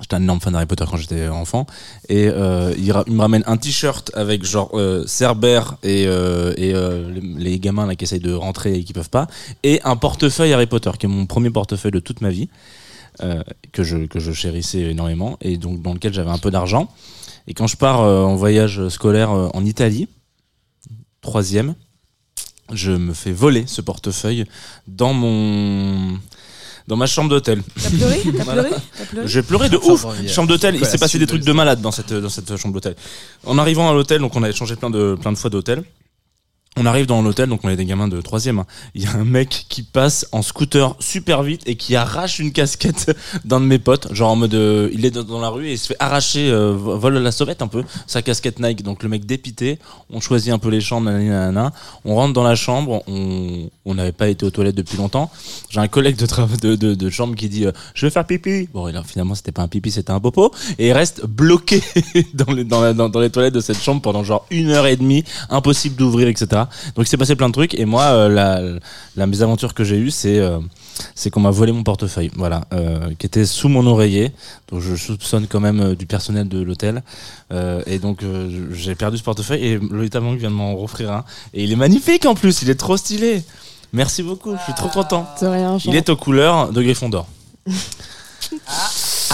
[0.00, 1.64] J'étais un énorme fan d'Harry Potter quand j'étais enfant
[2.08, 7.08] et euh, il, me ramène un t-shirt avec genre euh, Cerbère et, euh, et euh,
[7.14, 9.28] les, les gamins là qui essayent de rentrer et qui peuvent pas
[9.62, 12.48] et un portefeuille Harry Potter qui est mon premier portefeuille de toute ma vie
[13.72, 16.88] que je que je chérissais énormément et donc dans lequel j'avais un peu d'argent
[17.46, 20.08] et quand je pars euh, en voyage scolaire euh, en Italie
[21.20, 21.74] troisième
[22.72, 24.44] je me fais voler ce portefeuille
[24.86, 26.18] dans mon
[26.88, 28.64] dans ma chambre d'hôtel T'as pleuré T'as Voilà.
[28.64, 30.04] pleuré T'as pleuré j'ai pleuré de ouf.
[30.26, 32.74] Chambre d'hôtel, il s'est passé des de trucs de malade dans cette dans cette chambre
[32.74, 32.96] d'hôtel.
[33.46, 35.84] En arrivant à l'hôtel, donc on avait changé plein de plein de fois d'hôtel.
[36.78, 38.60] On arrive dans l'hôtel, donc on est des gamins de troisième.
[38.60, 38.66] hein.
[38.94, 42.50] Il y a un mec qui passe en scooter super vite et qui arrache une
[42.50, 45.72] casquette d'un de mes potes, genre en mode, euh, il est dans, la rue et
[45.72, 48.82] il se fait arracher, euh, vo- vole la sauvette un peu, sa casquette Nike.
[48.82, 49.78] Donc le mec dépité,
[50.08, 51.74] on choisit un peu les chambres, nanana.
[52.06, 55.30] on rentre dans la chambre, on n'avait pas été aux toilettes depuis longtemps.
[55.68, 58.70] J'ai un collègue de, de, de, chambre qui dit, euh, je vais faire pipi.
[58.72, 61.82] Bon, là, finalement c'était pas un pipi, c'était un popo, et il reste bloqué
[62.34, 65.96] dans les dans les toilettes de cette chambre pendant genre une heure et demie, impossible
[65.96, 66.61] d'ouvrir, etc.
[66.94, 67.74] Donc il s'est passé plein de trucs.
[67.74, 68.60] Et moi euh, la,
[69.16, 70.58] la mésaventure que j'ai eue c'est euh,
[71.14, 74.32] c'est qu'on m'a volé mon portefeuille, voilà, euh, qui était sous mon oreiller.
[74.70, 77.02] Donc je soupçonne quand même euh, du personnel de l'hôtel.
[77.52, 79.64] Euh, et donc euh, j'ai perdu ce portefeuille.
[79.64, 81.24] Et Lolita Monk vient de m'en offrir un.
[81.54, 83.42] Et il est magnifique en plus, il est trop stylé.
[83.92, 85.28] Merci beaucoup, je suis trop content.
[85.40, 85.76] De rien.
[85.84, 87.26] Il est aux couleurs de Gryffondor.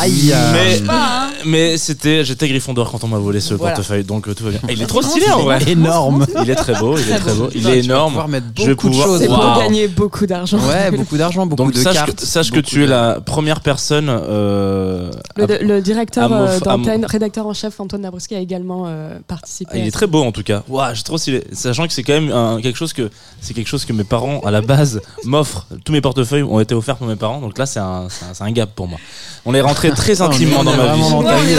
[0.00, 0.34] Aïe.
[0.52, 0.92] Mais, Pas,
[1.26, 1.30] hein.
[1.44, 3.74] mais c'était, j'étais Gryffondor quand on m'a volé ce Voilà.
[3.74, 4.60] portefeuille, donc euh, tout va bien.
[4.68, 5.58] Et il est trop stylé en vrai.
[5.68, 6.26] Énorme.
[6.42, 7.48] Il est très beau, il est Très beau.
[7.54, 8.10] il est énorme.
[8.12, 9.20] pouvoir mettre Je vais beaucoup de pouvoir- choses.
[9.20, 10.58] C'est pour gagner beaucoup d'argent.
[10.68, 12.14] Ouais, beaucoup d'argent, beaucoup Donc de sache cartes.
[12.20, 14.08] que, sache que tu es la première personne.
[14.08, 19.18] Euh, Le, à- le directeur euh, d'antenne, rédacteur en chef Antoine Dabrowski a également euh,
[19.26, 19.70] participé.
[19.74, 20.62] Ah, il est très beau en tout cas.
[20.68, 21.44] Waouh, j'ai trop stylé.
[21.52, 23.10] Sachant que c'est quand même un- quelque chose que
[23.40, 25.66] c'est quelque chose que mes parents à la base m'offrent.
[25.84, 27.40] Tous mes portefeuilles ont été offerts pour mes parents.
[27.40, 28.98] Donc là, c'est un, c'est un, c'est un gap pour moi.
[29.44, 31.54] On est rentré très intimement on est dans ma vie.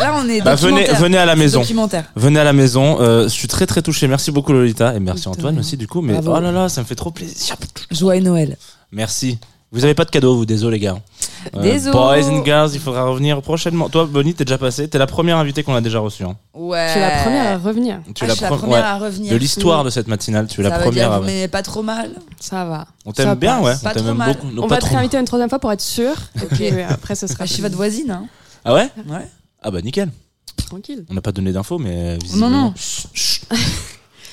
[0.00, 1.62] là, on est Bah, venez, à la maison.
[2.14, 2.98] Venez à la maison.
[3.00, 4.08] Euh, je suis très très touché.
[4.08, 6.00] Merci beaucoup Lolita et merci Antoine aussi du coup.
[6.00, 6.34] Mais Bravo.
[6.36, 7.56] oh là là, ça me fait trop plaisir.
[7.90, 8.56] Joie et Noël.
[8.92, 9.38] Merci.
[9.72, 10.96] Vous avez pas de cadeau, vous, désolé les gars.
[11.54, 11.92] Euh, Désolé.
[11.92, 13.88] Boys and girls, il faudra revenir prochainement.
[13.88, 14.88] Toi, Bonnie, t'es déjà passé.
[14.88, 16.24] T'es la première invitée qu'on a déjà reçue.
[16.24, 16.36] hein.
[16.54, 16.92] Ouais.
[16.92, 18.00] Tu es la première à revenir.
[18.14, 18.82] Tu Ah, es je suis la pre- première ouais.
[18.82, 19.30] à revenir.
[19.32, 21.08] De l'histoire de cette matinale, tu es Ça la veut première.
[21.08, 22.10] dire, à- vous m'aimez pas trop mal.
[22.40, 22.86] Ça va.
[23.04, 23.64] On Ça t'aime bien, passe.
[23.64, 23.74] ouais.
[23.82, 24.32] Pas on t'aime trop mal.
[24.34, 24.46] beaucoup.
[24.50, 24.94] Non, On pas va te trop.
[24.96, 26.14] réinviter une troisième fois pour être sûr.
[26.42, 27.38] Et puis euh, après, ce sera.
[27.40, 28.10] Bah, je suis votre voisine.
[28.10, 28.26] Hein.
[28.64, 29.26] Ah ouais Ouais.
[29.62, 30.10] Ah bah nickel.
[30.66, 31.04] tranquille.
[31.10, 32.50] On n'a pas donné d'infos, mais visiblement.
[32.50, 32.74] Non, non.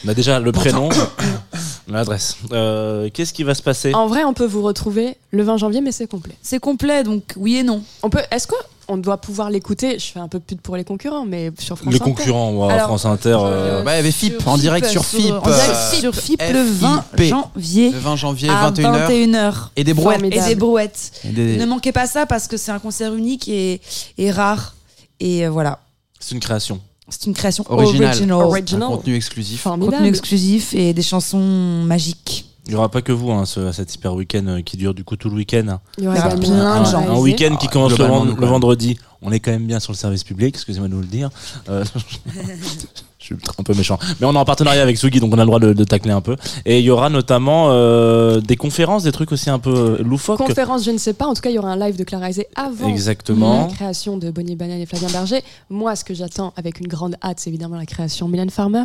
[0.05, 0.89] On a déjà le prénom,
[1.87, 2.37] l'adresse.
[2.51, 5.81] Euh, Qu'est-ce qui va se passer En vrai, on peut vous retrouver le 20 janvier,
[5.81, 6.33] mais c'est complet.
[6.41, 7.83] C'est complet, donc oui et non.
[8.03, 8.21] On peut.
[8.31, 9.99] Est-ce qu'on doit pouvoir l'écouter?
[9.99, 12.03] Je fais un peu pute pour les concurrents, mais sur France Les Inter.
[12.11, 13.37] concurrents, ouais, Alors, France Inter.
[13.41, 15.31] euh, Bah, il y avait FIP, en direct sur FIP.
[15.31, 17.25] En direct euh, sur FIP le 20 FIP.
[17.29, 19.07] janvier Le 20 janvier, à 21h.
[19.07, 19.53] 21h.
[19.75, 20.21] Et des brouettes.
[20.23, 21.11] Et des brouettes.
[21.25, 23.81] Et des- Ne manquez pas ça parce que c'est un concert unique et,
[24.17, 24.75] et rare.
[25.19, 25.79] Et euh, voilà.
[26.19, 26.79] C'est une création.
[27.09, 28.09] C'est une création Original.
[28.09, 28.37] original.
[28.41, 28.83] Original.
[28.83, 29.61] Un contenu exclusif.
[29.61, 29.95] Formidable.
[29.97, 32.45] Contenu exclusif et des chansons magiques.
[32.65, 35.03] Il n'y aura pas que vous, hein, ce, cet hyper week-end euh, qui dure du
[35.03, 35.79] coup tout le week-end.
[35.97, 36.97] Il y aura Il y aura plein de un gens.
[36.99, 37.21] Un réalisé.
[37.21, 38.97] week-end qui Ah, commence le, vendredi.
[39.21, 41.29] On est quand même bien sur le service public, excusez-moi de vous le dire.
[41.67, 41.83] Euh,
[43.23, 43.97] je suis un peu méchant.
[44.19, 46.11] Mais on est en partenariat avec Sugi, donc on a le droit de, de tacler
[46.11, 46.35] un peu.
[46.65, 50.37] Et il y aura notamment euh, des conférences, des trucs aussi un peu euh, loufoques.
[50.37, 51.25] Conférence, je ne sais pas.
[51.25, 53.67] En tout cas, il y aura un live de Clara avant Exactement.
[53.67, 55.41] la création de Bonnie Banane et Flavien Berger.
[55.69, 58.83] Moi, ce que j'attends avec une grande hâte, c'est évidemment la création de Mylène Farmer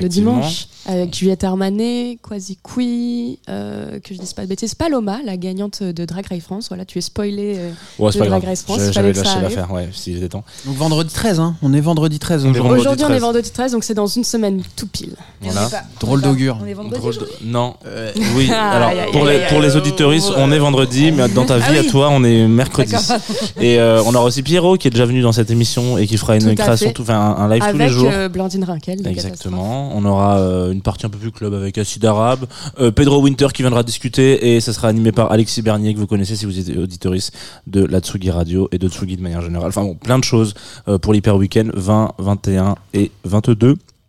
[0.00, 5.18] le dimanche avec Juliette Armanet, Quasi Qui, euh, que je dise pas de bêtises, Paloma,
[5.24, 6.68] la gagnante de Drag Race France.
[6.68, 7.54] Voilà, tu es spoilé.
[7.56, 8.40] euh, Ouais, de pas grave.
[8.40, 10.44] Drag Race France, J'avais lâché l'affaire, ouais, s'il était temps.
[10.66, 11.56] Donc vendredi 13, hein.
[11.62, 13.04] On est vendredi 13 On est aujourd'hui.
[13.04, 13.20] on est 13.
[13.22, 15.14] vendredi 13, donc c'est dans une semaine tout pile.
[15.40, 15.68] Voilà.
[16.00, 16.58] Drôle d'augure.
[16.62, 17.74] On est vendredi Drôle de- aujourd'hui Non.
[18.36, 19.64] Oui, alors aïe, pour les, aïe, pour aïe.
[19.66, 21.78] les auditeuristes, on est vendredi, mais dans ta vie Ah oui.
[21.78, 22.92] à toi, on est mercredi.
[22.92, 23.16] D'accord.
[23.60, 26.16] Et euh, on aura aussi Pierrot qui est déjà venu dans cette émission et qui
[26.16, 26.92] fera une à création, fait.
[26.94, 28.10] tout, enfin, un, un live tous les Avec jours.
[28.12, 29.02] euh, Blandine Rinkel.
[29.02, 29.90] de Exactement.
[29.94, 32.46] On aura euh, une partie un peu plus club avec Acid Arabe,
[32.80, 36.06] euh, Pedro Winter qui viendra discuter et ça sera animé par Alexis Bernier que vous
[36.06, 37.32] connaissez si vous êtes auditoriste
[37.66, 39.68] de la Tsugi Radio et de Tsugi de manière générale.
[39.68, 40.54] Enfin bon, plein de choses
[40.88, 43.53] euh, pour l'hyper week-end 20, 21 et 22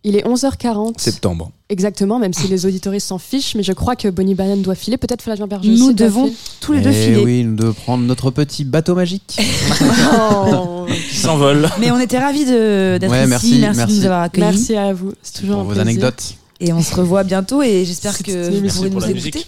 [0.04, 1.00] Il est 11h40.
[1.00, 1.50] septembre.
[1.68, 4.96] Exactement, même si les auditoristes s'en fichent, mais je crois que Bonnie Banane doit filer.
[4.98, 7.24] Peut-être Flavien Berger Nous devons tous les deux Eh filer.
[7.24, 9.40] oui, nous devons prendre notre petit bateau magique.
[10.12, 10.86] Oh.
[11.10, 11.68] Qui s'envole.
[11.80, 13.28] Mais on était ravis de- d'être Ouais, ici.
[13.28, 13.98] merci, Merci, de merci.
[13.98, 14.46] nous avoir accueillis.
[14.46, 15.12] Merci à vous.
[15.22, 15.82] C'est toujours Pour un vos plaisir.
[15.90, 16.34] anecdotes.
[16.60, 19.44] Et on se revoit bientôt et j'espère que vous pourrez pour nous écouter.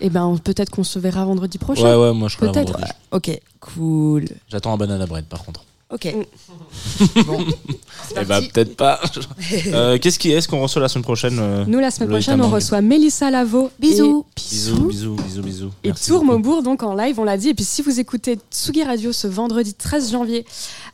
[0.00, 1.82] Et ben peut-être qu'on se verra vendredi prochain.
[1.84, 2.72] Ouais, ouais, moi je Peut-être.
[2.72, 2.90] vendredi.
[3.12, 4.24] Ok, cool.
[4.48, 5.64] J'attends un banana bread par contre.
[5.90, 6.04] Ok.
[6.06, 7.22] Mm.
[7.26, 7.44] bon,
[8.20, 9.00] Eh bah peut-être pas.
[9.72, 12.48] Euh, Qu'est-ce qui est-ce qu'on reçoit la semaine prochaine euh, Nous, la semaine prochaine, on
[12.48, 13.70] reçoit Mélissa Lavo.
[13.78, 14.24] Bisous.
[14.36, 15.70] et Bisous, bisous, bisous, bisous.
[15.82, 16.32] Et Merci Tour beaucoup.
[16.38, 17.48] Maubourg, donc en live, on l'a dit.
[17.48, 20.44] Et puis si vous écoutez Tsugi Radio ce vendredi 13 janvier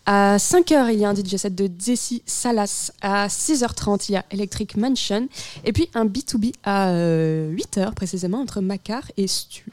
[0.07, 2.93] à 5h, il y a un DJ set de Desi Salas.
[3.03, 5.29] À 6h30, il y a Electric Mansion.
[5.65, 9.67] Et puis un B2B à 8h précisément entre Macar et Stu.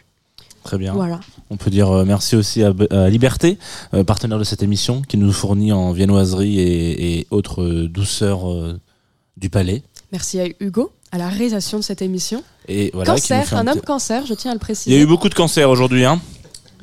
[0.64, 0.94] Très bien.
[0.94, 1.20] Voilà.
[1.50, 3.58] On peut dire euh, merci aussi à, à Liberté,
[3.94, 8.50] euh, partenaire de cette émission, qui nous fournit en viennoiserie et, et autres euh, douceurs
[8.52, 8.80] euh,
[9.38, 9.84] du palais.
[10.12, 12.44] Merci à Hugo à la réalisation de cette émission.
[12.68, 14.96] Et voilà, cancer, un homme cancer, je tiens à le Il préciser.
[14.96, 16.20] y a eu beaucoup de cancers aujourd'hui, hein,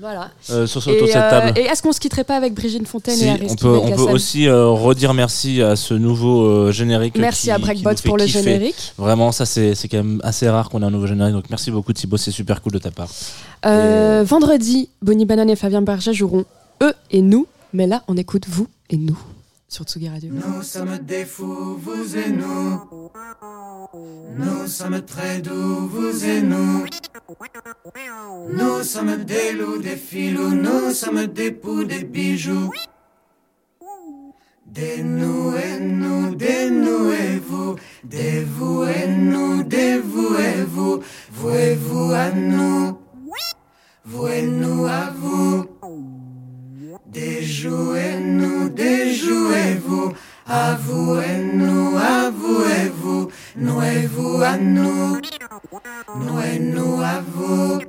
[0.00, 0.30] Voilà.
[0.50, 1.58] euh, sur, sur Et, autour de cette euh, table.
[1.58, 3.90] et est-ce qu'on se quitterait pas avec Brigitte Fontaine Si, et on Aristide peut, on
[3.90, 7.16] peut aussi euh, redire merci à ce nouveau générique.
[7.18, 8.42] Merci qui- à Breakbot pour le kiffer.
[8.42, 8.92] générique.
[8.96, 11.34] Vraiment, ça c'est quand même assez rare qu'on ait un nouveau générique.
[11.34, 13.08] Donc merci beaucoup Thibaut, c'est super cool de ta part.
[14.24, 16.44] Vendredi, Bonnie Banane et Fabien Berger joueront
[16.82, 19.18] eux et nous, mais là on écoute vous et nous
[19.72, 22.80] Nous sommes des fous, vous et nous.
[24.36, 26.86] Nous sommes très doux, vous et nous.
[28.52, 32.70] Nous sommes des loups, des filous, nous sommes des poux, des bijoux.
[34.66, 40.64] Des nous et nous, des nous et vous, des vous et nous, des vous et
[40.64, 42.98] vous, vous et vous à nous,
[44.04, 46.29] vous et nous à vous?
[47.12, 50.12] Des joues et nous, des joues et vous,
[50.46, 50.78] à
[51.54, 54.56] nous, à vous et vous, nous et vous à
[57.20, 57.80] vous.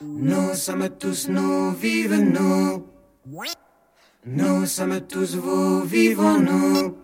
[0.00, 2.86] Nous sommes tous nous, vive nous.
[4.24, 6.94] Nous sommes tous vous, vivons-nous.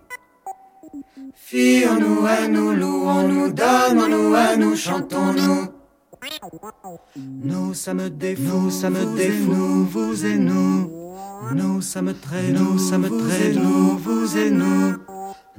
[1.35, 5.76] Fions-nous à nous, louons-nous, donnons-nous à nous, chantons-nous.
[7.17, 10.91] Nous sommes des fous, nous sommes des fous, vous et nous.
[11.55, 14.97] Nous sommes très, nous sommes très doux, vous et nous.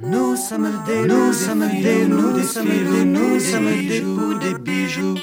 [0.00, 1.32] Nous sommes des, nous.
[1.32, 5.14] Sommes des, nous, nous sommes des poux, des bijoux.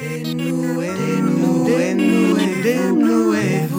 [0.00, 3.77] Des nous et des nous, des nous et des nous et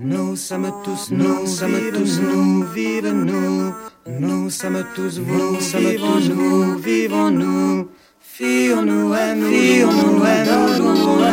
[0.00, 2.62] Nous sommes tous, nous sommes tous, nous.
[2.72, 3.74] vivons nous.
[4.20, 7.88] Nous sommes tous vous, nous sommes tous vous, vivons-nous.
[8.20, 10.44] Fions-nous à nous, fions-nous à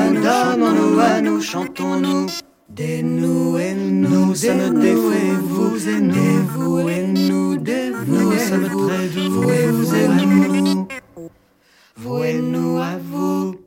[0.09, 2.27] nous, donnons-nous à nous, chantons-nous.
[2.69, 7.07] Dénouez-nous, ça ne défait vous, et nous, vous et
[8.07, 10.87] nous à votre aide, vouez-vous à nous,
[11.97, 13.64] vouez-nous à vous.